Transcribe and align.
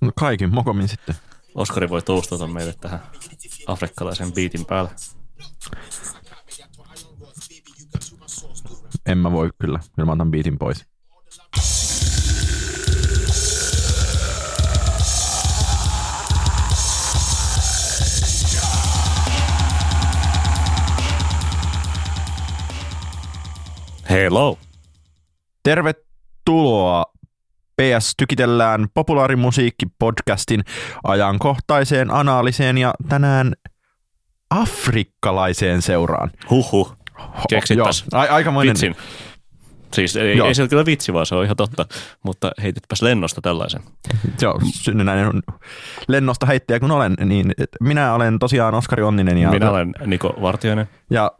No 0.00 0.12
kaikin 0.18 0.54
mokomin 0.54 0.88
sitten. 0.88 1.14
Oskari 1.54 1.88
voi 1.88 2.02
toustata 2.02 2.46
meille 2.46 2.74
tähän 2.80 3.00
afrikkalaisen 3.66 4.32
biitin 4.32 4.64
päälle. 4.64 4.90
En 9.06 9.18
mä 9.18 9.32
voi 9.32 9.50
kyllä. 9.58 9.80
Kyllä 9.96 10.06
mä 10.06 10.12
otan 10.12 10.30
biitin 10.30 10.58
pois. 10.58 10.86
Hello. 24.10 24.58
Tervetuloa 25.62 27.11
PS 27.80 28.12
Tykitellään 28.16 28.86
populaarimusiikki-podcastin 28.94 30.60
ajankohtaiseen 31.04 32.10
analiseen 32.10 32.78
ja 32.78 32.94
tänään 33.08 33.52
afrikkalaiseen 34.50 35.82
seuraan. 35.82 36.30
Huhhuh. 36.50 36.96
Keksipäs 37.50 38.04
a- 38.12 38.18
aikamoinen. 38.20 38.70
vitsin. 38.70 38.96
Siis 39.94 40.16
ei, 40.16 40.36
Joo. 40.36 40.48
ei 40.48 40.54
se 40.54 40.62
ole 40.62 40.68
kyllä 40.68 40.86
vitsi, 40.86 41.12
vaan 41.12 41.26
se 41.26 41.34
on 41.34 41.44
ihan 41.44 41.56
totta. 41.56 41.86
Mutta 42.24 42.50
heitetpäs 42.62 43.02
lennosta 43.02 43.40
tällaisen. 43.40 43.82
Joo, 44.42 44.60
synnynnäinen 44.64 45.30
lennosta 46.08 46.46
heittäjä 46.46 46.80
kun 46.80 46.90
olen, 46.90 47.14
niin 47.24 47.52
minä 47.80 48.14
olen 48.14 48.38
tosiaan 48.38 48.74
Oskari 48.74 49.02
Onninen 49.02 49.38
ja, 49.38 49.50
Minä 49.50 49.70
olen 49.70 49.92
Niko 50.06 50.34
Vartiainen. 50.42 50.88
ja 51.10 51.32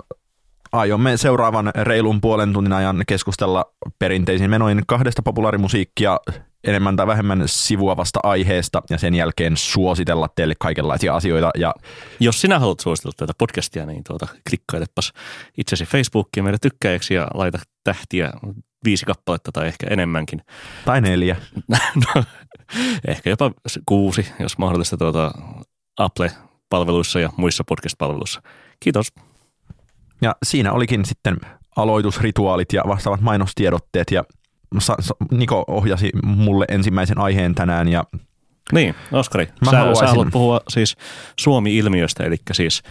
aiomme 0.72 1.16
seuraavan 1.16 1.72
reilun 1.74 2.20
puolen 2.20 2.52
tunnin 2.52 2.72
ajan 2.72 3.02
keskustella 3.06 3.64
perinteisin 3.98 4.50
menoin 4.50 4.82
kahdesta 4.86 5.22
populaarimusiikkia 5.22 6.20
enemmän 6.64 6.96
tai 6.96 7.06
vähemmän 7.06 7.42
sivuavasta 7.46 8.20
aiheesta 8.22 8.82
ja 8.90 8.98
sen 8.98 9.14
jälkeen 9.14 9.56
suositella 9.56 10.28
teille 10.28 10.54
kaikenlaisia 10.58 11.16
asioita 11.16 11.50
ja 11.58 11.74
Jos 12.20 12.40
sinä 12.40 12.58
haluat 12.58 12.80
suositella 12.80 13.14
tätä 13.16 13.32
podcastia, 13.38 13.86
niin 13.86 14.04
tuota, 14.04 14.26
klikkailepas 14.48 15.12
itsesi 15.58 15.84
Facebookiin 15.84 16.44
meidän 16.44 16.60
tykkäjäksi 16.62 17.14
ja 17.14 17.28
laita 17.34 17.58
tähtiä 17.84 18.32
viisi 18.84 19.06
kappaletta 19.06 19.52
tai 19.52 19.66
ehkä 19.66 19.86
enemmänkin. 19.90 20.42
tai 20.84 21.00
neljä. 21.00 21.36
no, 22.14 22.24
ehkä 23.06 23.30
jopa 23.30 23.50
kuusi, 23.86 24.26
jos 24.38 24.58
mahdollista 24.58 24.96
tuota 24.96 25.32
Apple-palveluissa 25.98 27.20
ja 27.20 27.30
muissa 27.36 27.64
podcast-palveluissa. 27.64 28.42
Kiitos. 28.80 29.12
Ja 30.22 30.36
siinä 30.42 30.72
olikin 30.72 31.04
sitten 31.04 31.36
aloitusrituaalit 31.76 32.72
ja 32.72 32.82
vastaavat 32.88 33.20
mainostiedotteet 33.20 34.10
ja 34.10 34.24
Niko 35.30 35.64
ohjasi 35.68 36.10
mulle 36.24 36.64
ensimmäisen 36.68 37.18
aiheen 37.18 37.54
tänään 37.54 37.88
ja 37.88 38.04
Niin, 38.72 38.94
Oskari, 39.12 39.48
Mä 39.64 39.70
sä, 39.70 39.78
haluaisin- 39.78 40.00
sä 40.06 40.10
haluat 40.10 40.28
puhua 40.32 40.60
siis 40.68 40.96
Suomi-ilmiöstä, 41.40 42.24
eli 42.24 42.36
siis 42.52 42.82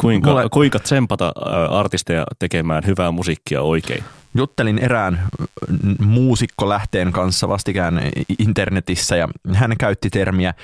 kuinka, 0.00 0.30
Mulle- 0.30 0.48
kuinka 0.50 0.78
tsempata 0.78 1.32
artisteja 1.70 2.24
tekemään 2.38 2.82
hyvää 2.86 3.10
musiikkia 3.10 3.62
oikein. 3.62 4.04
juttelin 4.34 4.78
erään 4.78 5.20
n- 5.82 6.04
muusikkolähteen 6.06 7.12
kanssa 7.12 7.48
vastikään 7.48 8.00
internetissä 8.38 9.16
ja 9.16 9.28
hän 9.54 9.74
käytti 9.78 10.10
termiä 10.10 10.54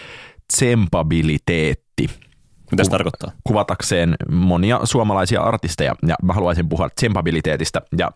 tsempabiliteetti 0.52 2.10
Mitä 2.74 2.84
se 2.84 2.90
tarkoittaa? 2.90 3.32
kuvatakseen 3.44 4.14
monia 4.30 4.80
suomalaisia 4.84 5.42
artisteja 5.42 5.94
ja 6.06 6.14
mä 6.22 6.32
haluaisin 6.32 6.68
puhua 6.68 6.88
tsempabiliteetistä 6.88 7.82
ja 7.98 8.10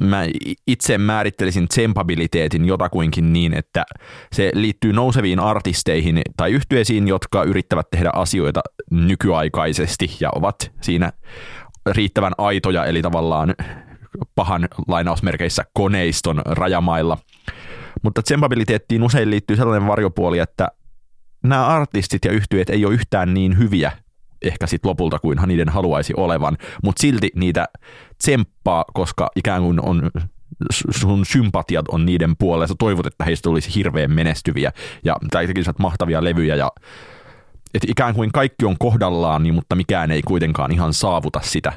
mä 0.00 0.24
itse 0.66 0.98
määrittelisin 0.98 1.68
tsempabiliteetin 1.68 2.64
jotakuinkin 2.64 3.32
niin, 3.32 3.54
että 3.54 3.84
se 4.32 4.50
liittyy 4.54 4.92
nouseviin 4.92 5.40
artisteihin 5.40 6.22
tai 6.36 6.52
yhtyeisiin, 6.52 7.08
jotka 7.08 7.42
yrittävät 7.42 7.90
tehdä 7.90 8.10
asioita 8.14 8.60
nykyaikaisesti 8.90 10.16
ja 10.20 10.30
ovat 10.34 10.72
siinä 10.80 11.12
riittävän 11.86 12.32
aitoja, 12.38 12.84
eli 12.84 13.02
tavallaan 13.02 13.54
pahan 14.34 14.68
lainausmerkeissä 14.88 15.64
koneiston 15.72 16.42
rajamailla. 16.44 17.18
Mutta 18.02 18.22
tsempabiliteettiin 18.22 19.02
usein 19.02 19.30
liittyy 19.30 19.56
sellainen 19.56 19.88
varjopuoli, 19.88 20.38
että 20.38 20.68
nämä 21.42 21.66
artistit 21.66 22.24
ja 22.24 22.32
yhtyeet 22.32 22.70
ei 22.70 22.84
ole 22.84 22.94
yhtään 22.94 23.34
niin 23.34 23.58
hyviä 23.58 23.92
ehkä 24.42 24.66
sit 24.66 24.84
lopulta 24.84 25.18
kuin 25.18 25.38
niiden 25.46 25.68
haluaisi 25.68 26.14
olevan, 26.16 26.56
mutta 26.82 27.00
silti 27.00 27.30
niitä 27.34 27.68
tsemppaa, 28.18 28.84
koska 28.94 29.30
ikään 29.36 29.62
kuin 29.62 29.80
on 29.80 30.10
sun 30.90 31.26
sympatiat 31.26 31.88
on 31.88 32.06
niiden 32.06 32.36
puolella, 32.38 32.66
sä 32.66 32.74
toivot, 32.78 33.06
että 33.06 33.24
heistä 33.24 33.42
tulisi 33.42 33.74
hirveän 33.74 34.12
menestyviä 34.12 34.72
ja 35.04 35.16
tai 35.30 35.46
mahtavia 35.78 36.24
levyjä 36.24 36.54
ja 36.54 36.72
et 37.74 37.84
ikään 37.88 38.14
kuin 38.14 38.32
kaikki 38.32 38.64
on 38.64 38.76
kohdallaan, 38.78 39.42
niin, 39.42 39.54
mutta 39.54 39.76
mikään 39.76 40.10
ei 40.10 40.22
kuitenkaan 40.22 40.72
ihan 40.72 40.94
saavuta 40.94 41.40
sitä. 41.42 41.72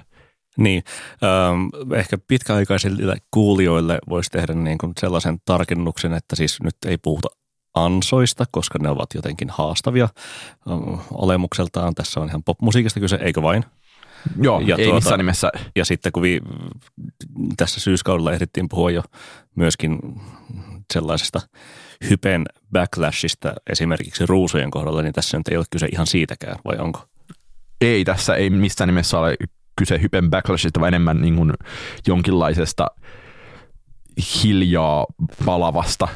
Niin, 0.58 0.84
ähm, 1.24 1.94
ehkä 1.96 2.18
pitkäaikaisille 2.28 3.16
kuulijoille 3.32 4.00
voisi 4.10 4.30
tehdä 4.30 4.54
niin 4.54 4.78
kuin 4.78 4.94
sellaisen 5.00 5.38
tarkennuksen, 5.46 6.14
että 6.14 6.36
siis 6.36 6.62
nyt 6.64 6.76
ei 6.86 6.98
puhuta 6.98 7.28
ansoista, 7.74 8.46
koska 8.52 8.80
ne 8.80 8.90
ovat 8.90 9.14
jotenkin 9.14 9.50
haastavia 9.50 10.10
olemukseltaan. 11.12 11.96
Tässä 11.96 12.20
on 12.20 12.28
ihan 12.28 12.44
popmusiikista 12.44 13.00
kyse, 13.00 13.16
eikö 13.22 13.42
vain? 13.42 13.66
Joo, 14.42 14.60
Ja 14.60 14.76
ei 14.76 14.84
tuota- 14.86 14.96
missään 14.96 15.18
nimessä. 15.18 15.52
Ja 15.76 15.86
sitten 15.86 16.12
kun 16.12 16.24
vi, 16.24 16.42
tässä 17.58 17.80
syyskaudella 17.80 18.32
ehdittiin 18.34 18.70
puhua 18.70 18.92
jo 18.92 19.04
myöskin 19.56 20.00
sellaisesta 20.94 21.42
hypen 22.10 22.46
backlashista 22.72 23.54
esimerkiksi 23.70 24.26
ruusujen 24.26 24.72
kohdalla, 24.72 25.02
niin 25.02 25.14
tässä 25.14 25.38
nyt 25.38 25.48
ei 25.48 25.58
ole 25.58 25.66
kyse 25.72 25.88
ihan 25.92 26.08
siitäkään, 26.08 26.56
vai 26.66 26.78
onko? 26.78 27.00
Ei 27.82 28.04
tässä 28.06 28.36
ei 28.36 28.50
missään 28.50 28.88
nimessä 28.88 29.20
ole 29.20 29.36
kyse 29.76 30.02
hypen 30.02 30.30
backlashista, 30.30 30.80
vaan 30.80 30.88
enemmän 30.88 31.22
niin 31.22 31.36
kuin 31.36 31.54
jonkinlaisesta 32.08 32.88
hiljaa 34.44 35.06
palavasta 35.46 36.08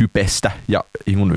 hypestä 0.00 0.50
ja 0.68 0.84
niin 1.06 1.18
kuin 1.18 1.34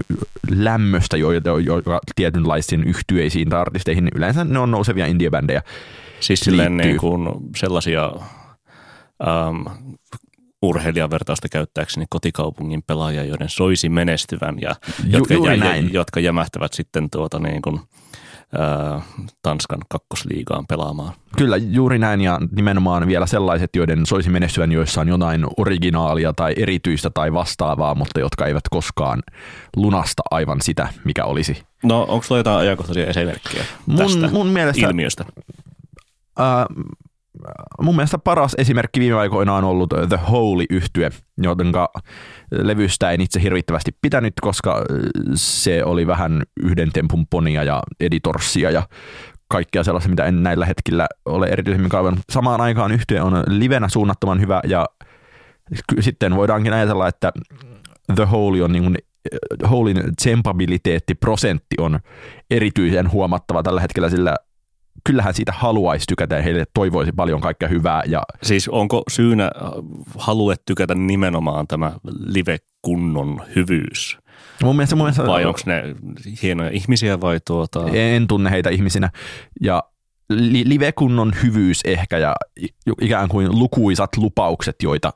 lämmöstä, 0.50 1.18
joita, 1.18 1.50
joka 1.50 2.00
tietynlaisiin 2.16 2.84
yhtyeisiin 2.84 3.50
tai 3.50 3.62
artisteihin, 3.62 4.10
yleensä 4.16 4.44
ne 4.44 4.60
on 4.60 4.72
nousevia 4.72 5.06
indiebändejä. 5.06 5.62
Siis 6.20 6.40
silleen 6.40 6.78
niin 6.78 6.98
kuin 6.98 7.30
sellaisia 7.56 8.12
ähm, 9.28 9.78
urheilijavertausta 10.62 11.50
käyttääkseni 11.50 12.06
kotikaupungin 12.10 12.84
pelaajia, 12.88 13.24
joiden 13.24 13.50
soisi 13.50 13.90
menestyvän 13.90 14.62
ja 14.62 14.76
jotka, 15.08 15.34
juuri 15.34 15.58
jä, 15.58 15.64
näin. 15.64 15.94
jotka 15.94 16.20
jämähtävät 16.20 16.74
sitten 16.74 17.10
tuota 17.10 17.40
niin 17.40 17.62
kuin, 17.62 17.80
äh, 18.60 19.04
Tanskan 19.42 19.80
kakkosliigaan 19.90 20.66
pelaamaan. 20.68 21.14
Kyllä 21.38 21.58
juuri 21.58 22.00
näin 22.00 22.22
ja 22.22 22.40
nimenomaan 22.56 23.08
vielä 23.08 23.26
sellaiset, 23.26 23.70
joiden 23.76 24.06
soisi 24.06 24.30
menestyvän, 24.30 24.72
joissa 24.72 25.02
on 25.02 25.08
jotain 25.08 25.46
originaalia 25.58 26.34
tai 26.34 26.54
erityistä 26.58 27.10
tai 27.10 27.34
vastaavaa, 27.34 27.96
mutta 27.96 28.20
jotka 28.20 28.46
eivät 28.46 28.64
koskaan 28.72 29.24
lunasta 29.76 30.24
aivan 30.32 30.62
sitä, 30.62 30.88
mikä 31.04 31.26
olisi. 31.26 31.64
No 31.84 32.02
onko 32.02 32.24
sulla 32.24 32.40
jotain 32.40 32.58
ajankohtaisia 32.58 33.08
esimerkkejä 33.08 33.64
Mun, 33.86 33.98
tästä 33.98 34.28
mun 34.28 34.48
mielestä 34.48 34.88
ilmiöstä? 34.88 35.26
Ää, 36.38 36.66
mun 37.82 37.96
mielestä 37.96 38.18
paras 38.18 38.56
esimerkki 38.58 39.00
viime 39.00 39.18
aikoina 39.18 39.56
on 39.56 39.64
ollut 39.64 39.90
The 40.10 40.20
Holy 40.30 40.66
yhtye, 40.70 41.10
jotenka 41.38 41.90
levystä 42.52 43.12
en 43.12 43.22
itse 43.22 43.42
hirvittävästi 43.42 43.92
pitänyt, 44.02 44.34
koska 44.42 44.84
se 45.36 45.84
oli 45.84 46.08
vähän 46.08 46.44
yhden 46.64 46.92
tempun 46.94 47.28
ponia 47.28 47.64
ja 47.64 47.82
editorssia 48.00 48.72
ja 48.72 48.84
kaikkea 49.50 49.84
sellaista, 49.84 50.10
mitä 50.10 50.26
en 50.26 50.44
näillä 50.44 50.66
hetkillä 50.66 51.08
ole 51.26 51.48
erityisemmin 51.48 51.90
kaivannut. 51.90 52.24
Samaan 52.30 52.62
aikaan 52.62 52.92
yhtye 52.92 53.22
on 53.22 53.44
livenä 53.48 53.90
suunnattoman 53.90 54.42
hyvä 54.42 54.62
ja 54.68 54.86
sitten 56.00 56.36
voidaankin 56.36 56.74
ajatella, 56.74 57.08
että 57.08 57.32
The 58.16 58.26
Holy 58.26 58.62
on 58.62 58.72
niin 58.72 58.84
kuin 58.84 58.98
Holin 59.70 59.98
tsempabiliteettiprosentti 60.16 61.76
on 61.80 62.00
erityisen 62.52 63.12
huomattava 63.12 63.64
tällä 63.64 63.82
hetkellä, 63.82 64.10
sillä 64.10 64.36
kyllähän 65.04 65.34
siitä 65.34 65.52
haluaisi 65.52 66.06
tykätä 66.08 66.36
ja 66.36 66.42
heille 66.42 66.66
toivoisi 66.74 67.12
paljon 67.12 67.42
kaikkea 67.42 67.70
hyvää. 67.70 68.04
Ja 68.06 68.24
Siis 68.44 68.70
onko 68.70 69.04
syynä 69.12 69.44
äh, 69.44 69.72
halue 70.18 70.56
tykätä 70.66 70.96
nimenomaan 70.96 71.68
tämä 71.68 71.92
live-kunnon 72.26 73.42
hyvyys? 73.56 74.18
mun 74.64 74.76
mielestä, 74.76 74.96
mun 74.96 75.06
mielestä 75.06 75.28
Vai 75.28 75.46
onko 75.46 75.60
ne 75.66 75.84
hienoja 76.42 76.70
ihmisiä 76.70 77.22
vai 77.22 77.40
tuota... 77.48 77.90
en 77.94 78.28
tunne 78.28 78.52
heitä 78.52 78.70
ihmisinä. 78.70 79.10
Ja 79.62 79.84
li- 80.30 80.70
livekunnon 80.70 81.34
hyvyys 81.44 81.82
ehkä 81.86 82.18
ja 82.18 82.36
ikään 83.02 83.30
kuin 83.30 83.60
lukuisat 83.60 84.18
lupaukset, 84.18 84.76
joita 84.84 85.14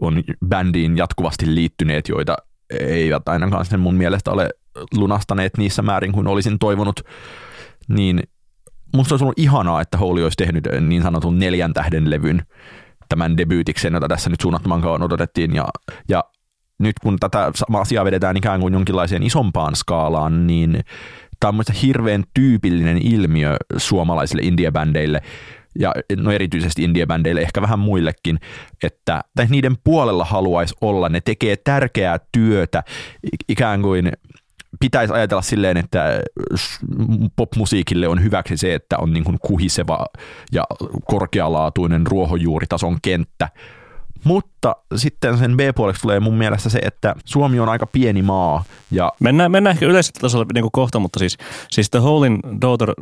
on 0.00 0.22
bändiin 0.48 0.96
jatkuvasti 0.96 1.54
liittyneet, 1.54 2.08
joita 2.08 2.36
eivät 2.80 3.28
ainakaan 3.28 3.64
sen 3.64 3.80
mun 3.80 3.94
mielestä 3.94 4.30
ole 4.30 4.50
lunastaneet 4.96 5.56
niissä 5.56 5.82
määrin 5.82 6.12
kuin 6.12 6.26
olisin 6.26 6.58
toivonut, 6.58 7.00
niin 7.88 8.22
musta 8.94 9.14
olisi 9.14 9.24
ollut 9.24 9.38
ihanaa, 9.38 9.80
että 9.80 9.98
Holy 9.98 10.22
olisi 10.22 10.36
tehnyt 10.36 10.68
niin 10.80 11.02
sanotun 11.02 11.38
neljän 11.38 11.72
tähden 11.72 12.10
levyn 12.10 12.42
tämän 13.08 13.36
debyytiksen, 13.36 13.94
jota 13.94 14.08
tässä 14.08 14.30
nyt 14.30 14.40
suunnattoman 14.40 14.80
kauan 14.80 15.02
odotettiin. 15.02 15.54
Ja, 15.54 15.68
ja 16.08 16.24
nyt 16.78 16.98
kun 16.98 17.16
tätä 17.20 17.52
asiaa 17.74 18.04
vedetään 18.04 18.36
ikään 18.36 18.60
kuin 18.60 18.74
jonkinlaiseen 18.74 19.22
isompaan 19.22 19.76
skaalaan, 19.76 20.46
niin 20.46 20.80
tämä 21.40 21.58
on 21.58 21.74
hirveän 21.82 22.24
tyypillinen 22.34 22.98
ilmiö 22.98 23.56
suomalaisille 23.76 24.42
indiebändeille, 24.42 25.22
ja 25.78 25.94
no 26.16 26.32
erityisesti 26.32 26.82
indiebändeille, 26.82 27.40
ehkä 27.40 27.62
vähän 27.62 27.78
muillekin, 27.78 28.38
että 28.82 29.24
niiden 29.48 29.76
puolella 29.84 30.24
haluaisi 30.24 30.74
olla, 30.80 31.08
ne 31.08 31.20
tekee 31.20 31.56
tärkeää 31.56 32.18
työtä, 32.32 32.82
ikään 33.48 33.82
kuin 33.82 34.12
pitäisi 34.80 35.14
ajatella 35.14 35.42
silleen, 35.42 35.76
että 35.76 36.20
popmusiikille 37.36 38.08
on 38.08 38.22
hyväksi 38.22 38.56
se, 38.56 38.74
että 38.74 38.98
on 38.98 39.12
niin 39.12 39.24
kuin 39.24 39.38
kuhiseva 39.42 40.06
ja 40.52 40.64
korkealaatuinen 41.04 42.06
ruohonjuuritason 42.06 42.98
kenttä, 43.02 43.48
mutta 44.24 44.76
sitten 44.96 45.38
sen 45.38 45.56
B-puoleksi 45.56 46.02
tulee 46.02 46.20
mun 46.20 46.34
mielestä 46.34 46.68
se, 46.68 46.78
että 46.78 47.14
Suomi 47.24 47.60
on 47.60 47.68
aika 47.68 47.86
pieni 47.86 48.22
maa. 48.22 48.64
Ja 48.90 49.12
mennään, 49.20 49.50
mennään 49.50 49.74
ehkä 49.74 49.86
yleisellä 49.86 50.20
tasolla 50.20 50.46
niin 50.54 50.62
kuin 50.62 50.72
kohta, 50.72 50.98
mutta 50.98 51.18
siis, 51.18 51.38
siis 51.70 51.90
The 51.90 51.98
Holein 51.98 52.40
Daughter 52.60 52.90
äh, 52.90 52.94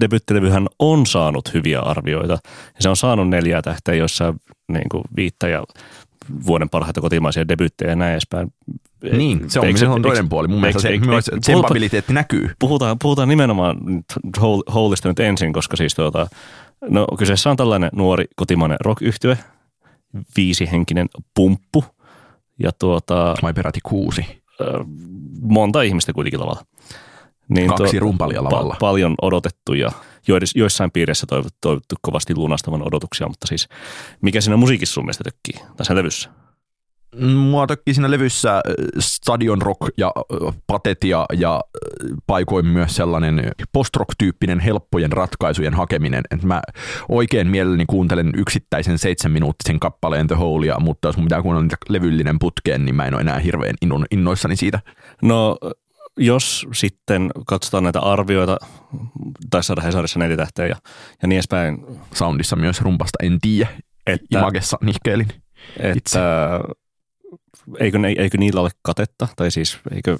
debyttilevyhän 0.00 0.66
on 0.78 1.06
saanut 1.06 1.54
hyviä 1.54 1.80
arvioita. 1.80 2.32
Ja 2.74 2.80
se 2.80 2.88
on 2.88 2.96
saanut 2.96 3.28
neljä 3.28 3.62
tähteä, 3.62 3.94
joissa 3.94 4.34
niin 4.72 4.88
kuin 4.90 5.04
viittä 5.16 5.48
ja 5.48 5.64
vuoden 6.46 6.68
parhaita 6.68 7.00
kotimaisia 7.00 7.48
debyttejä 7.48 7.90
ja 7.90 7.96
näin 7.96 8.12
edespäin. 8.12 8.52
Niin, 9.02 9.50
se 9.50 9.60
on, 9.60 9.78
se 9.78 9.88
on 9.88 10.02
toinen 10.02 10.28
puoli. 10.28 10.48
Mun 10.48 10.60
mielestä 10.60 10.82
se 10.82 10.88
eikö, 10.88 11.06
myös 11.06 11.30
tsempabiliteetti 11.40 12.12
näkyy. 12.12 12.50
Puhutaan, 12.58 12.96
puhutaan 12.98 13.28
nimenomaan 13.28 13.76
Holeista 14.74 15.08
nyt 15.08 15.20
ensin, 15.20 15.52
koska 15.52 15.76
siis 15.76 15.94
tuota, 15.94 16.26
no 16.88 17.06
kyseessä 17.18 17.50
on 17.50 17.56
tällainen 17.56 17.90
nuori 17.94 18.24
kotimainen 18.36 18.78
rock 18.80 19.02
viisihenkinen 20.36 21.06
pumppu. 21.34 21.84
Ja 22.58 22.70
tuota, 22.78 23.34
Vai 23.42 23.54
peräti 23.54 23.80
kuusi? 23.82 24.42
Monta 25.42 25.82
ihmistä 25.82 26.12
kuitenkin 26.12 26.40
lavalla. 26.40 26.64
Niin 27.48 27.68
Kaksi 27.68 27.96
tuo, 27.98 28.00
rumpalia 28.00 28.44
lavalla. 28.44 28.74
Pa- 28.74 28.78
paljon 28.80 29.14
odotettu 29.22 29.74
ja 29.74 29.90
joissain 30.54 30.90
piireissä 30.90 31.26
toivottu, 31.26 31.58
toivottu 31.60 31.94
kovasti 32.02 32.34
lunastavan 32.34 32.86
odotuksia, 32.86 33.28
mutta 33.28 33.46
siis 33.46 33.68
mikä 34.20 34.40
siinä 34.40 34.56
musiikissa 34.56 34.94
sun 34.94 35.04
mielestä 35.04 35.24
tökkii 35.24 35.60
tässä 35.76 35.94
levyssä? 35.94 36.30
Mua 37.16 37.66
tökkii 37.66 37.94
siinä 37.94 38.10
levyssä 38.10 38.54
äh, 38.54 38.62
stadion 38.98 39.62
rock 39.62 39.80
ja 39.96 40.12
äh, 40.16 40.54
patetia 40.66 41.26
ja 41.32 41.54
äh, 41.54 42.16
paikoin 42.26 42.66
myös 42.66 42.96
sellainen 42.96 43.52
post-rock-tyyppinen 43.72 44.60
helppojen 44.60 45.12
ratkaisujen 45.12 45.74
hakeminen. 45.74 46.22
Et 46.30 46.42
mä 46.42 46.62
oikein 47.08 47.46
mielelläni 47.46 47.84
kuuntelen 47.86 48.32
yksittäisen 48.36 48.98
seitsemän 48.98 49.32
minuuttisen 49.32 49.80
kappaleen 49.80 50.26
The 50.26 50.34
Holea, 50.36 50.80
mutta 50.80 51.08
jos 51.08 51.16
mun 51.16 51.26
pitää 51.26 51.42
kuunnella 51.42 51.62
niitä 51.62 51.76
levyllinen 51.88 52.38
putkeen, 52.38 52.84
niin 52.84 52.94
mä 52.94 53.06
en 53.06 53.14
ole 53.14 53.20
enää 53.20 53.38
hirveän 53.38 53.74
innoissani 54.10 54.56
siitä. 54.56 54.80
No 55.22 55.56
jos 56.16 56.66
sitten 56.72 57.30
katsotaan 57.46 57.84
näitä 57.84 58.00
arvioita, 58.00 58.56
tai 59.50 59.64
saada 59.64 59.82
Hesarissa 59.82 60.18
neljä 60.18 60.36
tähteä 60.36 60.66
ja, 60.66 60.76
ja 61.22 61.28
niin 61.28 61.36
edespäin. 61.36 61.86
Soundissa 62.14 62.56
myös 62.56 62.80
rumpasta 62.80 63.18
en 63.22 63.38
tiedä. 63.40 63.68
Että, 64.06 64.38
Imagessa 64.38 64.78
nihkeilin. 64.80 65.28
Että 65.76 65.98
itse 65.98 66.18
eikö, 67.78 67.98
eikö 68.18 68.38
niillä 68.38 68.60
ole 68.60 68.70
katetta, 68.82 69.28
tai 69.36 69.50
siis 69.50 69.78
eikö, 69.94 70.18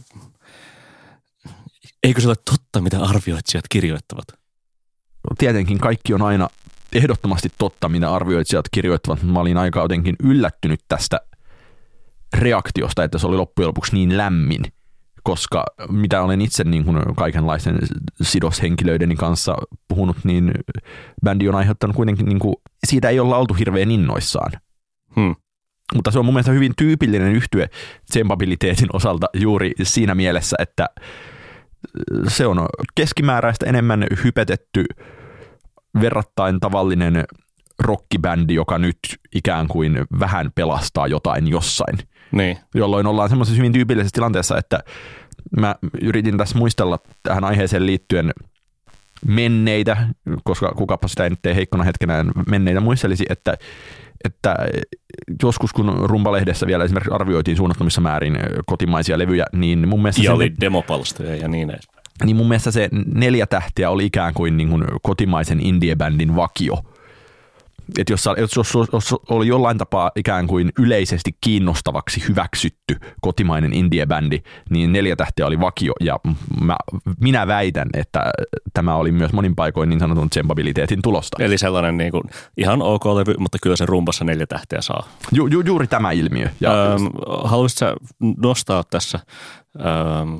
eikö 2.02 2.20
se 2.20 2.28
ole 2.28 2.36
totta, 2.44 2.80
mitä 2.80 3.00
arvioitsijat 3.00 3.64
kirjoittavat? 3.68 4.24
No, 5.30 5.36
tietenkin 5.38 5.78
kaikki 5.78 6.14
on 6.14 6.22
aina 6.22 6.48
ehdottomasti 6.92 7.48
totta, 7.58 7.88
mitä 7.88 8.14
arvioitsijat 8.14 8.64
kirjoittavat. 8.70 9.22
Mä 9.22 9.40
olin 9.40 9.56
aika 9.56 9.80
jotenkin 9.80 10.16
yllättynyt 10.22 10.80
tästä 10.88 11.20
reaktiosta, 12.36 13.04
että 13.04 13.18
se 13.18 13.26
oli 13.26 13.36
loppujen 13.36 13.68
lopuksi 13.68 13.94
niin 13.94 14.16
lämmin, 14.16 14.62
koska 15.22 15.64
mitä 15.90 16.22
olen 16.22 16.40
itse 16.40 16.64
niin 16.64 16.84
kuin 16.84 17.14
kaikenlaisen 17.16 17.78
sidoshenkilöideni 18.22 19.16
kanssa 19.16 19.56
puhunut, 19.88 20.16
niin 20.24 20.52
bändi 21.24 21.48
on 21.48 21.54
aiheuttanut 21.54 21.96
kuitenkin, 21.96 22.26
niin 22.26 22.38
kuin, 22.38 22.54
siitä 22.86 23.08
ei 23.08 23.20
olla 23.20 23.36
oltu 23.36 23.54
hirveän 23.54 23.90
innoissaan. 23.90 24.52
Hmm. 25.16 25.36
Mutta 25.94 26.10
se 26.10 26.18
on 26.18 26.24
mun 26.24 26.34
mielestä 26.34 26.52
hyvin 26.52 26.72
tyypillinen 26.76 27.32
yhtye 27.32 27.68
tsempabiliteetin 28.10 28.88
osalta 28.92 29.26
juuri 29.34 29.72
siinä 29.82 30.14
mielessä, 30.14 30.56
että 30.58 30.86
se 32.28 32.46
on 32.46 32.66
keskimääräistä 32.94 33.66
enemmän 33.66 34.06
hypetetty 34.24 34.84
verrattain 36.00 36.60
tavallinen 36.60 37.24
rockibändi, 37.78 38.54
joka 38.54 38.78
nyt 38.78 38.98
ikään 39.34 39.68
kuin 39.68 39.98
vähän 40.20 40.50
pelastaa 40.54 41.06
jotain 41.06 41.48
jossain. 41.48 41.98
Niin. 42.32 42.58
Jolloin 42.74 43.06
ollaan 43.06 43.28
semmoisessa 43.28 43.56
hyvin 43.56 43.72
tyypillisessä 43.72 44.14
tilanteessa, 44.14 44.58
että 44.58 44.80
mä 45.60 45.74
yritin 46.02 46.38
tässä 46.38 46.58
muistella 46.58 46.98
tähän 47.22 47.44
aiheeseen 47.44 47.86
liittyen 47.86 48.32
menneitä, 49.26 49.96
koska 50.44 50.72
kukapa 50.76 51.08
sitä 51.08 51.24
ei 51.24 51.30
nyt 51.30 51.42
tee 51.42 51.54
heikkona 51.54 51.84
hetkenään 51.84 52.30
menneitä 52.46 52.80
muistelisi, 52.80 53.24
että 53.28 53.54
että 54.24 54.56
joskus 55.42 55.72
kun 55.72 55.94
Rumpalehdessä 56.04 56.66
vielä 56.66 56.84
esimerkiksi 56.84 57.14
arvioitiin 57.14 57.56
suunnattomissa 57.56 58.00
määrin 58.00 58.38
kotimaisia 58.66 59.18
levyjä, 59.18 59.44
niin 59.52 59.88
mun 59.88 60.02
mielestä... 60.02 60.22
Ja 60.22 60.30
se, 60.30 60.32
oli 60.32 60.52
demopalstoja 60.60 61.36
ja 61.36 61.48
niin 61.48 61.70
edes. 61.70 61.88
Niin 62.24 62.36
mun 62.36 62.48
mielestä 62.48 62.70
se 62.70 62.88
neljä 63.14 63.46
tähtiä 63.46 63.90
oli 63.90 64.06
ikään 64.06 64.34
kuin, 64.34 64.56
niin 64.56 64.68
kuin 64.68 64.84
kotimaisen 65.02 65.60
indie-bändin 65.60 66.36
vakio 66.36 66.78
että 67.98 68.12
jos, 68.12 68.24
jos, 68.38 68.56
jos, 68.56 68.88
jos 68.92 69.14
oli 69.28 69.46
jollain 69.46 69.78
tapaa 69.78 70.10
ikään 70.16 70.46
kuin 70.46 70.72
yleisesti 70.78 71.30
kiinnostavaksi 71.40 72.28
hyväksytty 72.28 72.96
kotimainen 73.20 73.72
indie-bändi, 73.72 74.42
niin 74.70 74.92
neljä 74.92 75.16
tähteä 75.16 75.46
oli 75.46 75.60
vakio 75.60 75.92
ja 76.00 76.20
mä, 76.60 76.76
minä 77.20 77.46
väitän, 77.46 77.88
että 77.94 78.32
tämä 78.74 78.94
oli 78.94 79.12
myös 79.12 79.32
monin 79.32 79.56
paikoin 79.56 79.88
niin 79.88 80.00
sanotun 80.00 80.30
tsempabiliteetin 80.30 81.02
tulosta. 81.02 81.44
Eli 81.44 81.58
sellainen 81.58 81.96
niin 81.96 82.10
kuin, 82.10 82.22
ihan 82.56 82.82
ok 82.82 83.06
levy, 83.06 83.34
mutta 83.38 83.58
kyllä 83.62 83.76
se 83.76 83.86
rumpassa 83.86 84.24
neljä 84.24 84.46
tähteä 84.46 84.80
saa. 84.80 85.08
Ju, 85.32 85.46
ju, 85.46 85.60
juuri 85.60 85.86
tämä 85.86 86.10
ilmiö. 86.10 86.48
Ja 86.60 86.92
ähm, 86.92 87.06
haluaisitko 87.44 87.94
nostaa 88.42 88.84
tässä 88.90 89.20
ähm, 89.80 90.34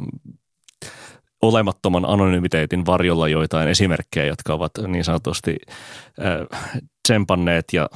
olemattoman 1.43 2.05
anonymiteetin 2.05 2.87
varjolla 2.87 3.29
joitain 3.29 3.69
esimerkkejä, 3.69 4.27
jotka 4.27 4.55
ovat 4.55 4.73
niin 4.87 5.05
sanotusti 5.05 5.57
äh, 6.25 6.61
tsempanneet 7.11 7.65
ja 7.73 7.89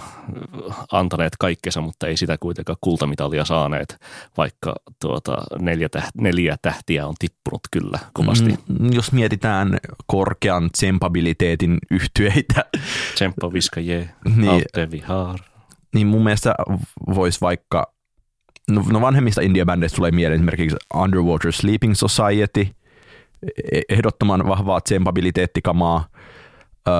antaneet 0.93 1.33
kaikkensa, 1.39 1.81
mutta 1.81 2.07
ei 2.07 2.17
sitä 2.17 2.39
kuitenkaan 2.39 2.77
kultamitalia 2.81 3.45
saaneet, 3.45 3.97
vaikka 4.37 4.75
tuota 5.01 5.37
neljä, 5.59 5.89
täht, 5.89 6.09
neljä 6.15 6.57
tähtiä 6.63 7.07
on 7.07 7.15
tippunut 7.19 7.61
kyllä 7.71 7.99
kovasti. 8.13 8.51
Mm, 8.51 8.93
jos 8.93 9.13
mietitään 9.13 9.79
korkean 10.07 10.71
tsempabiliteetin 10.71 11.79
yhtyeitä. 11.91 12.65
Tsemppa 13.15 13.53
viska 13.53 13.81
je, 13.81 14.09
niin, 14.37 14.91
vihar. 14.91 15.41
Niin 15.95 16.07
mun 16.07 16.25
mielestä 16.25 16.55
voisi 17.15 17.41
vaikka, 17.41 17.93
no, 18.71 18.85
no 18.93 19.01
vanhemmista 19.01 19.41
indie-bändeistä 19.41 19.97
tulee 19.97 20.11
mieleen 20.11 20.41
esimerkiksi 20.41 20.77
Underwater 20.95 21.53
Sleeping 21.53 21.95
Society– 21.95 22.67
E- 23.73 23.81
ehdottoman 23.89 24.49
vahvaa 24.49 24.81
tsempabiliteettikamaa. 24.81 26.09
Öö, 26.89 26.95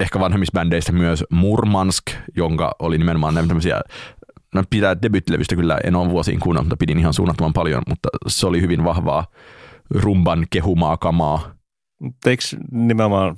ehkä 0.00 0.20
vanhemmissa 0.20 0.52
bändeissä 0.54 0.92
myös 0.92 1.24
Murmansk, 1.30 2.04
jonka 2.36 2.74
oli 2.78 2.98
nimenomaan 2.98 3.34
näitä 3.34 3.48
tämmöisiä 3.48 3.80
no 4.54 4.62
pitää 4.70 5.02
debyttilevystä 5.02 5.56
kyllä 5.56 5.78
en 5.84 5.96
ole 5.96 6.10
vuosiin 6.10 6.40
kuunnellut, 6.40 6.66
mutta 6.66 6.76
pidin 6.76 6.98
ihan 6.98 7.14
suunnattoman 7.14 7.52
paljon, 7.52 7.82
mutta 7.88 8.08
se 8.26 8.46
oli 8.46 8.60
hyvin 8.60 8.84
vahvaa 8.84 9.26
rumban 9.90 10.46
kehumaa 10.50 10.96
kamaa. 10.96 11.54
Eikö 12.26 12.42
nimenomaan 12.70 13.36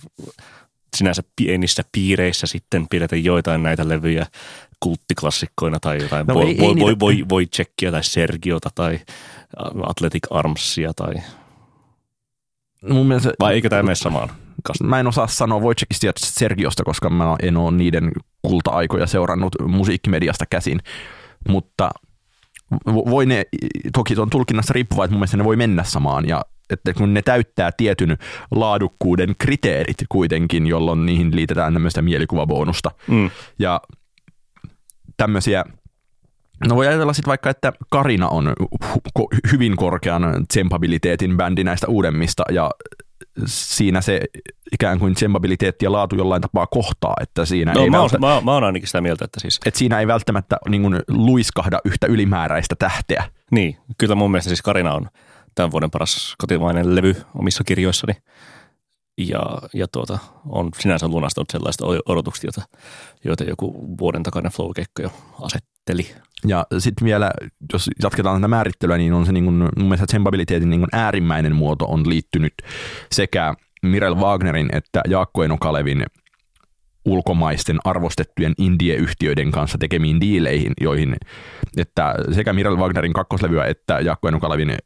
sinänsä 0.97 1.23
pienissä 1.37 1.83
piireissä 1.93 2.47
sitten 2.47 2.87
pidetä 2.91 3.17
joitain 3.17 3.63
näitä 3.63 3.89
levyjä 3.89 4.27
kulttiklassikkoina 4.81 5.81
tai 5.81 6.03
jotain 6.03 6.27
no, 6.27 6.35
voi, 6.35 6.45
ei, 6.45 6.59
voi, 6.59 6.65
ei 6.65 6.69
voi, 6.69 6.75
niitä... 6.75 6.87
voi, 6.87 6.99
voi, 7.01 7.25
voi 7.29 7.47
tai 7.91 8.05
Sergiota 8.05 8.71
tai 8.75 9.01
Athletic 9.87 10.27
Armsia 10.31 10.93
tai 10.97 11.15
Mun 12.89 13.07
mielestä, 13.07 13.33
Vai 13.41 13.55
eikö 13.55 13.69
tämä 13.69 13.83
mene 13.83 13.95
samaan? 13.95 14.31
Mä 14.83 15.01
en 15.01 15.07
osaa 15.07 15.27
sanoa 15.27 15.61
Wojciechista 15.61 16.07
ja 16.07 16.13
Sergiosta, 16.17 16.85
koska 16.85 17.11
mä 17.11 17.37
en 17.43 17.57
ole 17.57 17.77
niiden 17.77 18.13
kulta-aikoja 18.43 19.07
seurannut 19.07 19.55
musiikkimediasta 19.67 20.45
käsin, 20.51 20.81
mutta 21.49 21.91
voi 22.87 23.27
ne, 23.27 23.45
toki 23.93 24.15
on 24.19 24.31
tulkinnassa 24.31 24.73
riippuvaa, 24.73 25.05
että 25.05 25.13
mun 25.13 25.19
mielestä 25.19 25.37
ne 25.37 25.45
voi 25.45 25.57
mennä 25.57 25.85
samaan 25.85 26.29
ja 26.29 26.45
että 26.71 26.95
kun 26.95 27.15
ne 27.15 27.23
täyttää 27.23 27.71
tietyn 27.77 28.19
laadukkuuden 28.51 29.35
kriteerit 29.39 29.97
kuitenkin, 30.09 30.67
jolloin 30.67 31.07
niihin 31.07 31.37
liitetään 31.37 31.73
tämmöistä 31.73 32.03
mielikuvabonusta. 32.03 32.91
Mm. 33.09 33.31
Ja 33.59 33.81
tämmöisiä 35.17 35.65
No 36.69 36.77
voi 36.77 36.87
ajatella 36.87 37.13
sitten 37.13 37.29
vaikka, 37.29 37.51
että 37.51 37.73
Karina 37.91 38.29
on 38.29 38.53
hyvin 39.53 39.77
korkean 39.77 40.47
tsempabiliteetin 40.49 41.37
bändi 41.37 41.65
näistä 41.65 41.87
uudemmista 41.89 42.43
ja 42.51 42.71
siinä 43.47 44.01
se 44.01 44.21
ikään 44.73 44.99
kuin 44.99 45.15
tsempabiliteetti 45.15 45.85
ja 45.85 45.93
laatu 45.93 46.17
jollain 46.17 46.43
tapaa 46.43 46.67
kohtaa, 46.67 47.15
että 47.21 47.45
siinä 47.45 47.73
no, 47.73 47.83
ei 47.83 47.91
mä, 47.91 47.99
välttä, 47.99 48.19
mä, 48.19 48.41
mä 48.45 48.53
oon 48.53 48.65
ainakin 48.65 48.89
sitä 48.89 49.01
mieltä, 49.01 49.25
että 49.25 49.41
siis 49.41 49.61
että 49.67 49.79
siinä 49.79 50.01
ei 50.01 50.07
välttämättä 50.07 50.57
niin 50.69 50.83
kuin 50.83 51.01
luiskahda 51.09 51.81
yhtä 51.85 52.07
ylimääräistä 52.07 52.75
tähteä. 52.79 53.25
Niin, 53.51 53.77
kyllä 53.99 54.15
mun 54.15 54.31
mielestä 54.31 54.49
siis 54.49 54.63
Karina 54.63 54.95
on 54.95 55.09
tämän 55.55 55.71
vuoden 55.71 55.91
paras 55.91 56.35
kotimainen 56.39 56.95
levy 56.95 57.17
omissa 57.35 57.65
kirjoissani. 57.65 58.13
Ja, 59.19 59.41
ja 59.75 59.89
tuota, 59.89 60.19
on 60.49 60.71
sinänsä 60.79 61.09
lunastanut 61.09 61.51
sellaiset 61.51 61.83
odotukset, 62.07 62.45
joita, 62.45 62.63
joita 63.25 63.45
joku 63.45 63.97
vuoden 64.01 64.23
takainen 64.23 64.53
flow 64.53 64.71
jo 65.03 65.11
asetteli. 65.87 66.23
Ja 66.47 66.67
sitten 66.79 67.05
vielä, 67.05 67.31
jos 67.73 67.91
jatketaan 68.03 68.41
tätä 68.41 68.49
määrittelyä, 68.49 68.97
niin 68.97 69.13
on 69.13 69.27
se 69.27 69.33
niin 69.33 69.45
kuin, 69.45 69.57
mun 69.57 69.71
mielestä 69.77 70.07
Zembabiliteetin 70.13 70.71
niin 70.71 70.87
äärimmäinen 70.93 71.57
muoto 71.57 71.85
on 71.85 72.09
liittynyt 72.09 72.55
sekä 73.13 73.55
Mirel 73.83 74.15
Wagnerin 74.15 74.69
että 74.73 75.01
Jaakko 75.09 75.45
Eno 75.45 75.57
Kalevin 75.59 76.05
ulkomaisten 77.05 77.79
arvostettujen 77.85 78.55
indie-yhtiöiden 78.59 79.51
kanssa 79.51 79.79
tekemiin 79.79 80.21
diileihin, 80.21 80.73
joihin 80.81 81.17
että 81.77 82.15
sekä 82.33 82.53
Mirel 82.53 82.77
Wagnerin 82.77 83.13
kakkoslevyä 83.13 83.65
että 83.65 84.01
Jaakko 84.01 84.29
Eno 84.29 84.41
Kalevin 84.41 84.77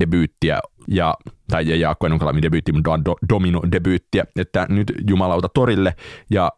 debyyttiä 0.00 0.60
ja, 0.88 1.14
tai 1.50 1.80
Jaakko 1.80 2.06
Eno 2.06 2.18
Kalevin 2.18 2.42
debyytti, 2.42 2.72
mutta 2.72 3.04
do, 3.04 3.16
Domino-debyyttiä, 3.28 4.24
että 4.36 4.66
nyt 4.68 4.92
jumalauta 5.10 5.48
torille 5.48 5.94
ja 6.30 6.52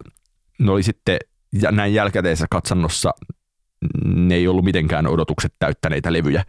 ne 0.58 0.70
oli 0.70 0.82
sitten 0.82 1.18
ja 1.62 1.72
näin 1.72 1.94
jälkikäteisessä 1.94 2.46
katsannossa 2.50 3.14
ne 4.04 4.34
ei 4.34 4.48
ollut 4.48 4.64
mitenkään 4.64 5.06
odotukset 5.06 5.54
täyttäneitä 5.58 6.12
levyjä. 6.12 6.44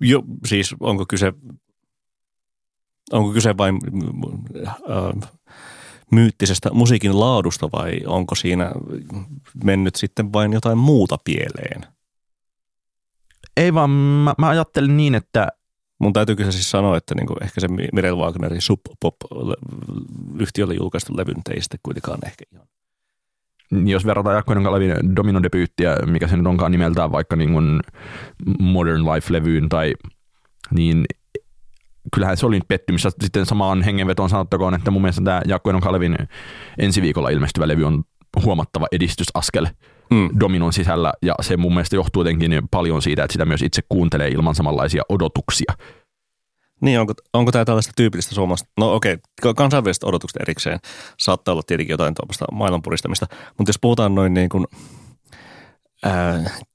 Jo, 0.00 0.22
siis 0.46 0.74
onko 0.80 1.06
kyse, 1.08 1.32
onko 3.12 3.32
kyse 3.32 3.56
vain 3.56 3.78
äh, 4.66 5.30
myyttisestä 6.12 6.70
musiikin 6.72 7.20
laadusta 7.20 7.68
vai 7.72 8.00
onko 8.06 8.34
siinä 8.34 8.72
mennyt 9.64 9.94
sitten 9.94 10.32
vain 10.32 10.52
jotain 10.52 10.78
muuta 10.78 11.16
pieleen? 11.24 11.86
Ei 13.56 13.74
vaan, 13.74 13.90
mä, 13.90 14.34
mä 14.38 14.48
ajattelin 14.48 14.96
niin, 14.96 15.14
että 15.14 15.48
Mun 15.98 16.12
täytyy 16.12 16.36
kyllä 16.36 16.52
siis 16.52 16.70
sanoa, 16.70 16.96
että 16.96 17.14
niinku 17.14 17.36
ehkä 17.42 17.60
se 17.60 17.68
Mirel 17.68 18.16
Wagnerin 18.16 18.60
Sub 18.60 18.80
Pop-yhtiölle 19.00 20.74
julkaistu 20.74 21.16
levy 21.16 21.32
ei 21.50 21.62
sitten 21.62 21.80
kuitenkaan 21.82 22.18
ehkä 22.26 22.44
ihan 22.52 22.66
jos 23.70 24.06
verrataan 24.06 24.34
Jaakko 24.34 24.54
Kalevin 24.54 25.16
Domino-debyyttiä, 25.16 25.96
mikä 26.06 26.28
se 26.28 26.36
nyt 26.36 26.46
onkaan 26.46 26.72
nimeltään 26.72 27.12
vaikka 27.12 27.36
niin 27.36 27.52
kuin 27.52 27.80
Modern 28.60 29.04
Life-levyyn 29.04 29.68
tai 29.68 29.94
niin 30.70 31.04
kyllähän 32.14 32.36
se 32.36 32.46
oli 32.46 32.56
nyt 32.56 32.68
pettymys. 32.68 33.02
Sitten 33.20 33.46
samaan 33.46 33.82
hengenvetoon 33.82 34.30
sanottakoon, 34.30 34.74
että 34.74 34.90
mun 34.90 35.02
mielestä 35.02 35.22
tämä 35.24 35.42
Jaakko 35.46 35.80
Kalevin 35.80 36.16
ensi 36.78 37.02
viikolla 37.02 37.30
ilmestyvä 37.30 37.68
levy 37.68 37.84
on 37.84 38.04
huomattava 38.44 38.86
edistysaskel 38.92 39.66
mm. 40.10 40.28
Dominon 40.40 40.72
sisällä 40.72 41.12
ja 41.22 41.34
se 41.40 41.56
mun 41.56 41.74
mielestä 41.74 41.96
johtuu 41.96 42.20
jotenkin 42.20 42.62
paljon 42.70 43.02
siitä, 43.02 43.24
että 43.24 43.32
sitä 43.32 43.44
myös 43.44 43.62
itse 43.62 43.82
kuuntelee 43.88 44.28
ilman 44.28 44.54
samanlaisia 44.54 45.02
odotuksia. 45.08 45.72
Niin, 46.80 47.00
onko, 47.00 47.14
onko 47.32 47.52
tämä 47.52 47.64
tällaista 47.64 47.92
tyypillistä 47.96 48.34
suomalaista? 48.34 48.68
No 48.78 48.94
okei, 48.94 49.12
okay, 49.42 49.54
kansainväliset 49.54 50.04
odotukset 50.04 50.42
erikseen 50.42 50.78
saattaa 51.18 51.52
olla 51.52 51.62
tietenkin 51.66 51.94
jotain 51.94 52.14
tuommoista 52.14 52.44
maailmanpuristamista, 52.52 53.26
mutta 53.58 53.68
jos 53.68 53.78
puhutaan 53.80 54.14
noin 54.14 54.34
niin 54.34 54.48
kuin 54.48 54.66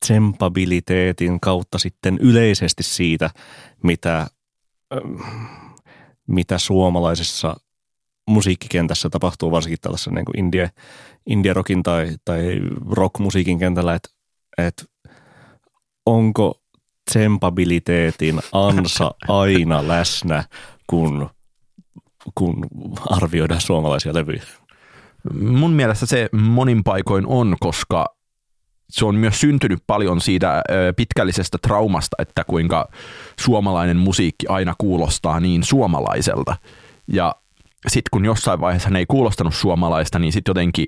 tsempabiliteetin 0.05 1.39
kautta 1.39 1.79
sitten 1.79 2.17
yleisesti 2.22 2.84
siitä, 2.84 3.29
mitä, 3.84 4.27
mitä 6.27 6.58
suomalaisessa 6.58 7.55
musiikkikentässä 8.27 9.10
tapahtuu, 9.10 9.51
varsinkin 9.51 9.79
tällaisessa 9.81 10.12
niin 10.12 10.25
kuin 10.25 10.39
indie, 10.39 10.70
indie 11.25 11.53
rockin 11.53 11.84
tai, 11.84 12.15
tai 12.25 12.62
rockmusiikin 12.91 13.60
kentällä, 13.60 13.96
että, 13.96 14.10
että 14.58 14.84
onko 16.05 16.61
tsempabiliteetin 17.10 18.39
ansa 18.51 19.12
aina 19.27 19.88
läsnä, 19.88 20.43
kun, 20.88 21.29
kun 22.36 22.67
arvioidaan 23.10 23.62
suomalaisia 23.62 24.13
levyjä? 24.13 24.43
Mun 25.41 25.72
mielestä 25.72 26.05
se 26.05 26.29
monin 26.31 26.84
paikoin 26.84 27.27
on, 27.27 27.55
koska 27.60 28.05
se 28.89 29.05
on 29.05 29.15
myös 29.15 29.39
syntynyt 29.39 29.79
paljon 29.88 30.22
siitä 30.22 30.62
pitkällisestä 30.96 31.58
traumasta, 31.62 32.15
että 32.20 32.43
kuinka 32.43 32.89
suomalainen 33.39 33.98
musiikki 33.98 34.48
aina 34.48 34.74
kuulostaa 34.77 35.39
niin 35.39 35.63
suomalaiselta. 35.63 36.55
Ja 37.08 37.36
sitten 37.88 38.10
kun 38.12 38.25
jossain 38.25 38.62
vaiheessa 38.62 38.89
ne 38.89 39.00
ei 39.00 39.05
kuulostanut 39.05 39.55
suomalaista, 39.55 40.20
niin 40.20 40.34
sitten 40.34 40.51
jotenkin 40.51 40.88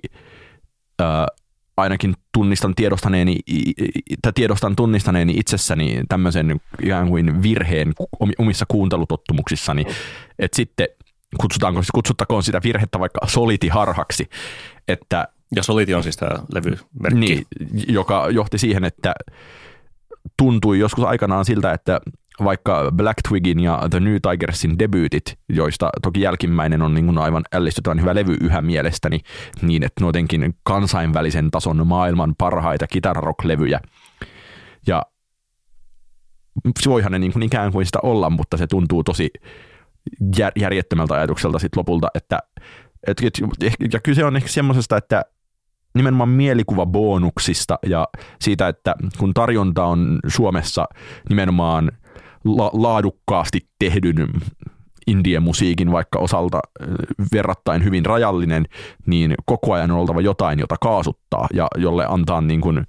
ainakin 1.77 2.13
tunnistan 2.34 2.75
tiedostaneeni, 2.75 3.39
tai 4.22 4.34
tiedostan 4.34 4.75
tunnistaneeni 4.75 5.34
itsessäni 5.38 6.01
tämmöisen 6.10 6.60
ikään 6.84 7.08
kuin 7.08 7.44
virheen 7.44 7.94
omissa 8.38 8.65
kuuntelutottumuksissani, 8.68 9.86
että 10.39 10.56
sitten 10.56 10.88
kutsutaanko, 11.42 11.82
kutsuttakoon 11.94 12.44
sitä 12.44 12.62
virhettä 12.63 13.00
vaikka 13.00 13.27
solitiharhaksi, 13.27 14.30
että 14.88 15.27
ja 15.56 15.63
Soliti 15.63 15.94
on 15.94 16.03
siis 16.03 16.18
tämä 16.18 16.32
levymerkki. 16.53 17.20
Niin, 17.20 17.46
joka 17.88 18.30
johti 18.30 18.58
siihen, 18.58 18.84
että 18.84 19.13
tuntui 20.38 20.80
joskus 20.80 21.03
aikanaan 21.03 21.46
siltä, 21.46 21.74
että 21.74 22.01
vaikka 22.43 22.91
Black 22.95 23.17
Twigin 23.29 23.59
ja 23.59 23.87
The 23.89 23.99
New 23.99 24.15
Tigersin 24.29 24.79
debyytit, 24.79 25.37
joista 25.49 25.89
toki 26.01 26.21
jälkimmäinen 26.21 26.81
on 26.81 26.93
niin 26.93 27.05
kuin 27.05 27.17
aivan 27.17 27.43
ällistyttävän 27.53 28.01
hyvä 28.01 28.15
levy 28.15 28.37
yhä 28.41 28.61
mielestäni, 28.61 29.19
niin 29.61 29.83
että 29.83 30.05
jotenkin 30.05 30.55
kansainvälisen 30.63 31.51
tason 31.51 31.87
maailman 31.87 32.35
parhaita 32.37 32.85
kitararock-levyjä. 32.87 33.79
Ja 34.87 35.01
voihan 36.85 37.11
ne 37.11 37.19
niin 37.19 37.33
kuin 37.33 37.43
ikään 37.43 37.71
kuin 37.71 37.85
sitä 37.85 37.99
olla, 38.03 38.29
mutta 38.29 38.57
se 38.57 38.67
tuntuu 38.67 39.03
tosi 39.03 39.29
järjettömältä 40.59 41.13
ajatukselta 41.13 41.59
sit 41.59 41.75
lopulta, 41.75 42.07
että 42.15 42.39
et, 43.07 43.21
et, 43.61 43.93
ja 43.93 43.99
kyse 43.99 44.25
on 44.25 44.35
ehkä 44.35 44.49
semmoisesta, 44.49 44.97
että 44.97 45.25
nimenomaan 45.95 46.29
mielikuvabonuksista 46.29 47.79
ja 47.85 48.07
siitä, 48.41 48.67
että 48.67 48.95
kun 49.19 49.33
tarjonta 49.33 49.85
on 49.85 50.19
Suomessa 50.27 50.85
nimenomaan– 51.29 51.91
la- 52.43 52.71
laadukkaasti 52.73 53.67
tehdyn 53.79 54.29
indie-musiikin 55.07 55.91
vaikka 55.91 56.19
osalta 56.19 56.59
verrattain 57.33 57.83
hyvin 57.83 58.05
rajallinen, 58.05 58.65
niin 59.05 59.35
koko 59.45 59.73
ajan 59.73 59.91
on 59.91 60.00
oltava 60.00 60.21
jotain, 60.21 60.59
jota 60.59 60.75
kaasuttaa 60.81 61.47
ja 61.53 61.67
jolle 61.77 62.05
antaa 62.09 62.41
niin 62.41 62.62
kuin 62.62 62.85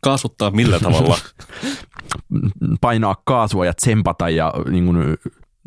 Kaasuttaa 0.00 0.50
millä 0.50 0.80
tavalla? 0.80 1.18
painaa 2.80 3.16
kaasua 3.24 3.66
ja 3.66 3.74
tsempata 3.74 4.28
ja 4.28 4.52
niin 4.70 4.86
kuin, 4.86 5.16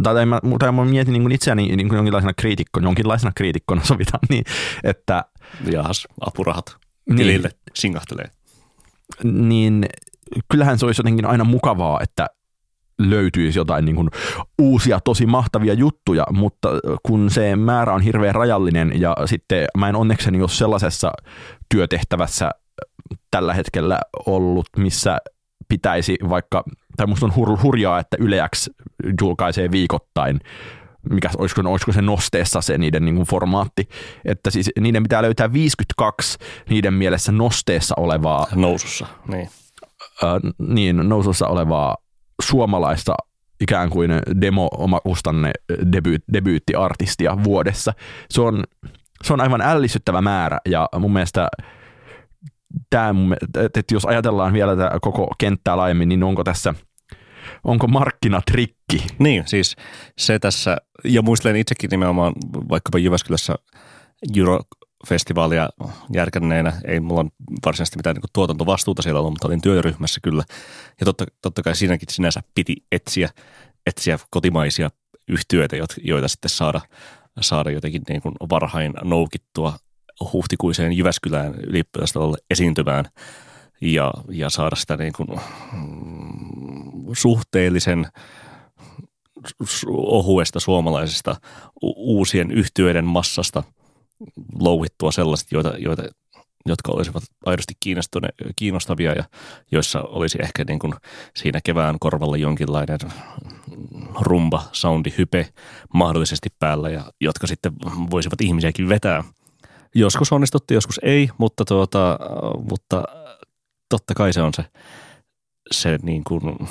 tai 0.03 0.25
mä, 0.25 0.39
tai 0.59 0.71
mä 0.71 0.85
mietin 0.85 1.13
niin 1.13 1.21
kuin 1.21 1.31
itseäni 1.31 1.75
niin 1.75 1.89
kuin 1.89 1.95
jonkinlaisena 1.95 2.33
kriitikkona, 2.33 2.87
jonkinlaisena 2.87 3.31
kriitikkona 3.35 3.83
sovitaan 3.83 4.19
niin, 4.29 4.43
että... 4.83 5.25
Jahas, 5.71 6.07
apurahat 6.21 6.77
tilille 7.15 7.47
niin, 7.47 7.59
singahtelee. 7.73 8.25
Niin 9.23 9.85
kyllähän 10.51 10.79
se 10.79 10.85
olisi 10.85 10.99
jotenkin 10.99 11.25
aina 11.25 11.43
mukavaa, 11.43 11.99
että 12.03 12.27
löytyisi 12.99 13.59
jotain 13.59 13.85
niin 13.85 13.95
kuin 13.95 14.09
uusia 14.59 14.99
tosi 14.99 15.25
mahtavia 15.25 15.73
juttuja, 15.73 16.23
mutta 16.31 16.69
kun 17.03 17.29
se 17.29 17.55
määrä 17.55 17.93
on 17.93 18.01
hirveän 18.01 18.35
rajallinen 18.35 18.91
ja 19.01 19.15
sitten 19.25 19.67
mä 19.77 19.89
en 19.89 19.95
onnekseni 19.95 20.41
ole 20.41 20.49
sellaisessa 20.49 21.11
työtehtävässä 21.69 22.51
tällä 23.31 23.53
hetkellä 23.53 23.99
ollut, 24.25 24.67
missä 24.77 25.17
pitäisi 25.67 26.17
vaikka, 26.29 26.63
tai 26.97 27.07
musta 27.07 27.25
on 27.25 27.35
hur, 27.35 27.57
hurjaa, 27.63 27.99
että 27.99 28.17
Yleäks 28.19 28.69
julkaisee 29.21 29.71
viikoittain 29.71 30.39
mikä, 31.09 31.29
olisiko, 31.37 31.61
olisiko 31.65 31.91
se 31.91 32.01
nosteessa 32.01 32.61
se 32.61 32.77
niiden 32.77 33.05
niin 33.05 33.15
kuin 33.15 33.27
formaatti, 33.27 33.89
että 34.25 34.49
siis 34.49 34.69
niiden 34.79 35.03
pitää 35.03 35.21
löytää 35.21 35.53
52 35.53 36.37
niiden 36.69 36.93
mielessä 36.93 37.31
nosteessa 37.31 37.95
olevaa. 37.97 38.47
Nousussa, 38.55 39.07
niin. 39.27 39.49
Äh, 40.23 40.53
niin, 40.59 41.09
nousussa 41.09 41.47
olevaa 41.47 41.97
suomalaista 42.41 43.15
ikään 43.61 43.89
kuin 43.89 44.11
demo 44.41 44.67
omakustanne 44.77 45.51
debyyt, 45.91 46.23
debyyttiartistia 46.33 47.43
vuodessa. 47.43 47.93
Se 48.29 48.41
on, 48.41 48.63
se 49.23 49.33
on 49.33 49.41
aivan 49.41 49.61
ällistyttävä 49.61 50.21
määrä 50.21 50.59
ja 50.69 50.89
mun 50.99 51.13
mielestä 51.13 51.47
tämä, 52.89 53.13
että 53.63 53.93
jos 53.93 54.05
ajatellaan 54.05 54.53
vielä 54.53 54.75
tätä 54.75 54.97
koko 55.01 55.27
kenttää 55.37 55.77
laajemmin, 55.77 56.09
niin 56.09 56.23
onko 56.23 56.43
tässä 56.43 56.73
onko 57.63 57.87
markkinatrikki? 57.87 59.07
Niin, 59.19 59.43
siis 59.47 59.75
se 60.17 60.39
tässä, 60.39 60.77
ja 61.03 61.21
muistelen 61.21 61.55
itsekin 61.55 61.89
nimenomaan 61.89 62.33
vaikkapa 62.69 62.97
Jyväskylässä 62.97 63.55
Euro 64.37 64.59
festivaalia 65.07 65.69
järkänneenä. 66.13 66.73
Ei 66.85 66.99
mulla 66.99 67.19
on 67.19 67.29
varsinaisesti 67.65 67.97
mitään 67.97 68.15
niin 68.15 68.23
tuotantovastuuta 68.33 69.01
siellä 69.01 69.19
ollut, 69.19 69.33
mutta 69.33 69.47
olin 69.47 69.61
työryhmässä 69.61 70.19
kyllä. 70.23 70.43
Ja 70.99 71.05
totta, 71.05 71.25
totta 71.41 71.63
kai 71.63 71.75
siinäkin 71.75 72.07
sinänsä 72.11 72.43
piti 72.55 72.75
etsiä, 72.91 73.29
etsiä 73.85 74.19
kotimaisia 74.29 74.89
yhtiöitä, 75.27 75.75
joita 76.03 76.27
sitten 76.27 76.49
saada, 76.49 76.81
saada 77.41 77.71
jotenkin 77.71 78.01
niin 78.09 78.21
kuin 78.21 78.35
varhain 78.49 78.93
noukittua 79.03 79.73
huhtikuiseen 80.33 80.93
Jyväskylään 80.93 81.55
yliopistolle 81.55 82.37
esiintymään 82.49 83.05
ja, 83.81 84.13
ja 84.31 84.49
saada 84.49 84.75
sitä 84.75 84.97
niin 84.97 85.13
kuin, 85.13 85.27
mm, 85.73 87.05
suhteellisen 87.13 88.07
ohuesta 89.87 90.59
suomalaisesta 90.59 91.35
uusien 91.81 92.51
yhtiöiden 92.51 93.05
massasta 93.05 93.63
louhittua 94.59 95.11
sellaiset, 95.11 95.51
joita, 95.51 95.73
joita, 95.77 96.03
jotka 96.65 96.91
olisivat 96.91 97.23
aidosti 97.45 97.73
kiinnostavia 98.55 99.13
ja 99.13 99.23
joissa 99.71 100.01
olisi 100.01 100.37
ehkä 100.41 100.63
niin 100.67 100.79
kuin 100.79 100.93
siinä 101.35 101.59
kevään 101.63 101.99
korvalla 101.99 102.37
jonkinlainen 102.37 102.99
rumba, 104.21 104.63
soundi, 104.71 105.13
hype 105.17 105.49
mahdollisesti 105.93 106.49
päällä 106.59 106.89
ja 106.89 107.11
jotka 107.21 107.47
sitten 107.47 107.71
voisivat 108.11 108.41
ihmisiäkin 108.41 108.89
vetää. 108.89 109.23
Joskus 109.95 110.31
onnistuttiin, 110.31 110.75
joskus 110.75 110.99
ei, 111.03 111.29
mutta, 111.37 111.65
tuota, 111.65 112.19
mutta 112.69 113.03
totta 113.89 114.13
kai 114.13 114.33
se 114.33 114.41
on 114.41 114.53
se, 114.53 114.65
se 115.71 115.99
niin 116.01 116.23
kuin 116.23 116.67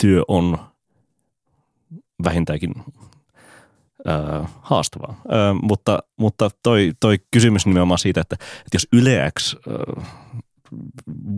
työ 0.00 0.22
on 0.28 0.58
vähintäänkin 2.24 2.74
haastavaa. 4.60 5.10
Äh, 5.10 5.60
mutta 5.62 5.98
mutta 6.20 6.50
toi, 6.62 6.92
toi 7.00 7.18
kysymys 7.30 7.66
nimenomaan 7.66 7.98
siitä, 7.98 8.20
että, 8.20 8.34
että 8.34 8.74
jos 8.74 8.88
Yle 8.92 9.32
X 9.38 9.54
äh, 9.54 10.06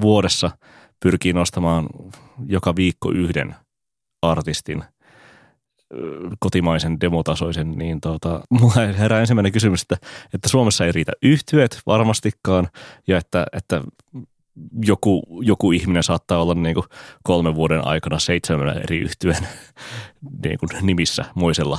vuodessa 0.03 0.51
pyrkii 1.03 1.33
nostamaan 1.33 1.87
joka 2.47 2.77
viikko 2.77 3.11
yhden 3.11 3.55
artistin 4.23 4.85
kotimaisen 6.39 7.01
demotasoisen, 7.01 7.71
niin 7.71 8.01
tota, 8.01 8.41
mulla 8.51 8.75
herää 8.99 9.21
ensimmäinen 9.21 9.53
kysymys, 9.53 9.83
että, 9.83 9.97
että 10.35 10.49
Suomessa 10.49 10.85
ei 10.87 10.93
riitä 10.93 11.13
yhtyöt 11.23 11.81
varmastikaan 11.87 12.69
ja 13.07 13.19
että, 13.19 13.47
että 13.53 13.83
joku, 14.85 15.41
joku 15.43 15.73
ihminen 15.73 16.03
saattaa 16.03 16.43
olla 16.43 16.55
niin 16.55 16.75
kuin 16.75 16.87
kolmen 17.23 17.55
vuoden 17.55 17.87
aikana 17.87 18.19
seitsemän 18.19 18.79
eri 18.79 18.99
yhtyeen 18.99 19.43
niin 20.45 20.59
kuin 20.59 20.69
nimissä 20.83 21.25
muisella 21.35 21.79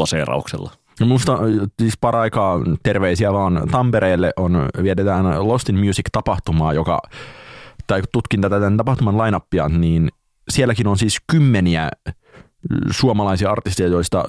plaseerauksella. 0.00 0.70
No 1.00 1.06
musta 1.06 1.38
siis 1.78 1.94
paraikaa 2.00 2.58
terveisiä 2.82 3.32
vaan 3.32 3.62
Tampereelle 3.70 4.32
on, 4.36 4.68
viedetään 4.82 5.48
Lost 5.48 5.68
in 5.68 5.78
Music-tapahtumaa, 5.78 6.72
joka, 6.72 7.02
tai 7.86 8.02
tutkin 8.12 8.40
tätä 8.40 8.60
tämän 8.60 8.76
tapahtuman 8.76 9.18
lainappia, 9.18 9.68
niin 9.68 10.08
sielläkin 10.48 10.86
on 10.86 10.98
siis 10.98 11.18
kymmeniä 11.30 11.88
suomalaisia 12.90 13.50
artisteja, 13.50 13.88
joista 13.88 14.24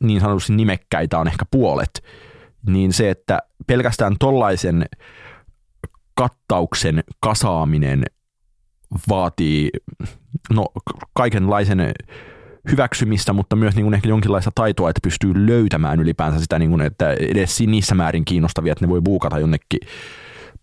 niin 0.00 0.20
sanotusti 0.20 0.52
nimekkäitä 0.52 1.18
on 1.18 1.28
ehkä 1.28 1.44
puolet, 1.50 2.04
niin 2.66 2.92
se, 2.92 3.10
että 3.10 3.38
pelkästään 3.66 4.16
tollaisen 4.18 4.84
kattauksen 6.14 7.04
kasaaminen 7.20 8.04
vaatii 9.08 9.70
no, 10.54 10.66
kaikenlaisen 11.14 11.92
hyväksymistä, 12.70 13.32
mutta 13.32 13.56
myös 13.56 13.74
niin 13.74 13.84
kuin 13.84 13.94
ehkä 13.94 14.08
jonkinlaista 14.08 14.50
taitoa, 14.54 14.90
että 14.90 15.00
pystyy 15.02 15.46
löytämään 15.46 16.00
ylipäänsä 16.00 16.40
sitä, 16.40 16.58
niin 16.58 16.70
kuin, 16.70 16.80
että 16.80 17.12
edes 17.12 17.60
niissä 17.60 17.94
määrin 17.94 18.24
kiinnostavia, 18.24 18.72
että 18.72 18.84
ne 18.84 18.90
voi 18.90 19.00
buukata 19.00 19.38
jonnekin 19.38 19.80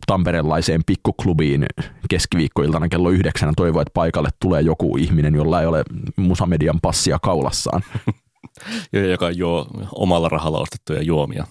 tamperelaiseen 0.07 0.81
pikkuklubiin 0.85 1.65
keskiviikkoiltana 2.09 2.88
kello 2.88 3.09
yhdeksän 3.09 3.53
toivoa, 3.57 3.81
että 3.81 3.93
paikalle 3.93 4.29
tulee 4.41 4.62
joku 4.62 4.97
ihminen, 4.97 5.35
jolla 5.35 5.62
ei 5.62 5.67
ole 5.67 5.83
musamedian 6.15 6.79
passia 6.81 7.19
kaulassaan. 7.21 7.81
joka 9.12 9.31
juo 9.31 9.67
omalla 9.95 10.29
rahalla 10.29 10.59
ostettuja 10.59 11.01
juomia. 11.01 11.47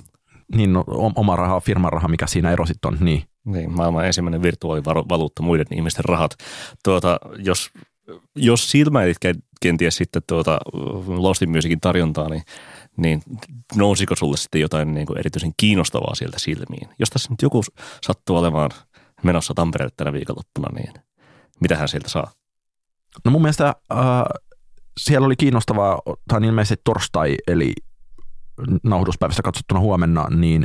Niin, 0.55 0.73
no, 0.73 0.85
oma 1.15 1.37
raha, 1.37 1.61
firman 1.61 1.93
raha, 1.93 2.09
mikä 2.09 2.27
siinä 2.27 2.51
ero 2.53 2.67
sitten 2.67 2.93
on, 2.93 2.99
niin. 3.01 3.23
Niin, 3.45 3.73
maailman 3.73 4.07
ensimmäinen 4.07 4.43
virtuaalivaluutta, 4.43 5.43
muiden 5.43 5.67
ihmisten 5.75 6.05
rahat. 6.05 6.31
Tuota, 6.85 7.19
jos, 7.39 7.71
jos 8.37 8.71
silmäilit 8.71 9.17
kenties 9.61 9.97
sitten 9.97 10.23
tuota 10.27 10.59
Lostin 11.07 11.51
Musicin 11.51 11.81
tarjontaa, 11.81 12.29
niin, 12.29 12.43
niin 12.97 13.23
nousiko 13.77 14.17
sulle 14.17 14.37
sitten 14.37 14.61
jotain 14.61 14.95
niin 14.95 15.07
kuin 15.07 15.19
erityisen 15.19 15.53
kiinnostavaa 15.57 16.15
sieltä 16.15 16.39
silmiin? 16.39 16.89
Jos 16.99 17.11
tässä 17.11 17.31
nyt 17.31 17.43
joku 17.43 17.63
sattuu 18.03 18.37
olemaan 18.37 18.71
menossa 19.23 19.55
Tampereelle 19.55 19.95
tänä 19.97 20.13
viikonloppuna, 20.13 20.69
niin 20.75 20.93
mitähän 21.61 21.89
sieltä 21.89 22.09
saa? 22.09 22.31
No 23.25 23.31
mun 23.31 23.43
mielestä 23.43 23.75
äh, 23.93 23.99
siellä 25.01 25.27
oli 25.27 25.37
kiinnostavaa, 25.37 26.01
tai 26.29 26.45
ilmeisesti 26.45 26.83
torstai, 26.85 27.37
eli 27.47 27.73
nauhoituspäivästä 28.83 29.43
katsottuna 29.43 29.81
huomenna, 29.81 30.29
niin 30.31 30.65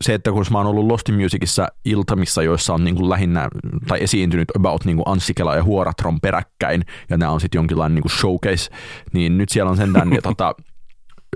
se, 0.00 0.14
että 0.14 0.32
kun 0.32 0.44
mä 0.50 0.58
oon 0.58 0.66
ollut 0.66 0.86
Lost 0.86 1.08
Musicissa 1.08 1.68
iltamissa, 1.84 2.42
joissa 2.42 2.74
on 2.74 2.84
niin 2.84 2.96
kuin 2.96 3.10
lähinnä, 3.10 3.48
tai 3.88 4.02
esiintynyt 4.02 4.48
about 4.56 4.84
niin 4.84 4.96
kuin 4.96 5.08
Anssi 5.08 5.34
Kela 5.34 5.56
ja 5.56 5.64
Huoratron 5.64 6.20
peräkkäin, 6.20 6.84
ja 7.10 7.16
nämä 7.16 7.32
on 7.32 7.40
sitten 7.40 7.58
jonkinlainen 7.58 7.94
niin 7.94 8.02
kuin 8.02 8.12
showcase, 8.12 8.70
niin 9.12 9.38
nyt 9.38 9.48
siellä 9.48 9.70
on 9.70 9.76
sentään 9.76 10.12
ja, 10.12 10.22
tota, 10.22 10.54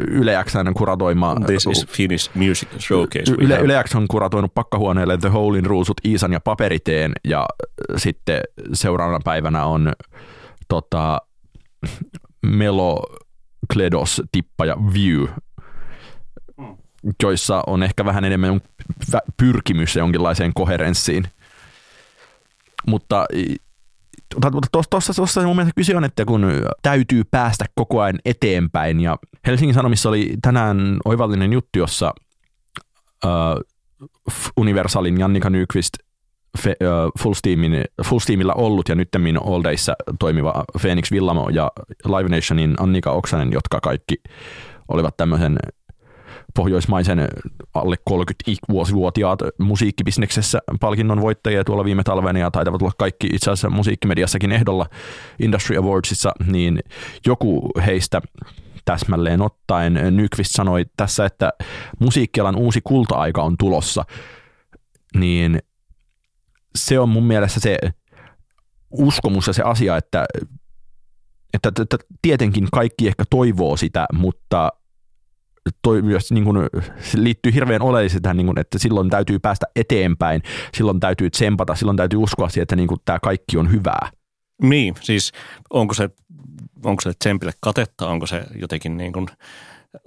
Yle 0.00 0.44
Xn 0.44 0.74
kuratoima... 0.74 1.36
This 1.46 1.66
is 1.66 1.86
Finnish 1.86 2.30
Music 2.34 2.68
Showcase. 2.78 3.32
Yle, 3.38 3.58
Yle 3.60 3.84
X 3.84 3.94
on 3.94 4.08
kuratoinut 4.08 4.54
pakkahuoneelle 4.54 5.18
The 5.18 5.28
Holein 5.28 5.66
ruusut 5.66 5.96
Iisan 6.04 6.32
ja 6.32 6.40
Paperiteen, 6.40 7.12
ja 7.24 7.46
sitten 7.96 8.40
seuraavana 8.72 9.20
päivänä 9.24 9.64
on 9.64 9.92
tota, 10.68 11.18
Melo, 12.46 13.02
Kledos, 13.72 14.22
Tippa 14.32 14.64
ja 14.64 14.76
View 14.94 15.26
joissa 17.22 17.62
on 17.66 17.82
ehkä 17.82 18.04
vähän 18.04 18.24
enemmän 18.24 18.60
pyrkimys 19.36 19.96
jonkinlaiseen 19.96 20.52
koherenssiin. 20.54 21.24
Mutta 22.86 23.26
tuossa, 24.72 25.14
tuossa 25.14 25.42
mun 25.42 25.56
mielestä 25.56 25.76
kyse 25.76 25.96
on, 25.96 26.04
että 26.04 26.24
kun 26.24 26.46
täytyy 26.82 27.22
päästä 27.30 27.64
koko 27.74 28.00
ajan 28.00 28.18
eteenpäin 28.24 29.00
ja 29.00 29.16
Helsingin 29.46 29.74
Sanomissa 29.74 30.08
oli 30.08 30.34
tänään 30.42 30.96
oivallinen 31.04 31.52
juttu, 31.52 31.78
jossa 31.78 32.14
uh, 33.24 33.64
Universalin 34.56 35.20
Jannika 35.20 35.50
Nyqvist 35.50 35.94
fe, 36.58 36.70
uh, 36.70 37.12
full, 37.22 37.34
steamin, 37.34 37.84
full 38.04 38.18
Steamilla 38.18 38.54
ollut 38.54 38.88
ja 38.88 38.94
nyttemmin 38.94 39.42
All 39.42 39.64
Dayssä 39.64 39.94
toimiva 40.18 40.64
Phoenix 40.80 41.10
Villamo 41.10 41.48
ja 41.48 41.70
Live 42.04 42.36
Nationin 42.36 42.74
Annika 42.78 43.10
Oksanen, 43.10 43.52
jotka 43.52 43.80
kaikki 43.80 44.14
olivat 44.88 45.16
tämmöisen 45.16 45.58
pohjoismaisen 46.54 47.28
alle 47.74 47.96
30-vuotiaat 48.10 49.40
musiikkibisneksessä 49.58 50.58
palkinnon 50.80 51.20
voittajia 51.20 51.64
tuolla 51.64 51.84
viime 51.84 52.02
talvena 52.02 52.38
ja 52.38 52.50
taitavat 52.50 52.82
olla 52.82 52.92
kaikki 52.98 53.26
itse 53.26 53.50
asiassa 53.50 53.70
musiikkimediassakin 53.70 54.52
ehdolla 54.52 54.86
Industry 55.38 55.76
Awardsissa, 55.76 56.32
niin 56.46 56.80
joku 57.26 57.70
heistä 57.86 58.22
täsmälleen 58.84 59.42
ottaen 59.42 59.98
Nyqvist 60.10 60.50
sanoi 60.54 60.84
tässä, 60.96 61.24
että 61.24 61.52
musiikkialan 61.98 62.56
uusi 62.56 62.80
kulta-aika 62.84 63.42
on 63.42 63.56
tulossa, 63.58 64.04
niin 65.14 65.58
se 66.74 66.98
on 66.98 67.08
mun 67.08 67.24
mielestä 67.24 67.60
se 67.60 67.78
uskomus 68.90 69.46
ja 69.46 69.52
se 69.52 69.62
asia, 69.62 69.96
että, 69.96 70.26
että, 71.54 71.82
että 71.82 71.98
tietenkin 72.22 72.68
kaikki 72.72 73.08
ehkä 73.08 73.24
toivoo 73.30 73.76
sitä, 73.76 74.06
mutta 74.12 74.72
toi 75.82 76.02
myös 76.02 76.32
niin 76.32 76.44
kuin, 76.44 76.56
se 77.00 77.22
liittyy 77.22 77.54
hirveän 77.54 77.82
oleellisesti 77.82 78.20
tähän, 78.20 78.36
niin 78.36 78.46
kuin, 78.46 78.58
että 78.58 78.78
silloin 78.78 79.10
täytyy 79.10 79.38
päästä 79.38 79.66
eteenpäin, 79.76 80.42
silloin 80.74 81.00
täytyy 81.00 81.30
tsempata, 81.30 81.74
silloin 81.74 81.96
täytyy 81.96 82.18
uskoa 82.18 82.48
siihen, 82.48 82.62
että 82.62 82.76
niin 82.76 82.88
kuin, 82.88 83.00
tämä 83.04 83.18
kaikki 83.22 83.56
on 83.56 83.72
hyvää. 83.72 84.10
Niin, 84.62 84.94
siis 85.00 85.32
onko 85.70 85.94
se, 85.94 86.10
onko 86.84 87.00
se 87.00 87.12
tsempille 87.18 87.52
katetta, 87.60 88.08
onko 88.08 88.26
se 88.26 88.44
jotenkin 88.54 88.96
niin 88.96 89.12
kuin 89.12 89.26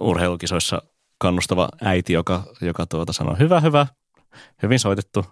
urheilukisoissa 0.00 0.82
kannustava 1.18 1.68
äiti, 1.82 2.12
joka, 2.12 2.42
joka 2.60 2.86
tuota 2.86 3.12
sanoo 3.12 3.36
hyvä, 3.38 3.60
hyvä, 3.60 3.86
hyvin 4.62 4.78
soitettu, 4.78 5.24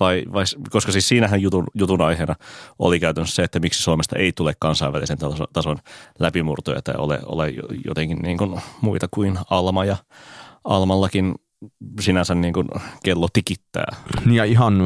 vai, 0.00 0.24
vai, 0.32 0.44
koska 0.70 0.92
siis 0.92 1.08
siinähän 1.08 1.42
jutun, 1.42 1.66
jutun 1.74 2.02
aiheena 2.02 2.34
oli 2.78 3.00
käytännössä 3.00 3.34
se, 3.34 3.42
että 3.42 3.60
miksi 3.60 3.82
Suomesta 3.82 4.16
ei 4.16 4.32
tule 4.32 4.52
kansainvälisen 4.60 5.18
tason, 5.18 5.46
tason 5.52 5.76
läpimurtoja 6.18 6.82
tai 6.82 6.94
ole, 6.98 7.20
ole 7.26 7.52
jotenkin 7.84 8.18
niin 8.18 8.38
kuin 8.38 8.60
muita 8.80 9.08
kuin 9.10 9.38
Alma 9.50 9.84
ja 9.84 9.96
Almallakin 10.64 11.34
sinänsä 12.00 12.34
niin 12.34 12.54
kuin 12.54 12.68
kello 13.04 13.28
tikittää. 13.32 13.96
Ja 14.30 14.44
ihan 14.44 14.78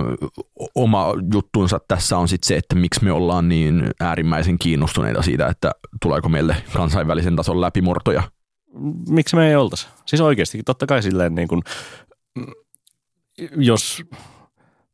oma 0.75 1.07
juttunsa 1.33 1.81
tässä 1.89 2.19
on 2.19 2.29
sitten 2.29 2.49
se, 2.49 2.57
että 2.57 2.75
miksi 2.75 3.05
me 3.05 3.13
ollaan 3.13 3.49
niin 3.49 3.91
äärimmäisen 4.01 4.59
kiinnostuneita 4.59 5.23
siitä, 5.23 5.47
että 5.47 5.71
tuleeko 6.03 6.29
meille 6.29 6.57
kansainvälisen 6.73 7.37
tason 7.37 7.61
läpimurtoja. 7.61 8.23
Miksi 9.09 9.37
me 9.37 9.49
ei 9.49 9.57
oltaisi? 9.57 9.87
Siis 10.07 10.21
oikeasti, 10.21 10.63
totta 10.65 10.87
kai 10.87 11.03
silleen 11.03 11.35
niin 11.35 11.49
kuin, 11.49 11.63
jos 13.57 14.03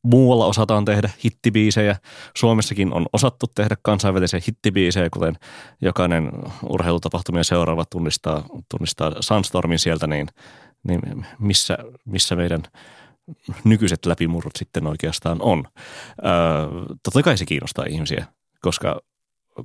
muualla 0.02 0.46
osataan 0.46 0.84
tehdä 0.84 1.10
hittibiisejä. 1.24 1.96
Suomessakin 2.36 2.92
on 2.92 3.06
osattu 3.12 3.46
tehdä 3.54 3.76
kansainvälisiä 3.82 4.40
hittibiisejä, 4.48 5.10
kuten 5.10 5.36
jokainen 5.80 6.32
urheilutapahtumien 6.68 7.44
seuraava 7.44 7.84
tunnistaa, 7.84 8.44
tunnistaa 8.70 9.12
Sunstormin 9.20 9.78
sieltä, 9.78 10.06
niin, 10.06 10.28
niin 10.88 11.26
missä, 11.38 11.78
missä 12.04 12.36
meidän 12.36 12.62
nykyiset 13.64 14.06
läpimurrot 14.06 14.56
sitten 14.56 14.86
oikeastaan 14.86 15.42
on. 15.42 15.64
Öö, 16.24 16.32
totta 17.02 17.22
kai 17.22 17.38
se 17.38 17.44
kiinnostaa 17.44 17.84
ihmisiä, 17.88 18.26
koska 18.60 19.00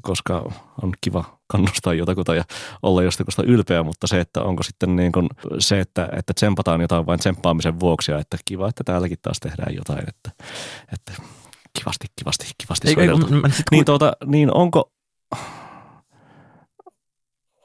koska 0.01 0.51
on 0.83 0.93
kiva 1.01 1.39
kannustaa 1.47 1.93
jotakuta 1.93 2.35
ja 2.35 2.43
olla 2.83 3.03
jostakusta 3.03 3.43
ylpeä, 3.43 3.83
mutta 3.83 4.07
se, 4.07 4.19
että 4.19 4.41
onko 4.41 4.63
sitten 4.63 4.95
niin 4.95 5.11
kuin 5.11 5.29
se, 5.59 5.79
että, 5.79 6.09
että 6.11 6.33
tsempataan 6.33 6.81
jotain 6.81 7.05
vain 7.05 7.19
tsemppaamisen 7.19 7.79
vuoksi 7.79 8.11
ja 8.11 8.19
että 8.19 8.37
kiva, 8.45 8.69
että 8.69 8.83
täälläkin 8.83 9.17
taas 9.21 9.39
tehdään 9.39 9.75
jotain, 9.75 10.09
että, 10.09 10.31
että 10.93 11.13
kivasti, 11.79 12.05
kivasti, 12.15 12.45
kivasti 12.57 12.87
Eikä, 12.87 13.05
mä, 13.05 13.39
mä, 13.41 13.49
niin, 13.71 13.85
tuota, 13.85 14.13
niin 14.25 14.53
onko, 14.53 14.91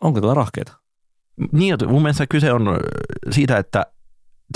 onko 0.01 0.21
tällä 0.21 0.35
rahkeita? 0.35 0.73
Niin, 1.53 1.77
mun 1.87 2.03
mielestä 2.03 2.27
kyse 2.27 2.53
on 2.53 2.81
siitä, 3.31 3.59
että 3.59 3.87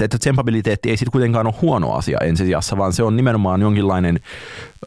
että 0.05 0.19
tsempabiliteetti 0.19 0.91
ei 0.91 0.97
sitten 0.97 1.13
kuitenkaan 1.13 1.47
ole 1.47 1.55
huono 1.63 1.93
asia 1.93 2.19
ensisijassa, 2.23 2.77
vaan 2.77 2.93
se 2.93 3.03
on 3.03 3.17
nimenomaan 3.17 3.61
jonkinlainen 3.61 4.21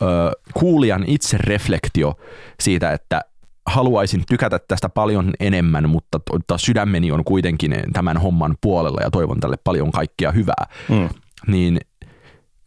ö, 0.01 0.05
kuulijan 0.53 1.03
itsereflektio 1.07 2.13
siitä, 2.59 2.91
että 2.91 3.21
haluaisin 3.65 4.23
tykätä 4.27 4.59
tästä 4.67 4.89
paljon 4.89 5.31
enemmän, 5.39 5.89
mutta 5.89 6.19
to, 6.47 6.57
sydämeni 6.57 7.11
on 7.11 7.23
kuitenkin 7.23 7.75
tämän 7.93 8.17
homman 8.17 8.55
puolella 8.61 9.01
ja 9.01 9.11
toivon 9.11 9.39
tälle 9.39 9.57
paljon 9.63 9.91
kaikkea 9.91 10.31
hyvää. 10.31 10.65
Mm. 10.89 11.09
Niin 11.47 11.79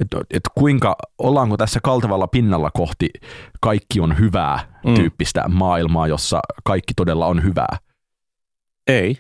että 0.01 0.17
et 0.31 0.43
kuinka, 0.55 0.97
ollaanko 1.19 1.57
tässä 1.57 1.81
kaltavalla 1.83 2.27
pinnalla 2.27 2.71
kohti 2.71 3.11
kaikki 3.61 4.01
on 4.01 4.19
hyvää 4.19 4.81
mm. 4.87 4.95
tyyppistä 4.95 5.49
maailmaa, 5.49 6.07
jossa 6.07 6.41
kaikki 6.65 6.95
todella 6.95 7.27
on 7.27 7.43
hyvää? 7.43 7.77
Ei, 8.87 9.19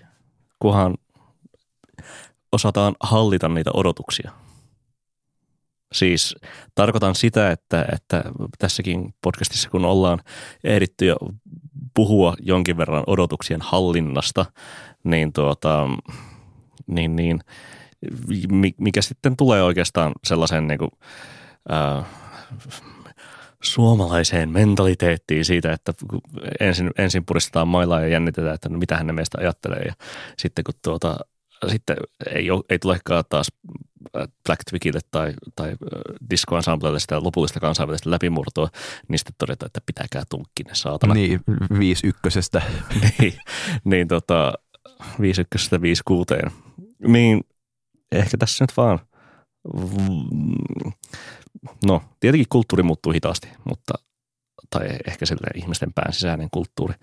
kunhan 0.59 0.95
osataan 2.53 2.95
hallita 3.01 3.49
niitä 3.49 3.71
odotuksia. 3.75 4.33
Siis 5.93 6.37
tarkoitan 6.75 7.15
sitä, 7.15 7.51
että, 7.51 7.85
että 7.93 8.23
tässäkin 8.59 9.15
podcastissa 9.23 9.71
kun 9.71 9.85
ollaan 9.85 10.19
ehditty 10.65 11.07
jo 11.07 11.17
puhua 11.95 12.35
jonkin 12.41 12.77
verran 12.77 13.05
odotuksien 13.07 13.61
hallinnasta, 13.61 14.47
niin, 15.05 15.33
tuota, 15.33 15.89
niin, 16.87 17.17
niin 17.17 17.41
mikä 18.79 19.03
sitten 19.03 19.37
tulee 19.37 19.63
oikeastaan 19.63 20.13
sellaisen 20.25 20.67
niin 20.67 20.79
kuin, 20.79 20.91
ää, 21.69 22.05
suomalaiseen 23.63 24.51
mentaliteettiin 24.51 25.45
siitä, 25.45 25.73
että 25.73 25.93
ensin, 26.61 26.91
ensin 26.99 27.25
puristetaan 27.27 27.69
mailaa 27.69 28.01
ja 28.01 28.09
jännitetään, 28.09 28.55
että 28.55 28.69
no 28.69 28.79
mitä 28.79 28.97
hän 28.97 29.15
meistä 29.15 29.39
ajattelee 29.41 29.83
ja 29.83 29.93
sitten 30.39 30.65
kun 30.65 30.75
tuota, 30.85 31.17
sitten 31.69 31.97
ei, 32.35 32.51
ole, 32.51 32.63
ei 32.69 32.79
tulekaan 32.79 33.25
taas 33.29 33.47
äh, 34.17 34.29
Black 34.47 34.61
Twigille 34.71 35.01
tai, 35.11 35.35
tai 35.57 35.69
äh, 35.69 35.77
Disco 36.31 36.57
Ensemblelle 36.57 37.01
sitä 37.01 37.23
lopullista 37.23 37.61
kansainvälistä 37.61 38.11
läpimurtoa, 38.11 38.69
niin 39.09 39.19
sitten 39.19 39.35
todetaan, 39.39 39.67
että 39.67 39.81
pitäkää 39.87 40.23
tunkki 40.31 40.63
ne 40.63 40.75
saatana. 40.75 41.15
Niin, 41.15 41.41
viisi 41.79 42.07
ykkösestä. 42.07 42.63
niin, 43.19 43.35
niin 43.85 44.09
tota, 44.09 44.53
viisi 45.21 45.41
ykkösestä 45.41 45.83
viisi 45.83 46.03
kuuteen. 46.05 46.51
Niin 47.07 47.41
ehkä 48.13 48.37
tässä 48.39 48.65
nyt 48.65 48.77
vaan, 48.77 48.99
no 51.87 52.03
tietenkin 52.21 52.47
kulttuuri 52.49 52.83
muuttuu 52.83 53.13
hitaasti, 53.13 53.49
mutta 53.69 53.95
tai 54.71 54.89
ehkä 55.07 55.27
sille 55.27 55.47
ihmisten 55.55 55.93
pään 55.93 56.13
sisäinen 56.13 56.49
kulttuuri. 56.51 56.95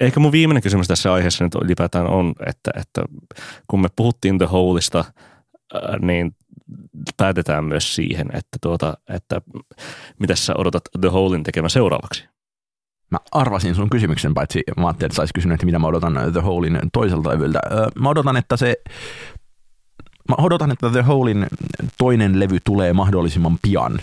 Ehkä 0.00 0.20
mun 0.20 0.32
viimeinen 0.32 0.62
kysymys 0.62 0.88
tässä 0.88 1.12
aiheessa 1.12 1.44
nyt 1.44 1.54
ylipäätään 1.54 2.06
on, 2.06 2.34
että, 2.46 2.70
että 2.74 3.02
kun 3.66 3.80
me 3.80 3.88
puhuttiin 3.96 4.38
The 4.38 4.46
Holeista, 4.46 5.04
niin 6.00 6.36
päätetään 7.16 7.64
myös 7.64 7.94
siihen, 7.94 8.26
että, 8.26 8.58
tuota, 8.60 8.96
että 9.08 9.40
mitä 10.18 10.34
sä 10.34 10.54
odotat 10.58 10.82
The 11.00 11.08
Holein 11.08 11.42
tekemään 11.42 11.70
seuraavaksi? 11.70 12.28
Mä 13.10 13.18
arvasin 13.32 13.74
sun 13.74 13.90
kysymyksen, 13.90 14.34
paitsi 14.34 14.62
mä 14.76 14.86
ajattelin, 14.86 15.12
että 15.12 15.26
sä 15.26 15.32
kysynyt, 15.34 15.54
että 15.54 15.66
mitä 15.66 15.78
mä 15.78 15.86
odotan 15.86 16.32
The 16.32 16.40
Holein 16.40 16.78
toiselta 16.92 17.28
levyltä. 17.28 17.60
Mä 18.00 18.08
odotan, 18.08 18.36
että 18.36 18.56
se 18.56 18.76
Mä 20.28 20.34
odotan, 20.38 20.70
että 20.70 20.90
The 20.90 21.02
Holein 21.02 21.46
toinen 21.98 22.40
levy 22.40 22.58
tulee 22.64 22.92
mahdollisimman 22.92 23.58
pian. 23.62 24.00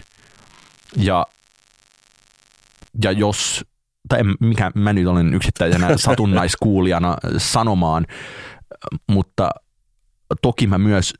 Ja, 0.97 1.25
ja 3.04 3.12
jos 3.12 3.65
tai 4.10 4.20
mikä 4.39 4.72
mä 4.76 4.94
nyt 4.94 5.08
olen 5.08 5.34
yksittäisenä 5.34 5.98
satunnaiskuulijana 5.98 7.15
sanomaan, 7.38 8.06
mutta 9.12 9.50
toki 10.41 10.68
mä 10.68 10.78
myös 10.78 11.13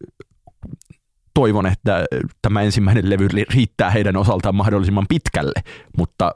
toivon, 1.34 1.66
että 1.66 2.06
tämä 2.42 2.62
ensimmäinen 2.62 3.10
levy 3.10 3.28
riittää 3.54 3.90
heidän 3.90 4.18
osaltaan 4.18 4.56
mahdollisimman 4.56 5.06
pitkälle, 5.10 5.62
mutta 5.98 6.32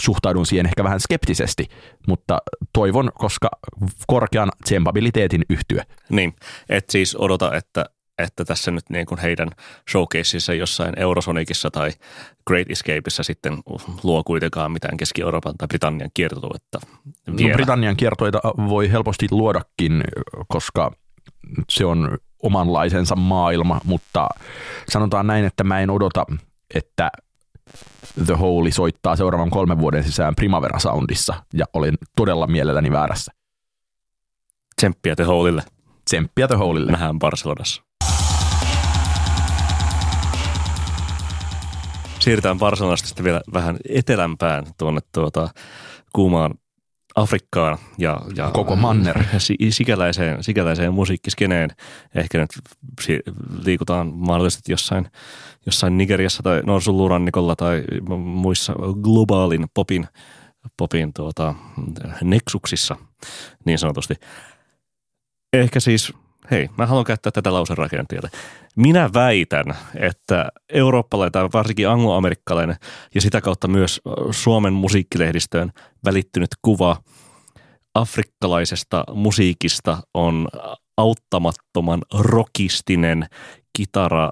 suhtaudun 0.00 0.46
siihen 0.46 0.66
ehkä 0.66 0.84
vähän 0.84 1.00
skeptisesti, 1.00 1.66
mutta 2.08 2.38
toivon, 2.72 3.10
koska 3.14 3.48
korkean 4.06 4.50
tsempabiliteetin 4.64 5.42
yhtyä. 5.50 5.84
Niin, 6.08 6.34
et 6.68 6.90
siis 6.90 7.16
odota, 7.18 7.56
että 7.56 7.84
että 8.22 8.44
tässä 8.44 8.70
nyt 8.70 8.90
niin 8.90 9.06
kuin 9.06 9.20
heidän 9.20 9.48
showcaseissa 9.90 10.54
jossain 10.54 10.98
Eurosonicissa 10.98 11.70
tai 11.70 11.90
Great 12.46 12.70
Escapeissa 12.70 13.22
sitten 13.22 13.58
luo 14.02 14.24
kuitenkaan 14.24 14.72
mitään 14.72 14.96
Keski-Euroopan 14.96 15.54
tai 15.58 15.68
Britannian 15.68 16.10
kiertotuetta 16.14 16.78
vielä. 17.36 17.50
No, 17.50 17.54
Britannian 17.54 17.96
kiertoita 17.96 18.40
voi 18.68 18.92
helposti 18.92 19.26
luodakin, 19.30 20.04
koska 20.48 20.92
se 21.70 21.84
on 21.84 22.18
omanlaisensa 22.42 23.16
maailma, 23.16 23.80
mutta 23.84 24.28
sanotaan 24.88 25.26
näin, 25.26 25.44
että 25.44 25.64
mä 25.64 25.80
en 25.80 25.90
odota, 25.90 26.26
että 26.74 27.10
The 28.26 28.34
Holy 28.34 28.72
soittaa 28.72 29.16
seuraavan 29.16 29.50
kolmen 29.50 29.78
vuoden 29.78 30.04
sisään 30.04 30.34
Primavera 30.34 30.78
Soundissa 30.78 31.34
ja 31.54 31.66
olen 31.72 31.94
todella 32.16 32.46
mielelläni 32.46 32.92
väärässä. 32.92 33.32
Tsemppiä 34.76 35.16
The 35.16 35.24
Holille. 35.24 35.62
Tsemppiä 36.04 36.48
The 36.48 36.56
Holille. 36.56 36.92
Nähdään 36.92 37.18
Barcelonassa. 37.18 37.82
Siirrytään 42.22 42.58
Barcelonasta 42.58 43.08
sitten 43.08 43.24
vielä 43.24 43.40
vähän 43.54 43.76
etelämpään 43.88 44.64
tuonne 44.78 45.00
tuota, 45.12 45.48
kuumaan 46.12 46.54
Afrikkaan 47.14 47.78
ja, 47.98 48.20
ja 48.36 48.50
koko 48.50 48.76
manner 48.76 49.24
sikäläiseen, 49.70 50.44
sikäläiseen 50.44 50.94
musiikkiskeneen. 50.94 51.70
Ehkä 52.14 52.38
nyt 52.38 52.50
liikutaan 53.64 54.12
mahdollisesti 54.14 54.72
jossain, 54.72 55.08
jossain 55.66 55.98
Nigeriassa 55.98 56.42
tai 56.42 56.62
Norsulurannikolla 56.66 57.56
tai 57.56 57.84
muissa 58.18 58.72
globaalin 59.02 59.66
popin, 59.74 60.06
popin 60.76 61.12
tuota, 61.12 61.54
neksuksissa 62.22 62.96
niin 63.64 63.78
sanotusti. 63.78 64.14
Ehkä 65.52 65.80
siis 65.80 66.12
hei, 66.52 66.68
mä 66.78 66.86
haluan 66.86 67.04
käyttää 67.04 67.32
tätä 67.32 67.52
lauserakenteelle. 67.52 68.30
Minä 68.76 69.10
väitän, 69.14 69.64
että 69.94 70.48
eurooppalainen 70.72 71.32
tai 71.32 71.48
varsinkin 71.52 71.88
angloamerikkalainen 71.88 72.76
ja 73.14 73.20
sitä 73.20 73.40
kautta 73.40 73.68
myös 73.68 74.00
Suomen 74.30 74.72
musiikkilehdistöön 74.72 75.72
välittynyt 76.04 76.50
kuva 76.62 76.96
afrikkalaisesta 77.94 79.04
musiikista 79.14 79.98
on 80.14 80.48
auttamattoman 80.96 82.02
rokistinen 82.14 83.26
kitara, 83.76 84.30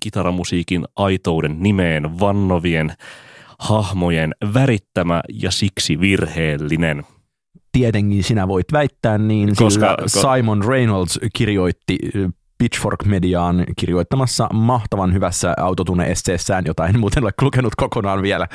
kitaramusiikin 0.00 0.84
aitouden 0.96 1.62
nimeen 1.62 2.20
vannovien 2.20 2.92
hahmojen 3.58 4.34
värittämä 4.54 5.20
ja 5.32 5.50
siksi 5.50 6.00
virheellinen– 6.00 7.04
tietenkin 7.72 8.24
sinä 8.24 8.48
voit 8.48 8.66
väittää 8.72 9.18
niin, 9.18 9.56
koska, 9.56 9.96
sillä 10.06 10.36
Simon 10.36 10.64
Reynolds 10.64 11.18
kirjoitti 11.32 11.98
Pitchfork 12.58 13.04
Mediaan 13.04 13.64
kirjoittamassa 13.76 14.48
mahtavan 14.52 15.14
hyvässä 15.14 15.54
autotune-esseessään, 15.56 16.64
jota 16.66 16.86
en 16.86 17.00
muuten 17.00 17.24
ole 17.24 17.32
lukenut 17.42 17.74
kokonaan 17.76 18.22
vielä 18.22 18.46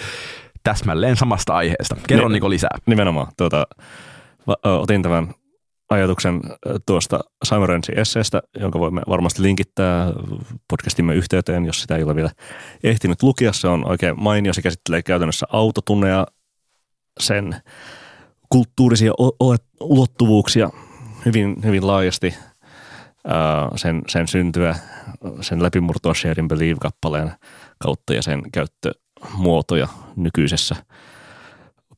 täsmälleen 0.63 1.15
samasta 1.15 1.55
aiheesta. 1.55 1.95
Kerro 2.07 2.29
Niko 2.29 2.49
lisää. 2.49 2.77
Nimenomaan. 2.85 3.27
Tuota, 3.37 3.67
otin 4.63 5.03
tämän 5.03 5.33
ajatuksen 5.89 6.41
tuosta 6.85 7.19
Simon 7.43 7.69
Reynolds 7.69 7.89
esseestä, 7.95 8.41
jonka 8.59 8.79
voimme 8.79 9.01
varmasti 9.07 9.41
linkittää 9.41 10.11
podcastimme 10.69 11.15
yhteyteen, 11.15 11.65
jos 11.65 11.81
sitä 11.81 11.95
ei 11.95 12.03
ole 12.03 12.15
vielä 12.15 12.29
ehtinyt 12.83 13.23
lukea. 13.23 13.53
Se 13.53 13.67
on 13.67 13.89
oikein 13.89 14.23
mainio. 14.23 14.53
Se 14.53 14.61
käsittelee 14.61 15.01
käytännössä 15.01 15.45
autotunneja, 15.49 16.27
sen 17.19 17.55
kulttuurisia 18.49 19.11
ulottuvuuksia 19.79 20.69
hyvin, 21.25 21.55
hyvin 21.63 21.87
laajasti. 21.87 22.35
sen, 23.75 24.01
sen 24.07 24.27
syntyä, 24.27 24.75
sen 25.41 25.63
läpimurtoa 25.63 26.13
Share 26.13 26.41
and 26.41 26.49
Believe-kappaleen 26.49 27.31
kautta 27.79 28.13
ja 28.13 28.21
sen 28.21 28.41
käyttömuotoja 28.51 29.87
nykyisessä 30.15 30.75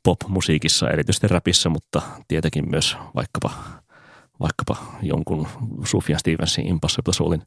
pop-musiikissa, 0.04 0.90
erityisesti 0.90 1.28
rapissa, 1.28 1.70
mutta 1.70 2.02
tietenkin 2.28 2.70
myös 2.70 2.98
vaikkapa, 3.16 3.52
vaikkapa 4.40 4.76
jonkun 5.02 5.48
Sufjan 5.84 6.20
Stevensin 6.20 6.68
Impossible 6.68 7.14
Soulin 7.14 7.42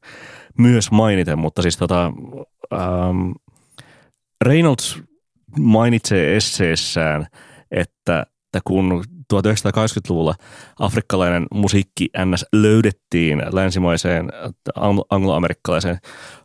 myös 0.59 0.91
mainiten, 0.91 1.39
mutta 1.39 1.63
siis 1.63 1.77
tota, 1.77 2.13
ähm, 2.75 3.31
Reynolds 4.45 5.03
mainitsee 5.59 6.37
esseessään, 6.37 7.27
että, 7.71 8.27
että 8.51 8.61
kun 8.65 9.05
1980-luvulla 9.35 10.35
afrikkalainen 10.79 11.47
musiikki 11.55 12.09
NS 12.25 12.47
löydettiin 12.53 13.43
länsimaiseen 13.53 14.33
angloamerikkalaiseen 15.11 15.99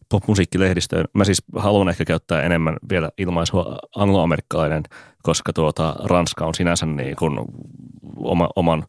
popmusiikkilehdistöön. 0.10 1.06
Mä 1.14 1.24
siis 1.24 1.44
haluan 1.56 1.90
ehkä 1.90 2.06
käyttää 2.06 2.42
enemmän 2.42 2.78
vielä 2.90 3.10
ilmaisua 3.18 3.78
angloamerikkalainen, 3.96 4.84
koska 5.24 5.54
tuota, 5.54 5.96
Ranska 6.04 6.46
on 6.46 6.56
sinänsä 6.56 6.86
niin 6.86 7.16
kuin 7.16 7.40
oma, 8.18 8.50
oman 8.56 8.84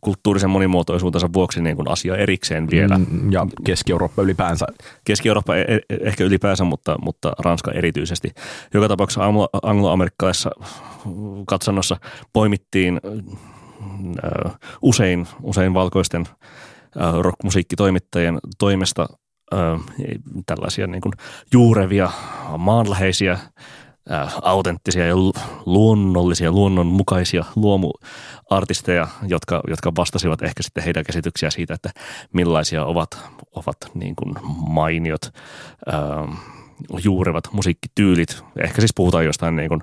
kulttuurisen 0.00 0.50
monimuotoisuutensa 0.50 1.32
vuoksi 1.32 1.62
niin 1.62 1.76
kuin 1.76 1.90
asia 1.90 2.16
erikseen 2.16 2.70
vielä. 2.70 2.98
Mm, 2.98 3.32
ja 3.32 3.46
Keski-Eurooppa 3.64 4.22
ylipäänsä. 4.22 4.66
Keski-Eurooppa 5.04 5.56
e- 5.56 5.64
e- 5.68 5.96
ehkä 6.00 6.24
ylipäänsä, 6.24 6.64
mutta, 6.64 6.96
mutta 7.02 7.32
Ranska 7.38 7.72
erityisesti. 7.72 8.30
Joka 8.74 8.88
tapauksessa 8.88 9.24
anglo- 9.24 9.48
angloamerikkalaisessa 9.62 10.50
katsannossa 11.46 11.96
poimittiin 12.32 13.00
äh, 13.04 14.52
usein, 14.82 15.26
usein 15.42 15.74
valkoisten 15.74 16.28
äh, 17.00 17.14
rockmusiikkitoimittajien 17.20 18.38
toimesta 18.58 19.06
tällaisia 20.46 20.86
niin 20.86 21.00
kuin 21.00 21.12
juurevia, 21.52 22.10
maanläheisiä 22.58 23.32
äh, 23.32 24.34
autenttisia 24.42 25.06
ja 25.06 25.14
luonnollisia, 25.66 26.52
luonnonmukaisia 26.52 27.44
luomuartisteja, 27.56 29.08
jotka, 29.28 29.60
jotka 29.68 29.92
vastasivat 29.96 30.42
ehkä 30.42 30.62
sitten 30.62 30.84
heidän 30.84 31.04
käsityksiä 31.04 31.50
siitä, 31.50 31.74
että 31.74 31.90
millaisia 32.32 32.84
ovat, 32.84 33.18
ovat 33.54 33.76
niin 33.94 34.16
kuin 34.16 34.34
mainiot 34.68 35.30
juurevat 37.04 37.44
musiikkityylit. 37.52 38.44
Ehkä 38.58 38.80
siis 38.80 38.92
puhutaan 38.94 39.24
jostain 39.24 39.56
niin 39.56 39.68
kuin, 39.68 39.80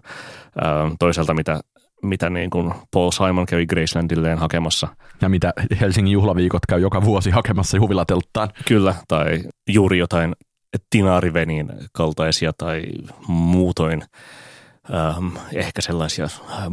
toisaalta, 1.00 1.34
mitä 1.34 1.60
mitä 2.04 2.30
niin 2.30 2.50
kuin 2.50 2.74
Paul 2.94 3.12
Simon 3.12 3.46
kävi 3.46 3.66
Gracelandilleen 3.66 4.38
hakemassa. 4.38 4.88
Ja 5.22 5.30
mitä 5.30 5.54
Helsingin 5.82 6.12
juhlaviikot 6.12 6.66
käy 6.66 6.80
joka 6.80 7.04
vuosi 7.04 7.30
hakemassa 7.30 7.78
juhlatelttaan. 7.78 8.50
Kyllä, 8.68 8.96
tai 9.08 9.44
juuri 9.70 9.98
jotain 9.98 10.36
Tinaarivenin 10.90 11.72
kaltaisia 11.94 12.52
tai 12.58 12.84
muutoin 13.28 14.04
ähm, 14.94 15.28
ehkä 15.54 15.82
sellaisia 15.82 16.28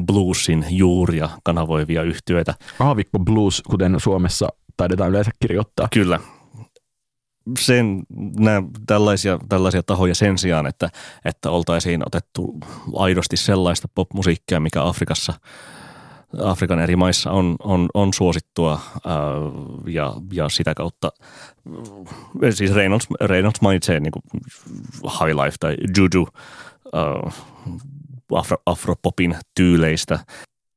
bluesin 0.06 0.66
juuria 0.68 1.28
kanavoivia 1.44 2.02
yhtiöitä. 2.02 2.54
Aavikko 2.80 3.18
blues, 3.18 3.62
kuten 3.70 4.00
Suomessa 4.00 4.48
taidetaan 4.76 5.10
yleensä 5.10 5.30
kirjoittaa. 5.40 5.88
Kyllä. 5.92 6.20
Sen, 7.58 8.02
nämä, 8.38 8.62
tällaisia, 8.86 9.38
tällaisia 9.48 9.82
tahoja 9.82 10.14
sen 10.14 10.38
sijaan, 10.38 10.66
että, 10.66 10.90
että 11.24 11.50
oltaisiin 11.50 12.02
otettu 12.06 12.58
aidosti 12.96 13.36
sellaista 13.36 13.88
popmusiikkia, 13.94 14.60
mikä 14.60 14.84
Afrikassa– 14.84 15.32
Afrikan 16.44 16.80
eri 16.80 16.96
maissa 16.96 17.30
on, 17.30 17.56
on, 17.62 17.88
on 17.94 18.12
suosittua 18.12 18.80
ää, 19.04 19.14
ja, 19.86 20.14
ja 20.32 20.48
sitä 20.48 20.74
kautta, 20.74 21.12
siis 22.50 22.74
Reynolds, 22.74 23.06
Reynolds 23.20 23.60
mainitsee 23.60 24.00
niin 24.00 24.12
kuin 24.12 24.22
High 25.02 25.36
Life 25.44 25.56
tai 25.60 25.76
Juju 25.96 26.28
ää, 26.92 27.30
afro, 28.34 28.56
afropopin 28.66 29.36
tyyleistä. 29.54 30.18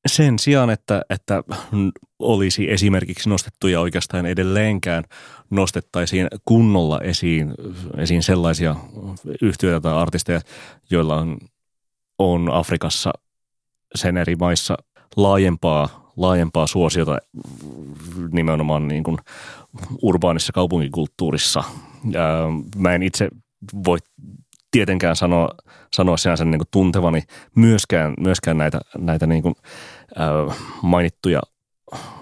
Sen 0.08 0.40
sijaan, 0.40 0.70
että, 0.70 1.02
että 1.10 1.44
olisi 2.20 2.72
esimerkiksi 2.72 3.30
nostettu 3.30 3.68
ja 3.68 3.80
oikeastaan 3.80 4.26
edelleenkään 4.26 5.04
nostettaisiin 5.50 6.28
kunnolla 6.46 7.00
esiin, 7.00 7.54
esiin 7.98 8.24
sellaisia 8.24 8.76
yhtiöitä 9.42 9.82
tai 9.82 9.94
artisteja, 9.94 10.42
joilla 10.90 11.16
on, 11.16 11.38
on 12.20 12.50
Afrikassa 12.54 13.12
sen 13.96 14.18
eri 14.18 14.36
maissa– 14.36 14.78
laajempaa, 15.16 16.12
laajempaa 16.18 16.68
suosiota 16.68 17.18
nimenomaan 18.32 18.88
niin 18.88 19.04
kuin 19.04 19.18
urbaanissa 20.02 20.54
kaupunkikulttuurissa. 20.54 21.64
Mä 22.76 22.94
en 22.94 23.04
itse 23.04 23.30
voi 23.86 23.98
tietenkään 24.72 25.16
sanoa, 25.16 25.50
sanoa 25.94 26.18
sinänsä 26.18 26.46
niin 26.46 26.60
kuin 26.60 26.68
tuntevani 26.72 27.22
myöskään, 27.56 28.14
myöskään 28.20 28.58
näitä, 28.58 28.82
näitä 28.98 29.28
niin 29.28 29.42
kuin, 29.42 29.56
äh, 30.20 30.58
mainittuja, 30.82 31.42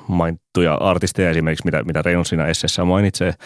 mainittuja 0.07 0.73
artisteja 0.73 1.29
esimerkiksi, 1.29 1.65
mitä, 1.65 1.83
mitä 1.83 2.01
Reynolds 2.01 2.29
siinä 2.29 2.45
esseessä 2.45 2.85
mainitsee, 2.85 3.27
äh, 3.27 3.37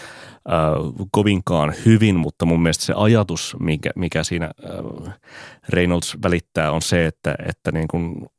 kovinkaan 1.12 1.74
hyvin, 1.86 2.16
mutta 2.16 2.46
mun 2.46 2.62
mielestä 2.62 2.86
se 2.86 2.94
ajatus, 2.96 3.56
mikä, 3.60 3.90
mikä 3.96 4.24
siinä 4.24 4.46
äh, 4.46 5.14
Reynolds 5.70 6.18
välittää, 6.24 6.72
on 6.72 6.82
se, 6.82 7.06
että, 7.06 7.36
että 7.48 7.72
niin 7.72 7.88
kuin 7.88 8.30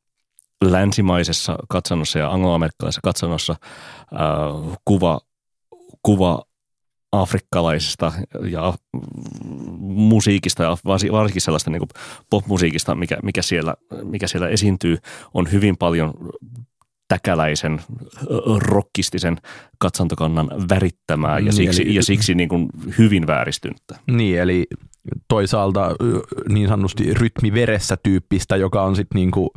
länsimaisessa 0.64 1.57
katsannossa 1.68 2.18
ja 2.18 2.31
angloamerikkalaisessa 2.31 3.01
katsannossa 3.05 3.53
äh, 3.53 4.79
kuva, 4.85 5.21
kuva 6.03 6.42
afrikkalaisesta 7.12 8.12
ja 8.51 8.75
musiikista 9.79 10.62
ja 10.62 10.77
varsinkin 11.12 11.42
sellaista 11.42 11.71
niin 11.71 11.88
popmusiikista, 12.31 12.95
mikä, 12.95 13.16
mikä, 13.23 13.42
siellä, 13.42 13.75
mikä 14.03 14.27
siellä 14.27 14.49
esiintyy, 14.49 14.99
on 15.35 15.53
hyvin 15.53 15.77
paljon 15.77 16.14
täkäläisen, 17.12 17.81
rockistisen 18.59 19.37
katsantokannan 19.79 20.51
värittämää 20.68 21.38
ja 21.38 21.44
niin, 21.44 21.53
siksi, 21.53 21.83
eli, 21.83 21.94
ja 21.94 22.03
siksi 22.03 22.35
niin 22.35 22.48
kuin 22.48 22.68
hyvin 22.98 23.27
vääristynyttä. 23.27 23.98
Niin, 24.07 24.40
eli 24.40 24.66
toisaalta 25.29 25.96
niin 26.48 26.68
sanotusti 26.68 27.14
rytmiveressä 27.14 27.96
tyyppistä, 28.03 28.57
joka 28.57 28.83
on 28.83 28.96
sitten 28.96 29.16
niinku, 29.16 29.53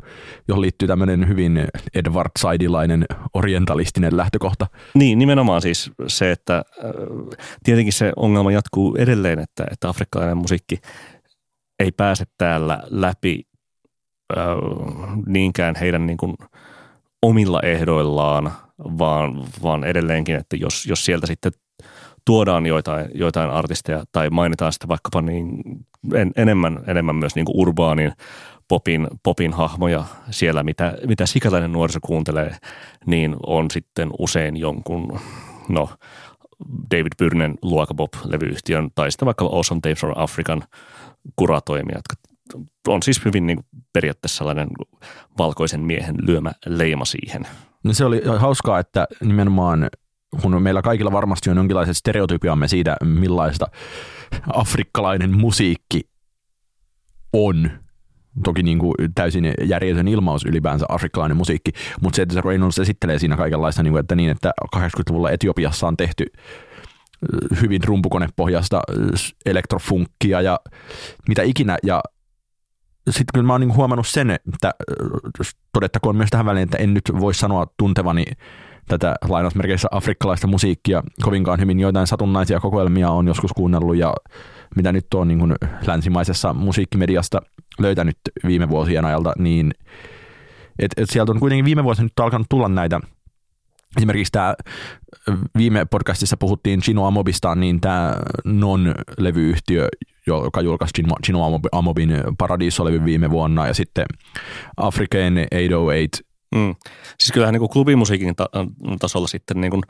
johon 0.48 0.62
liittyy 0.62 0.88
tämmöinen 0.88 1.28
hyvin 1.28 1.68
Edward 1.94 2.30
Saidilainen 2.38 3.06
orientalistinen 3.34 4.16
lähtökohta. 4.16 4.66
Niin, 4.94 5.18
nimenomaan 5.18 5.62
siis 5.62 5.90
se, 6.06 6.30
että 6.30 6.62
tietenkin 7.64 7.92
se 7.92 8.12
ongelma 8.16 8.52
jatkuu 8.52 8.96
edelleen, 8.96 9.38
että, 9.38 9.66
että 9.70 9.88
afrikkalainen 9.88 10.36
musiikki 10.36 10.78
ei 11.78 11.92
pääse 11.92 12.24
täällä 12.38 12.82
läpi 12.90 13.42
niinkään 15.26 15.74
heidän 15.80 16.06
niin 16.06 16.16
kuin 16.16 16.34
omilla 17.22 17.60
ehdoillaan, 17.62 18.52
vaan, 18.78 19.44
vaan 19.62 19.84
edelleenkin, 19.84 20.36
että 20.36 20.56
jos, 20.56 20.86
jos 20.86 21.04
sieltä 21.04 21.26
sitten 21.26 21.52
tuodaan 22.24 22.66
joitain, 22.66 23.10
joitain 23.14 23.50
artisteja 23.50 24.04
tai 24.12 24.30
mainitaan 24.30 24.72
sitten 24.72 24.88
vaikkapa 24.88 25.22
niin 25.22 25.62
en, 26.14 26.32
enemmän, 26.36 26.80
enemmän 26.86 27.16
myös 27.16 27.34
niin 27.34 27.44
kuin 27.44 27.56
urbaanin 27.56 28.12
popin, 28.68 29.08
popin 29.22 29.52
hahmoja 29.52 30.04
siellä, 30.30 30.62
mitä, 30.62 30.98
mitä 31.06 31.26
sikäläinen 31.26 31.72
nuoriso 31.72 31.98
kuuntelee, 32.02 32.56
niin 33.06 33.36
on 33.46 33.70
sitten 33.70 34.10
usein 34.18 34.56
jonkun, 34.56 35.20
no 35.68 35.88
David 36.90 37.12
Byrnen 37.18 37.54
Luokapop-levyyhtiön 37.62 38.90
tai 38.94 39.10
sitten 39.10 39.26
vaikka 39.26 39.44
Awesome 39.44 39.80
Tapes 39.80 39.98
from 39.98 40.12
African 40.16 40.62
kuratoimia, 41.36 41.96
jotka 41.98 42.35
on 42.88 43.02
siis 43.02 43.24
hyvin 43.24 43.46
niin 43.46 43.58
periaatteessa 43.92 44.38
sellainen 44.38 44.68
valkoisen 45.38 45.80
miehen 45.80 46.16
lyömä 46.18 46.52
leima 46.66 47.04
siihen. 47.04 47.46
No 47.84 47.92
se 47.92 48.04
oli 48.04 48.22
hauskaa, 48.38 48.78
että 48.78 49.06
nimenomaan 49.24 49.88
kun 50.42 50.62
meillä 50.62 50.82
kaikilla 50.82 51.12
varmasti 51.12 51.50
on 51.50 51.56
jonkinlaiset 51.56 51.96
stereotypiamme 51.96 52.68
siitä, 52.68 52.96
millaista 53.04 53.66
afrikkalainen 54.52 55.38
musiikki 55.38 56.00
on. 57.32 57.70
Toki 58.44 58.62
niin 58.62 58.78
kuin 58.78 58.94
täysin 59.14 59.54
järjetön 59.64 60.08
ilmaus 60.08 60.44
ylipäänsä 60.44 60.86
afrikkalainen 60.88 61.36
musiikki, 61.36 61.70
mutta 62.00 62.16
se, 62.16 62.22
että 62.22 62.40
Reynolds 62.40 62.78
esittelee 62.78 63.18
siinä 63.18 63.36
kaikenlaista, 63.36 63.82
niin 63.82 63.92
kuin, 63.92 64.00
että 64.00 64.14
niin, 64.14 64.30
että 64.30 64.52
80-luvulla 64.76 65.30
Etiopiassa 65.30 65.86
on 65.86 65.96
tehty 65.96 66.26
hyvin 67.62 67.84
rumpukonepohjasta 67.84 68.82
elektrofunkkia 69.46 70.40
ja 70.40 70.60
mitä 71.28 71.42
ikinä, 71.42 71.78
ja 71.82 72.02
sitten 73.10 73.26
kyllä 73.34 73.46
mä 73.46 73.52
oon 73.52 73.60
niin 73.60 73.76
huomannut 73.76 74.06
sen, 74.06 74.30
että 74.30 74.72
todettakoon 75.72 76.16
myös 76.16 76.30
tähän 76.30 76.46
väliin, 76.46 76.64
että 76.64 76.78
en 76.78 76.94
nyt 76.94 77.12
voi 77.20 77.34
sanoa 77.34 77.66
tuntevani 77.76 78.24
tätä 78.88 79.14
lainausmerkeissä 79.28 79.88
afrikkalaista 79.90 80.46
musiikkia 80.46 81.02
kovinkaan 81.22 81.60
hyvin. 81.60 81.80
Joitain 81.80 82.06
satunnaisia 82.06 82.60
kokoelmia 82.60 83.10
on 83.10 83.26
joskus 83.26 83.52
kuunnellut 83.52 83.96
ja 83.96 84.14
mitä 84.76 84.92
nyt 84.92 85.14
on 85.14 85.28
niin 85.28 85.54
länsimaisessa 85.86 86.54
musiikkimediasta 86.54 87.42
löytänyt 87.78 88.18
viime 88.46 88.68
vuosien 88.68 89.04
ajalta, 89.04 89.32
niin 89.38 89.70
et, 90.78 90.90
et 90.96 91.10
sieltä 91.10 91.32
on 91.32 91.40
kuitenkin 91.40 91.64
viime 91.64 91.84
vuosina 91.84 92.04
nyt 92.04 92.20
alkanut 92.20 92.46
tulla 92.50 92.68
näitä 92.68 93.00
esimerkiksi 93.96 94.32
tämä 94.32 94.54
viime 95.56 95.84
podcastissa 95.84 96.36
puhuttiin 96.36 96.80
Chino 96.80 97.06
Amobista, 97.06 97.54
niin 97.54 97.80
tämä 97.80 98.16
Non-levyyhtiö, 98.44 99.88
joka 100.26 100.60
julkaisi 100.60 101.02
Chino 101.24 101.60
Amobin 101.72 102.10
Paradiso-levy 102.38 103.04
viime 103.04 103.30
vuonna 103.30 103.66
ja 103.66 103.74
sitten 103.74 104.06
African 104.76 105.34
808 105.34 106.26
Mm. 106.54 106.74
Siis 107.20 107.32
kyllähän 107.32 107.52
niin 107.52 107.60
kuin 107.60 107.70
klubimusiikin 107.70 108.36
ta- 108.36 108.48
tasolla 108.98 109.26
sitten 109.26 109.60
niin 109.60 109.70
kuin, 109.70 109.82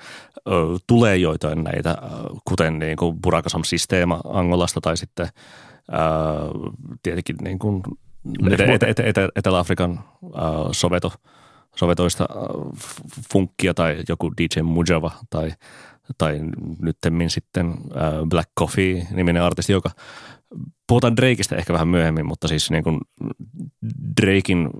ö, 0.48 0.52
tulee 0.86 1.16
joitain 1.16 1.64
näitä, 1.64 1.96
kuten 2.44 2.78
niin 2.78 2.96
kuin 2.96 3.20
Burakasam 3.22 3.64
Sistema 3.64 4.20
Angolasta 4.32 4.80
tai 4.80 4.96
sitten 4.96 5.28
ö, 5.92 5.98
tietenkin 7.02 7.36
niin 7.42 7.58
kuin 7.58 7.82
Etelä- 8.52 8.74
Etelä- 8.74 9.08
Etelä- 9.08 9.28
Etelä-Afrikan 9.36 10.00
ö, 10.24 10.28
soveto, 10.72 11.12
sovetoista 11.76 12.26
funkkia 13.32 13.74
tai 13.74 13.96
joku 14.08 14.32
DJ 14.36 14.60
Mujava 14.62 15.10
tai, 15.30 15.52
tai 16.18 16.40
nyttemmin 16.80 17.30
sitten 17.30 17.74
Black 18.28 18.50
Coffee-niminen 18.60 19.42
artisti, 19.42 19.72
joka 19.72 19.90
puhutaan 20.88 21.16
Drakeista 21.16 21.56
ehkä 21.56 21.72
vähän 21.72 21.88
myöhemmin, 21.88 22.26
mutta 22.26 22.48
siis 22.48 22.70
niin 22.70 22.84
kuin 22.84 23.00
Drakein 24.20 24.70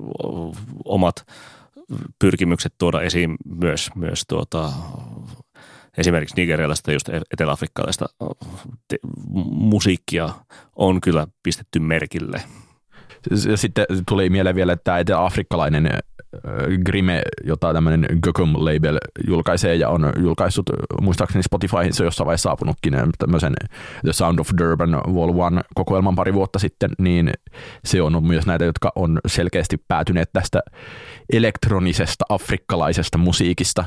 omat– 0.84 1.24
pyrkimykset 2.18 2.74
tuoda 2.78 3.00
esiin 3.00 3.36
myös, 3.44 3.90
myös 3.94 4.22
tuota, 4.28 4.72
esimerkiksi 5.98 6.36
nigerialaista 6.36 6.92
just 6.92 7.08
eteläafrikkalaista 7.32 8.06
musiikkia 9.50 10.28
on 10.76 11.00
kyllä 11.00 11.26
pistetty 11.42 11.78
merkille. 11.78 12.42
Ja 13.50 13.56
sitten 13.56 13.86
tuli 14.08 14.30
mieleen 14.30 14.56
vielä, 14.56 14.72
että 14.72 14.84
tämä 14.84 14.98
etelä-afrikkalainen 14.98 15.90
Grime, 16.84 17.22
jota 17.44 17.72
tämmöinen 17.72 18.18
Gokum 18.22 18.52
label 18.52 18.98
julkaisee 19.26 19.74
ja 19.74 19.88
on 19.88 20.12
julkaissut 20.18 20.70
muistaakseni 21.00 21.42
Spotifyhin 21.42 21.92
se 21.92 22.04
jossain 22.04 22.26
vaiheessa 22.26 22.48
saapunutkin 22.48 22.94
tämmöisen 23.18 23.54
The 24.02 24.12
Sound 24.12 24.38
of 24.38 24.50
Durban 24.58 24.90
Wall 24.90 25.38
One 25.38 25.60
kokoelman 25.74 26.14
pari 26.14 26.34
vuotta 26.34 26.58
sitten, 26.58 26.90
niin 26.98 27.30
se 27.84 28.02
on 28.02 28.24
myös 28.24 28.46
näitä, 28.46 28.64
jotka 28.64 28.92
on 28.94 29.20
selkeästi 29.26 29.76
päätyneet 29.88 30.30
tästä 30.32 30.60
elektronisesta 31.32 32.24
afrikkalaisesta 32.28 33.18
musiikista 33.18 33.84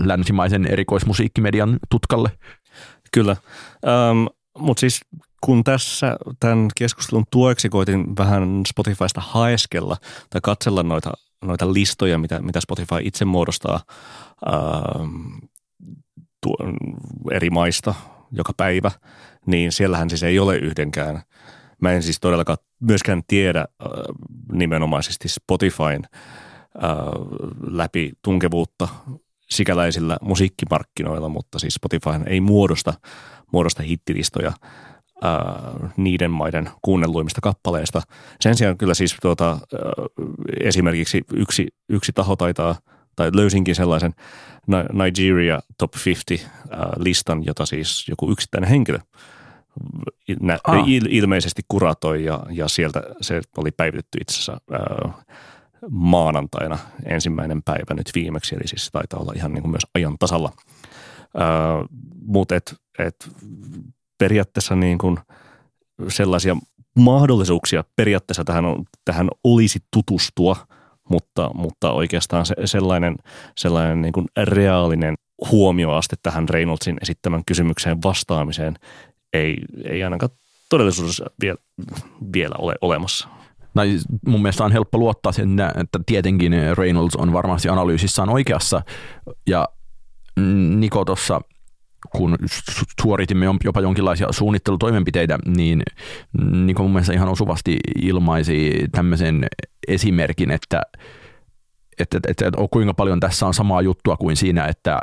länsimaisen 0.00 0.66
erikoismusiikkimedian 0.66 1.78
tutkalle. 1.90 2.30
Kyllä, 3.12 3.36
um, 4.10 4.28
mutta 4.58 4.80
siis 4.80 5.00
kun 5.40 5.64
tässä 5.64 6.16
tämän 6.40 6.68
keskustelun 6.76 7.24
tueksi 7.30 7.68
koitin 7.68 8.16
vähän 8.18 8.62
Spotifysta 8.68 9.20
haeskella 9.20 9.96
tai 10.30 10.40
katsella 10.42 10.82
noita, 10.82 11.12
noita 11.44 11.72
listoja, 11.72 12.18
mitä, 12.18 12.42
mitä 12.42 12.60
Spotify 12.60 12.96
itse 13.02 13.24
muodostaa 13.24 13.80
ää, 14.46 14.58
tuon 16.42 16.76
eri 17.30 17.50
maista 17.50 17.94
joka 18.32 18.52
päivä, 18.56 18.90
niin 19.46 19.72
siellähän 19.72 20.10
siis 20.10 20.22
ei 20.22 20.38
ole 20.38 20.56
yhdenkään. 20.56 21.22
Mä 21.80 21.92
en 21.92 22.02
siis 22.02 22.20
todellakaan 22.20 22.58
myöskään 22.80 23.22
tiedä 23.26 23.60
ää, 23.60 23.88
nimenomaisesti 24.52 25.28
Spotifyn 25.28 26.02
ää, 26.80 26.90
läpi 27.66 28.12
tunkevuutta 28.22 28.88
sikäläisillä 29.50 30.16
musiikkimarkkinoilla, 30.22 31.28
mutta 31.28 31.58
siis 31.58 31.74
Spotify 31.74 32.10
ei 32.26 32.40
muodosta, 32.40 32.94
muodosta 33.52 33.82
hittilistoja– 33.82 34.52
ää, 35.22 35.90
niiden 35.96 36.30
maiden 36.30 36.70
kuunnelluimmista 36.82 37.40
kappaleista. 37.40 38.02
Sen 38.40 38.56
sijaan 38.56 38.78
kyllä 38.78 38.94
siis 38.94 39.16
tuota, 39.22 39.50
ää, 39.50 39.58
esimerkiksi 40.60 41.24
yksi, 41.32 41.68
yksi 41.88 42.12
taho 42.12 42.36
taitaa, 42.36 42.74
tai 43.16 43.30
löysinkin 43.34 43.74
sellaisen 43.74 44.14
Nigeria 44.92 45.60
Top 45.78 45.92
50 46.06 46.50
ää, 46.70 46.92
listan, 46.96 47.44
jota 47.44 47.66
siis 47.66 48.08
joku 48.08 48.30
yksittäinen 48.30 48.70
henkilö 48.70 48.98
nä, 50.40 50.58
ah. 50.64 50.88
il, 50.88 51.06
ilmeisesti 51.10 51.62
kuratoi 51.68 52.24
ja, 52.24 52.40
ja 52.50 52.68
sieltä 52.68 53.02
se 53.20 53.42
oli 53.56 53.70
päivitetty 53.70 54.18
itse 54.20 54.34
asiassa 54.34 54.60
ää, 54.70 55.12
maanantaina 55.90 56.78
ensimmäinen 57.04 57.62
päivä 57.62 57.94
nyt 57.94 58.10
viimeksi, 58.14 58.54
eli 58.54 58.68
siis 58.68 58.88
taitaa 58.92 59.20
olla 59.20 59.32
ihan 59.36 59.52
niin 59.52 59.62
kuin 59.62 59.70
myös 59.70 59.86
ajan 59.94 60.18
tasalla. 60.18 60.52
Mutta 62.26 62.56
et, 62.56 62.74
et 62.98 63.30
periaatteessa 64.18 64.76
niin 64.76 64.98
kuin 64.98 65.18
sellaisia 66.08 66.56
mahdollisuuksia 66.98 67.84
periaatteessa 67.96 68.44
tähän, 68.44 68.64
on, 68.64 68.84
tähän 69.04 69.28
olisi 69.44 69.78
tutustua, 69.90 70.56
mutta, 71.10 71.50
mutta 71.54 71.92
oikeastaan 71.92 72.46
se, 72.46 72.54
sellainen, 72.64 73.16
sellainen 73.56 74.02
niin 74.02 74.12
kuin 74.12 74.26
reaalinen 74.44 75.14
huomioaste 75.50 76.16
tähän 76.22 76.48
Reynoldsin 76.48 76.98
esittämän 77.02 77.42
kysymykseen 77.46 78.02
vastaamiseen 78.02 78.74
ei, 79.32 79.56
ei 79.84 80.04
ainakaan 80.04 80.30
todellisuudessa 80.68 81.24
vielä, 81.40 81.58
vielä 82.32 82.54
ole 82.58 82.74
olemassa. 82.80 83.28
No, 83.74 83.82
mun 84.26 84.42
mielestä 84.42 84.64
on 84.64 84.72
helppo 84.72 84.98
luottaa 84.98 85.32
sen, 85.32 85.56
että 85.80 86.00
tietenkin 86.06 86.52
Reynolds 86.76 87.16
on 87.16 87.32
varmasti 87.32 87.68
analyysissaan 87.68 88.28
oikeassa 88.28 88.82
ja 89.46 89.68
Niko 90.76 91.04
tuossa– 91.04 91.40
kun 92.16 92.36
suoritimme 93.02 93.46
jopa 93.64 93.80
jonkinlaisia 93.80 94.26
suunnittelutoimenpiteitä, 94.30 95.38
niin, 95.46 95.82
niin 96.52 96.76
kuin 96.76 96.84
mun 96.84 96.92
mielestä 96.92 97.12
ihan 97.12 97.28
osuvasti 97.28 97.76
ilmaisi 98.02 98.86
tämmöisen 98.92 99.46
esimerkin, 99.88 100.50
että, 100.50 100.82
että, 101.98 102.16
että, 102.28 102.46
että 102.46 102.58
kuinka 102.70 102.94
paljon 102.94 103.20
tässä 103.20 103.46
on 103.46 103.54
samaa 103.54 103.82
juttua 103.82 104.16
kuin 104.16 104.36
siinä, 104.36 104.64
että, 104.64 105.00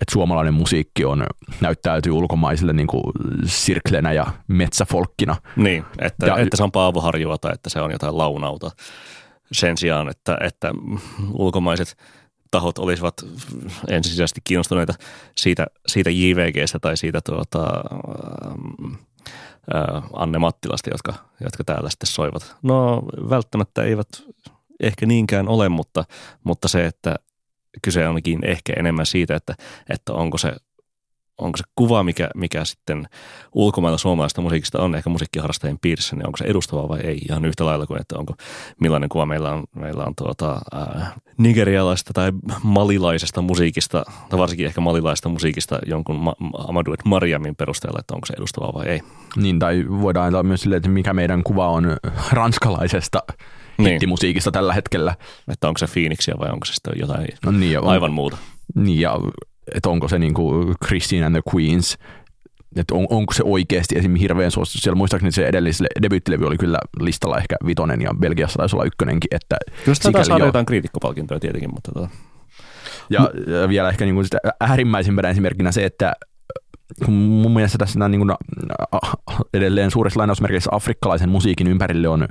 että 0.00 0.12
suomalainen 0.12 0.54
musiikki 0.54 1.04
on, 1.04 1.26
näyttäytyy 1.60 2.12
ulkomaisille 2.12 2.72
niin 2.72 2.86
kuin 2.86 3.02
sirklenä 3.44 4.12
ja 4.12 4.26
metsäfolkkina. 4.48 5.36
Niin, 5.56 5.84
että, 5.98 6.26
ja, 6.26 6.36
että 6.36 6.56
se 6.56 6.62
on 6.62 6.72
Paavo 6.72 7.00
Harjuota, 7.00 7.52
että 7.52 7.70
se 7.70 7.80
on 7.80 7.90
jotain 7.90 8.18
launauta 8.18 8.70
sen 9.52 9.76
sijaan, 9.76 10.08
että, 10.08 10.38
että 10.40 10.70
ulkomaiset– 11.32 11.96
tahot 12.52 12.78
olisivat 12.78 13.14
ensisijaisesti 13.88 14.40
kiinnostuneita 14.44 14.94
siitä, 15.36 15.66
siitä 15.86 16.10
JVGstä 16.10 16.78
tai 16.78 16.96
siitä 16.96 17.20
tuota, 17.20 17.66
ää, 19.74 20.02
Anne 20.12 20.38
Mattilasta, 20.38 20.90
jotka, 20.90 21.14
jotka 21.44 21.64
täällä 21.64 21.90
sitten 21.90 22.06
soivat. 22.06 22.56
No 22.62 23.02
välttämättä 23.30 23.82
eivät 23.82 24.08
ehkä 24.80 25.06
niinkään 25.06 25.48
ole, 25.48 25.68
mutta, 25.68 26.04
mutta 26.44 26.68
se, 26.68 26.86
että 26.86 27.16
kyse 27.82 28.08
onkin 28.08 28.44
ehkä 28.44 28.72
enemmän 28.76 29.06
siitä, 29.06 29.36
että, 29.36 29.54
että 29.90 30.12
onko 30.12 30.38
se 30.38 30.52
onko 31.42 31.56
se 31.56 31.64
kuva, 31.74 32.02
mikä, 32.02 32.30
mikä 32.34 32.64
sitten 32.64 33.08
ulkomailla 33.52 33.98
suomalaista 33.98 34.40
musiikista 34.40 34.82
on 34.82 34.94
ehkä 34.94 35.10
musiikkiharrastajien 35.10 35.78
piirissä, 35.78 36.16
niin 36.16 36.26
onko 36.26 36.36
se 36.36 36.44
edustavaa 36.44 36.88
vai 36.88 37.00
ei 37.00 37.18
ihan 37.28 37.44
yhtä 37.44 37.64
lailla 37.64 37.86
kuin, 37.86 38.00
että 38.00 38.18
onko 38.18 38.34
millainen 38.80 39.08
kuva 39.08 39.26
meillä 39.26 39.50
on, 39.50 39.64
meillä 39.76 40.04
on 40.04 40.14
tuota, 40.16 40.60
ää, 40.72 41.12
nigerialaista 41.38 42.12
tai 42.12 42.32
malilaisesta 42.62 43.42
musiikista, 43.42 44.04
tai 44.28 44.38
varsinkin 44.38 44.66
ehkä 44.66 44.80
malilaisesta 44.80 45.28
musiikista 45.28 45.78
jonkun 45.86 46.16
Ma- 46.16 46.36
Amadou 46.68 46.94
Mariamin 47.04 47.56
perusteella, 47.56 48.00
että 48.00 48.14
onko 48.14 48.26
se 48.26 48.34
edustavaa 48.36 48.72
vai 48.74 48.86
ei. 48.86 49.00
Niin, 49.36 49.58
tai 49.58 49.84
voidaan 50.00 50.24
ajatella 50.24 50.42
myös 50.42 50.60
silleen, 50.60 50.76
että 50.76 50.88
mikä 50.88 51.14
meidän 51.14 51.42
kuva 51.42 51.68
on 51.68 51.96
ranskalaisesta 52.32 53.18
niin. 53.78 53.90
hittimusiikista 53.90 54.50
tällä 54.50 54.74
hetkellä. 54.74 55.16
Että 55.48 55.68
onko 55.68 55.78
se 55.78 55.86
Phoenixia 55.86 56.34
vai 56.38 56.50
onko 56.50 56.64
se 56.64 56.74
sitten 56.74 56.94
jotain 56.96 57.28
no 57.44 57.50
niin, 57.50 57.78
on, 57.80 57.88
aivan 57.88 58.12
muuta. 58.12 58.36
Niin, 58.74 59.00
ja 59.00 59.16
että 59.74 59.88
onko 59.88 60.08
se 60.08 60.18
niin 60.18 60.34
kuin 60.34 60.74
Christine 60.86 61.26
and 61.26 61.34
the 61.34 61.42
Queens, 61.54 61.98
että 62.76 62.94
on, 62.94 63.06
onko 63.10 63.32
se 63.32 63.42
oikeasti 63.46 63.98
esim. 63.98 64.14
hirveän 64.14 64.50
suosittu. 64.50 64.78
Siellä 64.78 64.96
muistaakseni 64.96 65.32
se 65.32 65.46
edelliselle 65.46 65.88
debyyttilevy 66.02 66.46
oli 66.46 66.58
kyllä 66.58 66.78
listalla 67.00 67.38
ehkä 67.38 67.56
vitonen 67.66 68.02
ja 68.02 68.10
Belgiassa 68.14 68.56
taisi 68.56 68.76
olla 68.76 68.84
ykkönenkin. 68.84 69.28
Että 69.30 69.56
kyllä 69.84 69.94
sitä 69.94 70.24
saada 70.24 70.46
jotain 70.46 70.66
kriitikkopalkintoja 70.66 71.40
tietenkin, 71.40 71.70
mutta 71.74 71.92
tota. 71.92 72.08
ja, 73.10 73.30
ja, 73.60 73.68
vielä 73.68 73.88
ehkä 73.88 74.04
niin 74.04 74.14
kuin 74.14 74.24
sitä 74.24 74.38
äärimmäisimpänä 74.60 75.28
esimerkkinä 75.28 75.72
se, 75.72 75.84
että 75.84 76.12
kun 77.04 77.14
mun 77.14 77.54
mielestä 77.54 77.78
tässä 77.78 78.08
niin 78.08 78.20
kuin, 78.20 78.32
edelleen 79.54 79.90
suuressa 79.90 80.18
lainausmerkeissä 80.18 80.70
afrikkalaisen 80.72 81.28
musiikin 81.28 81.66
ympärille 81.66 82.08
on, 82.08 82.28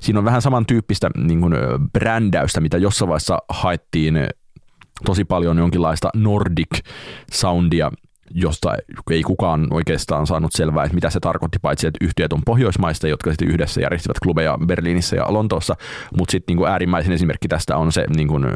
siinä 0.00 0.18
on 0.18 0.24
vähän 0.24 0.42
samantyyppistä 0.42 1.10
niin 1.16 1.40
kuin, 1.40 1.54
brändäystä, 1.92 2.60
mitä 2.60 2.78
jossain 2.78 3.08
vaiheessa 3.08 3.38
haettiin 3.48 4.16
tosi 5.04 5.24
paljon 5.24 5.58
jonkinlaista 5.58 6.10
Nordic 6.14 6.78
soundia, 7.32 7.90
josta 8.34 8.74
ei 9.10 9.22
kukaan 9.22 9.66
oikeastaan 9.70 10.26
saanut 10.26 10.52
selvää, 10.52 10.84
että 10.84 10.94
mitä 10.94 11.10
se 11.10 11.20
tarkoitti, 11.20 11.58
paitsi 11.62 11.86
että 11.86 12.04
yhtiöt 12.04 12.32
on 12.32 12.42
pohjoismaista, 12.46 13.08
jotka 13.08 13.30
sitten 13.30 13.48
yhdessä 13.48 13.80
järjestivät 13.80 14.20
klubeja 14.22 14.58
Berliinissä 14.66 15.16
ja 15.16 15.32
Lontoossa, 15.32 15.76
mutta 16.18 16.32
sitten 16.32 16.56
niin 16.56 16.66
äärimmäisen 16.66 17.12
esimerkki 17.12 17.48
tästä 17.48 17.76
on 17.76 17.92
se 17.92 18.04
niin 18.16 18.28
kuin 18.28 18.46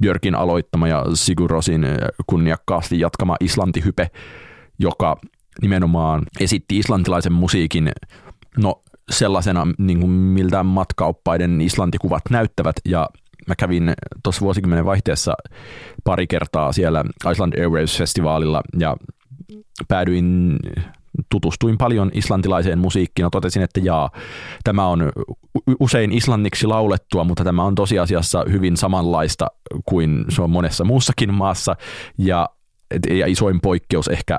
Björkin 0.00 0.34
aloittama 0.34 0.88
ja 0.88 1.04
Sigurosin 1.14 1.86
kunniakkaasti 2.26 3.00
jatkama 3.00 3.36
Islantihype, 3.40 4.10
joka 4.78 5.16
nimenomaan 5.62 6.22
esitti 6.40 6.78
islantilaisen 6.78 7.32
musiikin 7.32 7.92
no 8.58 8.82
sellaisena, 9.10 9.66
niin 9.78 10.00
kuin 10.00 10.10
miltä 10.10 10.62
matkaoppaiden 10.62 11.60
Islantikuvat 11.60 12.22
näyttävät, 12.30 12.76
ja 12.88 13.08
mä 13.46 13.54
kävin 13.58 13.94
tuossa 14.22 14.40
vuosikymmenen 14.40 14.84
vaihteessa 14.84 15.34
pari 16.04 16.26
kertaa 16.26 16.72
siellä 16.72 17.04
Iceland 17.32 17.52
Airwaves-festivaalilla 17.58 18.62
ja 18.78 18.96
päädyin 19.88 20.58
tutustuin 21.28 21.78
paljon 21.78 22.10
islantilaiseen 22.14 22.78
musiikkiin. 22.78 23.24
Ja 23.24 23.30
totesin, 23.30 23.62
että 23.62 23.80
jaa, 23.80 24.10
tämä 24.64 24.86
on 24.86 25.12
usein 25.80 26.12
islanniksi 26.12 26.66
laulettua, 26.66 27.24
mutta 27.24 27.44
tämä 27.44 27.64
on 27.64 27.74
tosiasiassa 27.74 28.44
hyvin 28.50 28.76
samanlaista 28.76 29.46
kuin 29.84 30.24
se 30.28 30.42
on 30.42 30.50
monessa 30.50 30.84
muussakin 30.84 31.34
maassa. 31.34 31.76
Ja, 32.18 32.48
ja 33.08 33.26
isoin 33.26 33.60
poikkeus 33.60 34.08
ehkä 34.08 34.38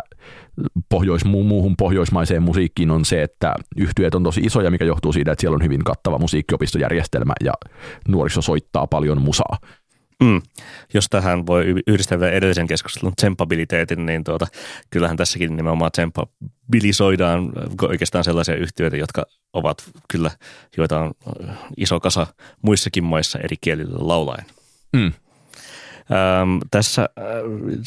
pohjois, 0.90 1.26
muuhun 1.26 1.78
pohjoismaiseen 1.78 2.44
musiikkiin 2.44 2.92
on 2.92 3.06
se, 3.06 3.24
että 3.24 3.54
yhtyöt 3.78 4.16
on 4.16 4.24
tosi 4.24 4.42
isoja, 4.42 4.72
mikä 4.72 4.86
johtuu 4.86 5.14
siitä, 5.14 5.32
että 5.32 5.42
siellä 5.42 5.56
on 5.56 5.64
hyvin 5.64 5.84
kattava 5.84 6.18
musiikkiopistojärjestelmä 6.18 7.34
ja 7.44 7.54
nuoriso 8.08 8.42
soittaa 8.42 8.88
paljon 8.88 9.22
musaa. 9.22 9.58
Mm. 10.24 10.42
Jos 10.94 11.08
tähän 11.10 11.48
voi 11.48 11.76
yhdistää 11.88 12.20
vielä 12.20 12.32
edellisen 12.32 12.68
keskustelun 12.68 13.16
tsempabiliteetin, 13.16 14.06
niin 14.06 14.24
tuota, 14.24 14.48
kyllähän 14.90 15.18
tässäkin 15.18 15.56
nimenomaan 15.56 15.92
tsempabilisoidaan 15.92 17.52
oikeastaan 17.82 18.24
sellaisia 18.24 18.56
yhtiöitä, 18.56 18.98
jotka 18.98 19.26
ovat 19.54 19.90
kyllä, 20.12 20.32
joita 20.78 21.00
on 21.00 21.12
iso 21.78 22.00
kasa 22.00 22.28
muissakin 22.62 23.04
maissa 23.04 23.40
eri 23.40 23.56
kielillä 23.62 23.98
laulaen. 24.00 24.46
Mm. 24.94 25.12
Ähm, 26.12 26.58
tässä 26.72 27.02
äh, 27.02 27.26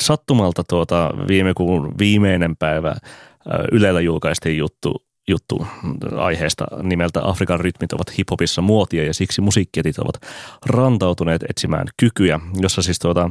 sattumalta 0.01 0.65
tuota, 0.69 1.11
viime 1.29 1.53
kuun 1.57 1.95
viimeinen 1.99 2.57
päivä 2.57 2.89
äh, 2.89 2.97
Ylellä 3.73 4.01
julkaistiin 4.01 4.59
juttu 4.59 5.03
juttu 5.29 5.67
aiheesta 6.17 6.67
nimeltä 6.83 7.21
Afrikan 7.25 7.61
rytmit 7.61 7.93
ovat 7.93 8.19
hiphopissa 8.19 8.63
muotia 8.63 9.05
ja 9.05 9.15
siksi 9.15 9.41
musiikkietit 9.41 9.99
ovat 9.99 10.15
rantautuneet 10.67 11.43
etsimään 11.51 11.87
kykyjä, 11.97 12.41
jossa 12.61 12.83
siis 12.83 12.99
tuota, 12.99 13.31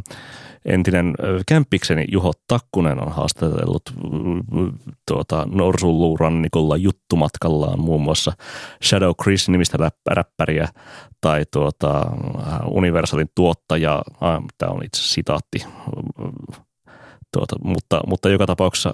entinen 0.66 1.14
kämppikseni 1.48 2.06
Juho 2.12 2.34
Takkunen 2.48 3.04
on 3.04 3.12
haastatellut 3.12 3.82
tuota, 5.08 5.48
Norsulluurannikolla 5.52 6.78
juttumatkallaan 6.78 7.80
muun 7.80 8.02
muassa 8.02 8.32
Shadow 8.84 9.12
Chris 9.24 9.50
nimistä 9.50 9.78
räppäriä 10.10 10.68
tai 11.22 11.46
tuota, 11.54 12.06
Universalin 12.72 13.30
tuottaja, 13.36 14.02
tämä 14.58 14.72
on 14.72 14.86
itse 14.86 15.04
sitaatti, 15.04 15.66
tuota, 17.34 17.56
mutta, 17.64 18.02
mutta 18.08 18.30
joka 18.30 18.46
tapauksessa 18.46 18.94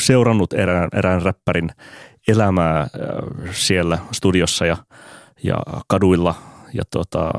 seurannut 0.00 0.52
erään, 0.52 0.88
erään 0.92 1.22
räppärin 1.22 1.70
elämää 2.28 2.86
siellä 3.52 3.98
studiossa 4.12 4.66
ja, 4.66 4.76
ja 5.42 5.56
kaduilla 5.88 6.34
ja 6.74 6.82
tota, 6.90 7.30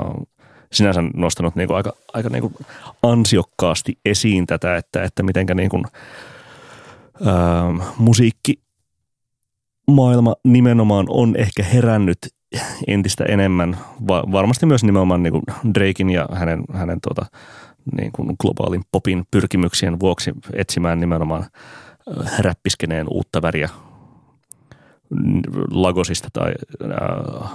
sinänsä 0.72 1.00
nostanut 1.14 1.56
niin 1.56 1.66
kuin 1.66 1.76
aika, 1.76 1.92
aika 2.12 2.28
niin 2.28 2.40
kuin 2.40 2.54
ansiokkaasti 3.02 3.98
esiin 4.04 4.46
tätä, 4.46 4.76
että, 4.76 5.02
että 5.02 5.22
mitenkä 5.22 5.54
niin 5.54 5.70
ää, 7.26 7.88
musiikki 7.98 8.54
maailma 9.86 10.34
nimenomaan 10.44 11.06
on 11.08 11.36
ehkä 11.36 11.62
herännyt 11.62 12.18
entistä 12.86 13.24
enemmän, 13.24 13.78
va- 14.08 14.24
varmasti 14.32 14.66
myös 14.66 14.84
nimenomaan 14.84 15.22
niin 15.22 15.32
kuin 15.32 15.42
Drakein 15.74 16.10
ja 16.10 16.28
hänen, 16.32 16.64
hänen 16.72 17.00
tota, 17.00 17.26
niin 17.98 18.12
kuin 18.12 18.36
globaalin 18.40 18.82
popin 18.92 19.24
pyrkimyksien 19.30 20.00
vuoksi 20.00 20.32
etsimään 20.52 21.00
nimenomaan– 21.00 21.46
räppiskeneen 22.38 23.06
uutta 23.10 23.42
väriä 23.42 23.68
Lagosista 25.70 26.28
tai 26.32 26.52
äh, 26.82 27.50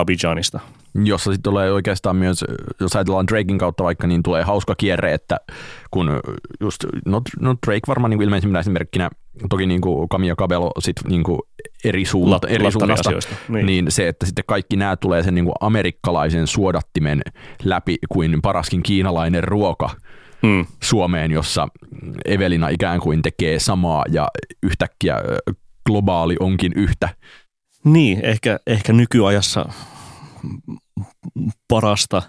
Abidjanista. 0.00 0.60
Jossa 1.04 1.32
sitten 1.32 1.50
tulee 1.50 1.72
oikeastaan 1.72 2.16
myös, 2.16 2.44
jos 2.80 2.96
ajatellaan 2.96 3.26
Drakein 3.26 3.58
kautta 3.58 3.84
vaikka, 3.84 4.06
niin 4.06 4.22
tulee 4.22 4.42
hauska 4.42 4.74
kierre, 4.74 5.14
että 5.14 5.36
kun 5.90 6.20
just, 6.60 6.84
no, 7.06 7.22
no 7.40 7.54
Drake 7.66 7.80
varmaan 7.88 8.10
niin 8.10 8.22
ilmeisimmänä 8.22 8.60
esimerkkinä, 8.60 9.10
toki 9.48 9.66
niin 9.66 9.80
kuin 9.80 10.08
Camilla 10.08 10.36
Cabello 10.36 10.70
sit 10.78 10.96
niin 11.08 11.22
kuin 11.22 11.40
eri, 11.84 12.04
suunta, 12.04 12.46
La, 12.46 12.48
eri 12.48 12.72
suunnasta, 12.72 13.10
niin. 13.48 13.66
niin. 13.66 13.86
se, 13.88 14.08
että 14.08 14.26
sitten 14.26 14.44
kaikki 14.46 14.76
nämä 14.76 14.96
tulee 14.96 15.22
sen 15.22 15.34
niin 15.34 15.44
kuin 15.44 15.54
amerikkalaisen 15.60 16.46
suodattimen 16.46 17.22
läpi 17.64 17.96
kuin 18.08 18.42
paraskin 18.42 18.82
kiinalainen 18.82 19.44
ruoka– 19.44 19.90
mm. 20.42 20.66
Suomeen, 20.82 21.30
jossa 21.30 21.68
Evelina 22.24 22.68
ikään 22.68 23.00
kuin 23.00 23.22
tekee 23.22 23.58
samaa 23.58 24.04
ja 24.10 24.28
yhtäkkiä 24.62 25.16
globaali 25.86 26.36
onkin 26.40 26.72
yhtä. 26.76 27.08
Niin, 27.84 28.24
ehkä, 28.24 28.58
ehkä 28.66 28.92
nykyajassa 28.92 29.68
parasta, 31.68 32.22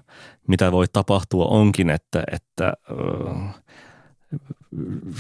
mitä 0.47 0.71
voi 0.71 0.85
tapahtua, 0.93 1.45
onkin, 1.45 1.89
että, 1.89 2.23
että 2.31 2.73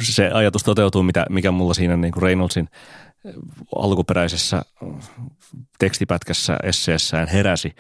se 0.01 0.31
ajatus 0.33 0.63
toteutuu, 0.63 1.03
mitä, 1.03 1.25
mikä 1.29 1.51
mulla 1.51 1.73
siinä 1.73 1.97
niin 1.97 2.11
kuin 2.11 2.23
Reynoldsin 2.23 2.69
alkuperäisessä 3.75 4.61
tekstipätkässä 5.79 6.57
esseessään 6.63 7.27
heräsi, 7.27 7.75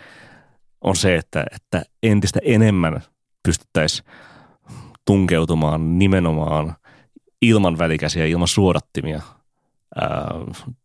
on 0.81 0.95
se, 0.95 1.15
että, 1.15 1.45
että 1.55 1.83
entistä 2.03 2.39
enemmän 2.43 3.01
pystyttäisiin 3.43 4.07
tunkeutumaan 5.05 5.99
nimenomaan 5.99 6.75
ilman 7.41 7.77
välikäsiä, 7.77 8.25
ilman 8.25 8.47
suodattimia 8.47 9.21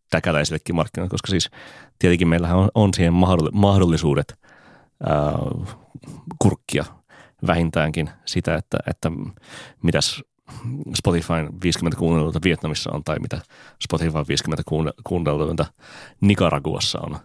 täkäläisillekin 0.09 0.75
markkinoille, 0.75 1.09
koska 1.09 1.27
siis 1.27 1.49
tietenkin 1.99 2.27
meillähän 2.27 2.57
on, 2.57 2.69
on 2.75 2.93
siihen 2.93 3.13
mahdollisuudet 3.53 4.39
ää, 5.07 5.33
kurkkia 6.39 6.85
vähintäänkin 7.47 8.09
sitä, 8.25 8.55
että, 8.55 8.77
että 8.87 9.11
mitäs 9.83 10.23
Spotify 10.95 11.33
50 11.63 11.99
kuunnelluita 11.99 12.39
Vietnamissa 12.43 12.91
on 12.93 13.03
tai 13.03 13.19
mitä 13.19 13.41
Spotify 13.83 14.19
50 14.27 14.63
kuunnelluita 15.03 15.65
Nicaraguassa 16.21 16.99
on. 17.01 17.17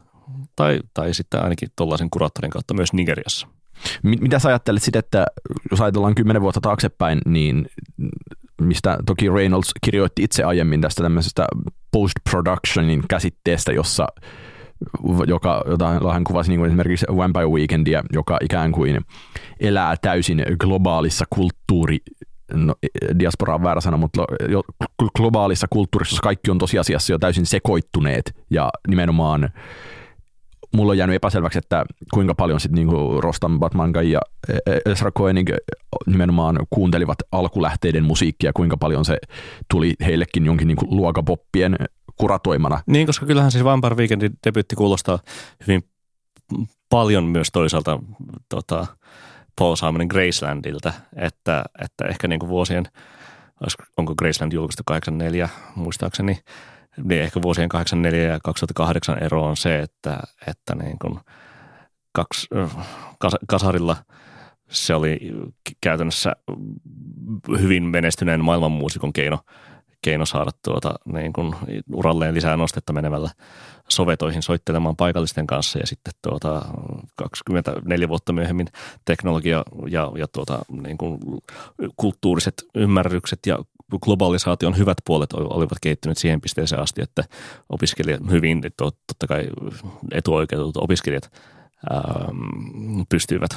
Tai, 0.56 0.80
tai 0.94 1.14
sitten 1.14 1.42
ainakin 1.42 1.68
tuollaisen 1.76 2.10
kuraattorin 2.10 2.50
kautta 2.50 2.74
myös 2.74 2.92
Nigeriassa– 2.92 3.46
mitä 4.02 4.38
sä 4.38 4.48
ajattelet 4.48 4.82
sitten, 4.82 4.98
että 4.98 5.26
jos 5.70 5.80
ajatellaan 5.80 6.14
kymmenen 6.14 6.42
vuotta 6.42 6.60
taaksepäin, 6.60 7.20
niin 7.26 7.68
mistä 8.60 8.98
toki 9.06 9.30
Reynolds 9.30 9.70
kirjoitti 9.84 10.22
itse 10.22 10.44
aiemmin 10.44 10.80
tästä 10.80 11.02
tämmöisestä 11.02 11.46
post-productionin 11.92 13.02
käsitteestä, 13.08 13.72
jossa 13.72 14.06
joka, 15.26 15.64
jota 15.66 16.12
hän 16.12 16.24
kuvasi 16.24 16.50
niin 16.50 16.58
kuin 16.58 16.68
esimerkiksi 16.68 17.06
Vampire 17.16 17.48
Weekendia, 17.48 18.02
joka 18.12 18.38
ikään 18.42 18.72
kuin 18.72 19.00
elää 19.60 19.94
täysin 20.02 20.44
globaalissa 20.60 21.24
kulttuuri, 21.30 21.98
no, 22.54 22.74
diaspora 23.18 23.54
on 23.54 23.62
väärä 23.62 23.80
sana, 23.80 23.96
mutta 23.96 24.24
globaalissa 25.16 25.66
kulttuurissa 25.70 26.22
kaikki 26.22 26.50
on 26.50 26.58
tosiasiassa 26.58 27.12
jo 27.12 27.18
täysin 27.18 27.46
sekoittuneet 27.46 28.34
ja 28.50 28.70
nimenomaan 28.88 29.50
mulla 30.74 30.90
on 30.90 30.98
jäänyt 30.98 31.16
epäselväksi, 31.16 31.58
että 31.58 31.84
kuinka 32.14 32.34
paljon 32.34 32.60
sitten 32.60 32.74
niinku 32.74 33.20
Rostam 33.20 33.60
Batman 33.60 33.92
ja 34.10 34.20
Ezra 34.86 35.10
Koenig 35.10 35.50
nimenomaan 36.06 36.58
kuuntelivat 36.70 37.18
alkulähteiden 37.32 38.04
musiikkia, 38.04 38.52
kuinka 38.52 38.76
paljon 38.76 39.04
se 39.04 39.18
tuli 39.70 39.94
heillekin 40.04 40.46
jonkin 40.46 40.68
niinku 40.68 40.86
luokapoppien 40.90 41.76
kuratoimana. 42.16 42.82
Niin, 42.86 43.06
koska 43.06 43.26
kyllähän 43.26 43.50
siis 43.50 43.64
Vampire 43.64 43.96
Weekendin 43.96 44.32
debytti 44.46 44.76
kuulostaa 44.76 45.18
hyvin 45.66 45.82
paljon 46.90 47.24
myös 47.24 47.48
toisaalta 47.52 47.98
tota, 48.48 48.86
Paul 49.58 49.76
Simon 49.76 50.06
Gracelandilta, 50.08 50.92
että, 51.16 51.64
että 51.82 52.04
ehkä 52.04 52.28
niinku 52.28 52.48
vuosien, 52.48 52.84
onko 53.96 54.14
Graceland 54.14 54.52
julkaistu 54.52 54.82
84 54.86 55.48
muistaakseni, 55.74 56.38
niin 57.04 57.22
ehkä 57.22 57.42
vuosien 57.42 57.68
84 57.68 58.28
ja 58.28 58.40
2008 58.44 59.22
ero 59.22 59.44
on 59.44 59.56
se, 59.56 59.78
että, 59.78 60.20
että 60.46 60.74
niin 60.74 60.98
kuin 60.98 61.20
kaksi, 62.12 62.46
kas, 63.18 63.36
kasarilla 63.48 63.96
se 64.70 64.94
oli 64.94 65.18
käytännössä 65.80 66.32
hyvin 67.60 67.82
menestyneen 67.84 68.44
maailmanmuusikon 68.44 69.12
keino, 69.12 69.38
keino 70.02 70.26
saada 70.26 70.50
tuota, 70.64 70.94
niin 71.12 71.32
kuin 71.32 71.54
uralleen 71.92 72.34
lisää 72.34 72.56
nostetta 72.56 72.92
menevällä 72.92 73.30
sovetoihin 73.88 74.42
soittelemaan 74.42 74.96
paikallisten 74.96 75.46
kanssa 75.46 75.78
ja 75.78 75.86
sitten 75.86 76.12
tuota, 76.22 76.62
24 77.16 78.08
vuotta 78.08 78.32
myöhemmin 78.32 78.66
teknologia 79.04 79.64
ja, 79.88 80.12
ja 80.16 80.26
tuota, 80.28 80.58
niin 80.82 80.98
kuin 80.98 81.20
kulttuuriset 81.96 82.54
ymmärrykset 82.74 83.38
ja 83.46 83.58
globalisaation 83.98 84.76
hyvät 84.76 84.98
puolet 85.06 85.32
olivat 85.32 85.78
kehittyneet 85.82 86.18
siihen 86.18 86.40
pisteeseen 86.40 86.82
asti, 86.82 87.02
että 87.02 87.24
opiskelijat, 87.68 88.20
hyvin 88.30 88.62
totta 88.76 89.26
kai 89.28 89.48
etuoikeutetut 90.12 90.76
opiskelijat 90.76 91.32
ää, 91.90 92.28
pystyivät 93.08 93.50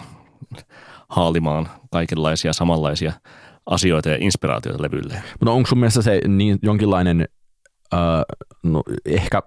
haalimaan 1.09 1.69
kaikenlaisia 1.91 2.53
samanlaisia 2.53 3.13
asioita 3.65 4.09
ja 4.09 4.17
inspiraatioita 4.19 4.83
levylle. 4.83 5.23
Mutta 5.39 5.51
onko 5.51 5.67
sun 5.67 5.77
mielestä 5.77 6.01
se 6.01 6.21
niin 6.27 6.59
jonkinlainen 6.61 7.27
Uh, 7.93 8.69
no, 8.71 8.83
ehkä 9.05 9.41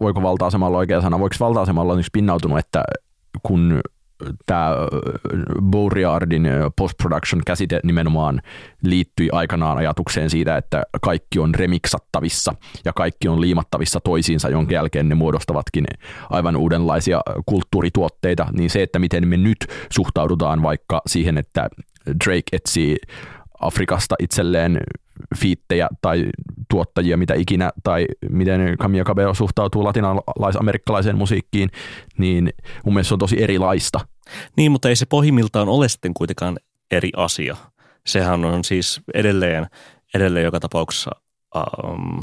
voiko 0.00 0.22
valta-asemalla 0.22 0.78
oikea 0.78 1.00
sana, 1.00 1.18
voiko 1.18 1.36
valta-asemalla 1.40 1.92
olla 1.92 2.02
pinnautunut, 2.12 2.58
että 2.58 2.82
kun 3.42 3.80
tämä 4.46 4.70
Bouriardin 5.62 6.48
post-production 6.76 7.42
käsite 7.46 7.80
nimenomaan 7.84 8.42
liittyi 8.82 9.28
aikanaan 9.32 9.78
ajatukseen 9.78 10.30
siitä, 10.30 10.56
että 10.56 10.82
kaikki 11.02 11.38
on 11.38 11.54
remiksattavissa 11.54 12.54
ja 12.84 12.92
kaikki 12.92 13.28
on 13.28 13.40
liimattavissa 13.40 14.00
toisiinsa, 14.00 14.48
jonka 14.48 14.74
jälkeen 14.74 15.08
ne 15.08 15.14
muodostavatkin 15.14 15.84
aivan 16.30 16.56
uudenlaisia 16.56 17.20
kulttuurituotteita, 17.46 18.46
niin 18.52 18.70
se, 18.70 18.82
että 18.82 18.98
miten 18.98 19.28
me 19.28 19.36
nyt 19.36 19.66
suhtaudutaan 19.90 20.62
vaikka 20.62 21.02
siihen, 21.06 21.38
että 21.38 21.68
Drake 22.24 22.42
etsii 22.52 22.96
Afrikasta 23.60 24.14
itselleen 24.18 24.80
fiittejä 25.38 25.88
tai 26.02 26.24
tuottajia, 26.70 27.16
mitä 27.16 27.34
ikinä, 27.34 27.70
tai 27.82 28.06
miten 28.30 28.76
Camilla 28.78 29.04
Cabello 29.04 29.34
suhtautuu 29.34 29.84
latinalais-amerikkalaiseen 29.84 31.16
musiikkiin, 31.16 31.70
niin 32.18 32.52
mun 32.84 32.94
mielestä 32.94 33.08
se 33.08 33.14
on 33.14 33.18
tosi 33.18 33.42
erilaista. 33.42 34.00
Niin, 34.56 34.72
mutta 34.72 34.88
ei 34.88 34.96
se 34.96 35.06
pohjimmiltaan 35.06 35.68
ole 35.68 35.88
sitten 35.88 36.14
kuitenkaan 36.14 36.58
eri 36.90 37.10
asia. 37.16 37.56
Sehän 38.06 38.44
on 38.44 38.64
siis 38.64 39.00
edelleen, 39.14 39.66
edelleen 40.14 40.44
joka 40.44 40.60
tapauksessa 40.60 41.10
um, 41.84 42.22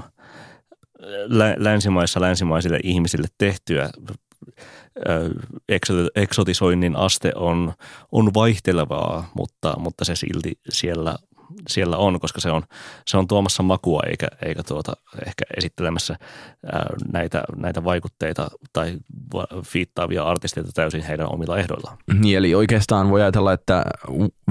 länsimaissa 1.58 2.22
länsimaisille 2.22 2.80
ihmisille 2.84 3.28
tehtyä 3.38 3.90
eksotisoinnin 6.16 6.96
aste 6.96 7.32
on, 7.36 7.74
on 8.12 8.34
vaihtelevaa, 8.34 9.30
mutta, 9.36 9.74
mutta 9.80 10.06
se 10.06 10.16
silti 10.16 10.60
siellä 10.70 11.16
siellä 11.68 11.98
on, 11.98 12.20
koska 12.20 12.42
se 12.42 12.52
on, 12.52 12.64
se 13.08 13.18
on 13.18 13.28
tuomassa 13.28 13.64
makua 13.64 14.02
eikä, 14.10 14.28
eikä 14.46 14.64
tuota, 14.64 14.94
ehkä 15.26 15.46
esittelemässä 15.58 16.16
ää, 16.72 16.86
näitä, 17.14 17.44
näitä 17.56 17.84
vaikutteita 17.84 18.48
tai 18.74 18.98
fiittaavia 19.64 20.24
artisteita 20.24 20.72
täysin 20.74 21.02
heidän 21.02 21.34
omilla 21.34 21.58
ehdoillaan. 21.58 21.98
Niin, 22.20 22.38
eli 22.38 22.56
oikeastaan 22.56 23.10
voi 23.10 23.22
ajatella, 23.22 23.54
että 23.54 23.84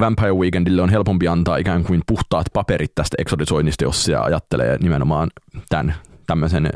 Vampire 0.00 0.34
Weekendille 0.34 0.82
on 0.82 0.90
helpompi 0.90 1.28
antaa 1.28 1.56
ikään 1.56 1.84
kuin 1.84 2.02
puhtaat 2.06 2.46
paperit 2.52 2.94
tästä 2.94 3.16
eksodisoinnista, 3.18 3.84
jos 3.84 4.04
se 4.04 4.16
ajattelee 4.16 4.78
nimenomaan 4.78 5.30
tämän 5.68 5.94
tämmöisen 6.26 6.70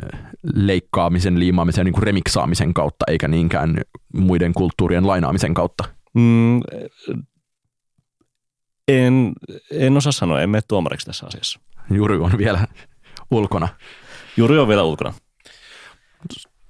leikkaamisen, 0.55 1.39
liimaamisen, 1.39 1.85
niin 1.85 1.93
kuin 1.93 2.03
remiksaamisen 2.03 2.75
kautta, 2.75 3.05
eikä 3.09 3.29
niinkään 3.29 3.81
muiden 4.15 4.53
kulttuurien 4.53 5.07
lainaamisen 5.07 5.55
kautta. 5.55 5.85
Mm, 6.15 6.61
en, 8.89 9.33
en 9.71 9.97
osaa 9.97 10.13
sanoa, 10.13 10.43
en 10.43 10.51
mene 10.51 10.63
tuomariksi 10.69 11.07
tässä 11.07 11.27
asiassa. 11.27 11.61
Juri 11.91 12.17
on 12.17 12.39
vielä 12.39 12.67
ulkona. 13.31 13.69
Juri 14.37 14.59
on 14.59 14.69
vielä 14.69 14.83
ulkona. 14.83 15.15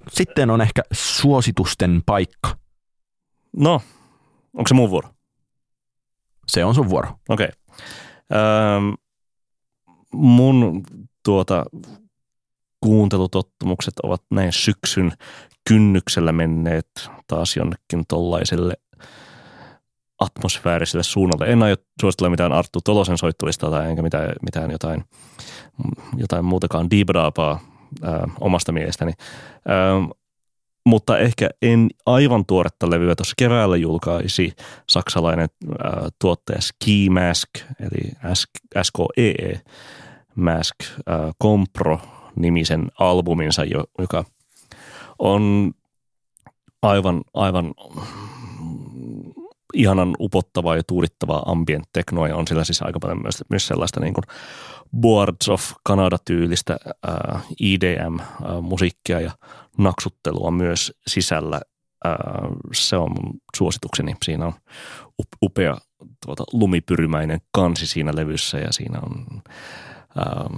Sitten 0.09 0.49
on 0.49 0.61
ehkä 0.61 0.81
suositusten 0.91 2.01
paikka. 2.05 2.57
No, 3.57 3.81
onko 4.53 4.67
se 4.67 4.73
mun 4.73 4.89
vuoro? 4.89 5.09
Se 6.47 6.65
on 6.65 6.75
sun 6.75 6.89
vuoro. 6.89 7.09
Okei. 7.29 7.47
Okay. 7.47 7.79
Öö, 8.33 8.79
mun 10.13 10.83
tuota, 11.23 11.65
kuuntelutottumukset 12.79 13.99
ovat 13.99 14.23
näin 14.31 14.51
syksyn 14.51 15.11
kynnyksellä 15.69 16.31
menneet 16.31 17.09
taas 17.27 17.57
jonnekin 17.57 18.03
tollaiselle 18.07 18.73
atmosfääriselle 20.19 21.03
suunnalle. 21.03 21.45
En 21.45 21.63
aio 21.63 21.75
suositella 22.01 22.29
mitään 22.29 22.51
Arttu 22.51 22.79
Tolosen 22.81 23.17
soittulistaa 23.17 23.69
tai 23.69 23.89
enkä 23.89 24.01
mitään, 24.01 24.29
mitään 24.41 24.71
jotain, 24.71 25.03
jotain 26.17 26.45
muutakaan 26.45 26.89
diibraapaa 26.89 27.59
ää, 28.03 28.27
omasta 28.39 28.71
mielestäni. 28.71 29.11
Ää, 29.67 29.93
mutta 30.85 31.17
ehkä 31.17 31.49
en 31.61 31.87
aivan 32.05 32.45
tuoretta 32.45 32.89
levyä. 32.89 33.15
Tuossa 33.15 33.33
keväällä 33.37 33.77
julkaisi 33.77 34.53
saksalainen 34.89 35.49
ää, 35.83 36.09
tuottaja 36.21 36.61
Ski 36.61 37.09
Mask, 37.09 37.49
eli 37.79 38.11
SKEE 38.83 39.61
Mask, 40.35 40.75
ää, 41.05 41.31
Compro 41.43 41.99
nimisen 42.35 42.87
albuminsa, 42.99 43.63
joka 43.99 44.23
on 45.19 45.71
aivan, 46.81 47.21
aivan 47.33 47.73
ihanan 49.73 50.15
upottavaa 50.19 50.75
ja 50.75 50.83
tuudittavaa 50.83 51.43
ambient 51.45 51.85
teknoa 51.93 52.27
ja 52.27 52.35
on 52.35 52.47
sillä 52.47 52.63
siis 52.63 52.81
aika 52.81 52.99
paljon 52.99 53.21
myös, 53.21 53.43
myös 53.49 53.67
sellaista 53.67 53.99
niin 53.99 54.13
kuin 54.13 54.23
Boards 54.99 55.49
of 55.49 55.71
Canada-tyylistä 55.89 56.77
ää, 57.07 57.39
EDM-musiikkia 57.61 59.19
ja 59.19 59.31
naksuttelua 59.77 60.51
myös 60.51 60.93
sisällä. 61.07 61.61
Ää, 62.05 62.15
se 62.73 62.97
on 62.97 63.11
mun 63.11 63.33
suositukseni. 63.57 64.15
Siinä 64.25 64.45
on 64.45 64.53
upea 65.43 65.77
tuota, 66.25 66.43
lumipyrymäinen 66.53 67.39
kansi 67.51 67.87
siinä 67.87 68.11
levyssä 68.15 68.57
ja 68.57 68.71
siinä 68.71 68.99
on 68.99 69.41
ää, 70.17 70.49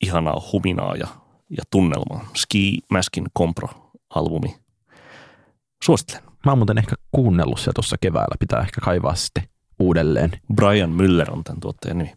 ihanaa 0.00 0.42
huminaa 0.52 0.96
ja, 0.96 1.06
ja 1.50 1.62
tunnelmaa. 1.70 2.28
Ski 2.36 2.78
Maskin 2.90 3.26
Compro-albumi. 3.38 4.56
Suosittelen. 5.84 6.27
Mä 6.44 6.52
oon 6.52 6.58
muuten 6.58 6.78
ehkä 6.78 6.96
kuunnellut 7.12 7.60
se 7.60 7.70
tuossa 7.74 7.96
keväällä, 8.00 8.36
pitää 8.38 8.60
ehkä 8.60 8.80
kaivaa 8.80 9.14
sitten 9.14 9.42
uudelleen. 9.78 10.30
Brian 10.54 10.90
Müller 10.90 11.32
on 11.32 11.44
tämän 11.44 11.60
tuottajan 11.60 11.98
nimi. 11.98 12.12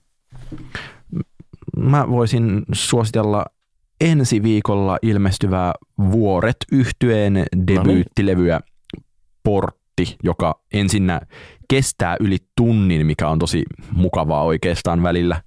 Mä 1.78 2.09
voisin 2.09 2.63
suositella 2.74 3.45
ensi 4.01 4.43
viikolla 4.43 4.97
ilmestyvää 5.01 5.74
Vuoret 6.11 6.57
yhtyeen 6.72 7.45
debyyttilevyä 7.67 8.59
Portti, 9.43 10.17
joka 10.24 10.61
ensinnä 10.74 11.22
kestää 11.69 12.17
yli 12.19 12.38
tunnin, 12.55 13.05
mikä 13.05 13.28
on 13.28 13.39
tosi 13.39 13.63
mukavaa 13.91 14.43
oikeastaan 14.43 15.03
välillä. 15.03 15.41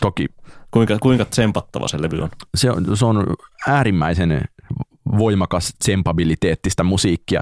Toki 0.00 0.26
Kuinka, 0.72 0.98
kuinka 0.98 1.24
tsempattava 1.24 1.88
se 1.88 2.02
levy 2.02 2.20
on? 2.20 2.28
Se 2.56 2.70
on, 2.70 2.96
se 2.96 3.04
on 3.04 3.26
äärimmäisen 3.68 4.44
voimakas 5.18 5.74
tsempabiliteettistä 5.78 6.82
musiikkia. 6.82 7.40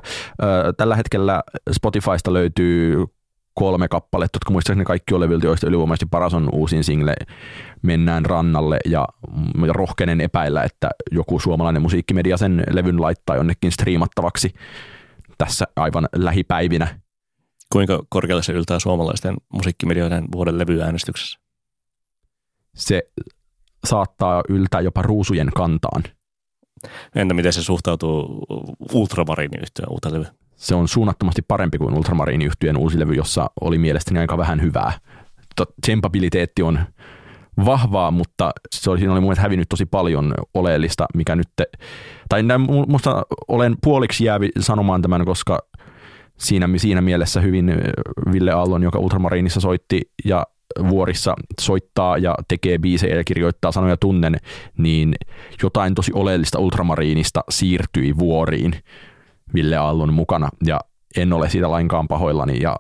Tällä 0.77 0.97
hetkellä 0.97 1.43
Spotifysta 1.73 2.33
löytyy 2.33 3.05
kolme 3.55 3.89
kappaletta, 3.89 4.37
jotka 4.37 4.51
muistaakseni 4.53 4.85
kaikki 4.85 5.15
on 5.15 5.21
levyltä, 5.21 5.47
joista 5.47 5.67
ylivoimaisesti 5.67 6.07
paras 6.11 6.35
on 6.35 6.49
uusin 6.53 6.85
single 6.85 7.15
Mennään 7.83 8.25
rannalle 8.25 8.79
ja, 8.85 9.07
ja 9.67 9.73
rohkenen 9.73 10.21
epäillä, 10.21 10.63
että 10.63 10.91
joku 11.13 11.39
suomalainen 11.39 11.83
musiikkimedia 11.83 12.37
sen 12.37 12.65
levyn 12.71 13.01
laittaa 13.01 13.37
jonnekin 13.37 13.73
striimattavaksi 13.73 14.55
tässä 15.39 15.65
aivan 15.77 16.09
lähipäivinä. 16.17 17.01
Kuinka 17.73 18.03
korkealle 18.09 18.43
se 18.43 18.53
yltää 18.53 18.79
suomalaisten 18.79 19.35
musiikkimedioiden 19.53 20.25
vuoden 20.33 20.59
levyäänestyksessä? 20.59 21.41
Se 22.75 23.03
saattaa 23.85 24.43
yltää 24.49 24.81
jopa 24.81 25.03
ruusujen 25.03 25.51
kantaan. 25.57 26.03
Entä 27.15 27.35
miten 27.35 27.53
se 27.53 27.63
suhtautuu 27.63 28.47
Ultramariini-yhtiön 28.93 29.89
uuteen 29.91 30.15
levy? 30.15 30.27
Se 30.57 30.75
on 30.75 30.89
suunnattomasti 30.89 31.43
parempi 31.49 31.79
kuin 31.79 31.95
Ultramariini-yhtiön 31.95 32.77
uusi 32.77 33.01
levy, 33.01 33.15
jossa 33.15 33.51
oli 33.61 33.79
mielestäni 33.79 34.21
aika 34.21 34.39
vähän 34.39 34.63
hyvää. 34.63 34.93
Tsempabiliteetti 35.83 36.63
on 36.63 36.81
vahvaa, 37.65 38.11
mutta 38.11 38.51
se 38.75 38.91
oli, 38.91 38.99
siinä 38.99 39.13
oli 39.13 39.21
mun 39.21 39.37
hävinnyt 39.39 39.69
tosi 39.69 39.87
paljon 39.87 40.35
oleellista, 40.55 41.07
mikä 41.15 41.37
nyt, 41.37 41.49
tai 42.29 42.43
musta 42.87 43.23
olen 43.49 43.77
puoliksi 43.83 44.25
jäävi 44.25 44.49
sanomaan 44.61 45.03
tämän, 45.03 45.25
koska 45.25 45.59
siinä, 46.39 46.69
siinä 46.77 47.01
mielessä 47.01 47.41
hyvin 47.41 47.75
Ville 48.33 48.53
Aallon, 48.53 48.83
joka 48.83 48.99
Ultramariinissa 48.99 49.61
soitti 49.61 50.01
ja 50.25 50.47
vuorissa 50.89 51.35
soittaa 51.61 52.19
ja 52.19 52.35
tekee 52.49 52.79
biisejä 52.79 53.17
ja 53.17 53.25
kirjoittaa 53.25 53.73
sanoja 53.73 53.97
tunnen, 53.97 54.37
niin 54.79 55.15
jotain 55.63 55.95
tosi 55.95 56.13
oleellista 56.15 56.59
ultramariinista 56.59 57.45
siirtyi 57.51 58.19
vuoriin 58.19 58.73
Ville 59.55 59.77
Aallon 59.77 60.15
mukana. 60.15 60.49
Ja 60.67 60.81
en 61.17 61.33
ole 61.33 61.51
siitä 61.51 61.71
lainkaan 61.71 62.09
pahoillani 62.09 62.61
ja 62.63 62.77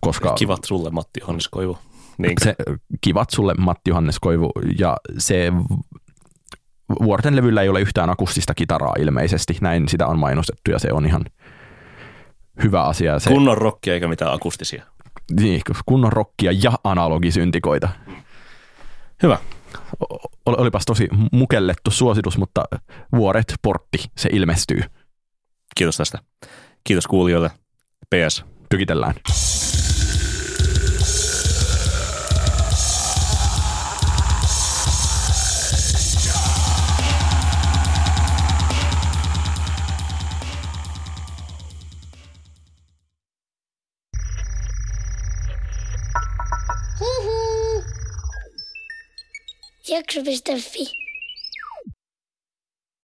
koska... 0.00 0.34
Kivat 0.38 0.64
sulle 0.64 0.90
Matti 0.90 1.20
Johannes 1.20 1.48
Koivu. 1.48 1.78
Se, 2.42 2.54
kivat 3.00 3.30
sulle 3.30 3.54
Matti 3.58 3.90
Johannes 3.90 4.18
Koivu. 4.20 4.50
Ja 4.78 4.96
se 5.18 5.52
Vuorten 7.02 7.36
levyllä 7.36 7.62
ei 7.62 7.68
ole 7.68 7.80
yhtään 7.80 8.10
akustista 8.10 8.54
kitaraa 8.54 8.94
ilmeisesti, 8.98 9.56
näin 9.60 9.88
sitä 9.88 10.06
on 10.06 10.18
mainostettu 10.18 10.70
ja 10.70 10.78
se 10.78 10.92
on 10.92 11.06
ihan 11.06 11.24
hyvä 12.62 12.82
asia. 12.82 13.18
Se, 13.18 13.30
Kunnon 13.30 13.58
rokki 13.58 13.90
eikä 13.90 14.08
mitään 14.08 14.32
akustisia 14.32 14.84
niin, 15.40 15.60
kunnon 15.86 16.12
rokkia 16.12 16.52
ja 16.62 16.72
analogisyntikoita. 16.84 17.88
Hyvä. 19.22 19.38
Olipas 20.46 20.84
tosi 20.86 21.08
mukellettu 21.32 21.90
suositus, 21.90 22.38
mutta 22.38 22.64
Vuoret 23.16 23.54
portti, 23.62 23.98
se 24.16 24.28
ilmestyy. 24.32 24.80
Kiitos 25.76 25.96
tästä. 25.96 26.18
Kiitos 26.84 27.06
kuulijoille. 27.06 27.50
PS. 28.14 28.44
Tykitellään. 28.68 29.14
Jakso.fi. 49.90 51.09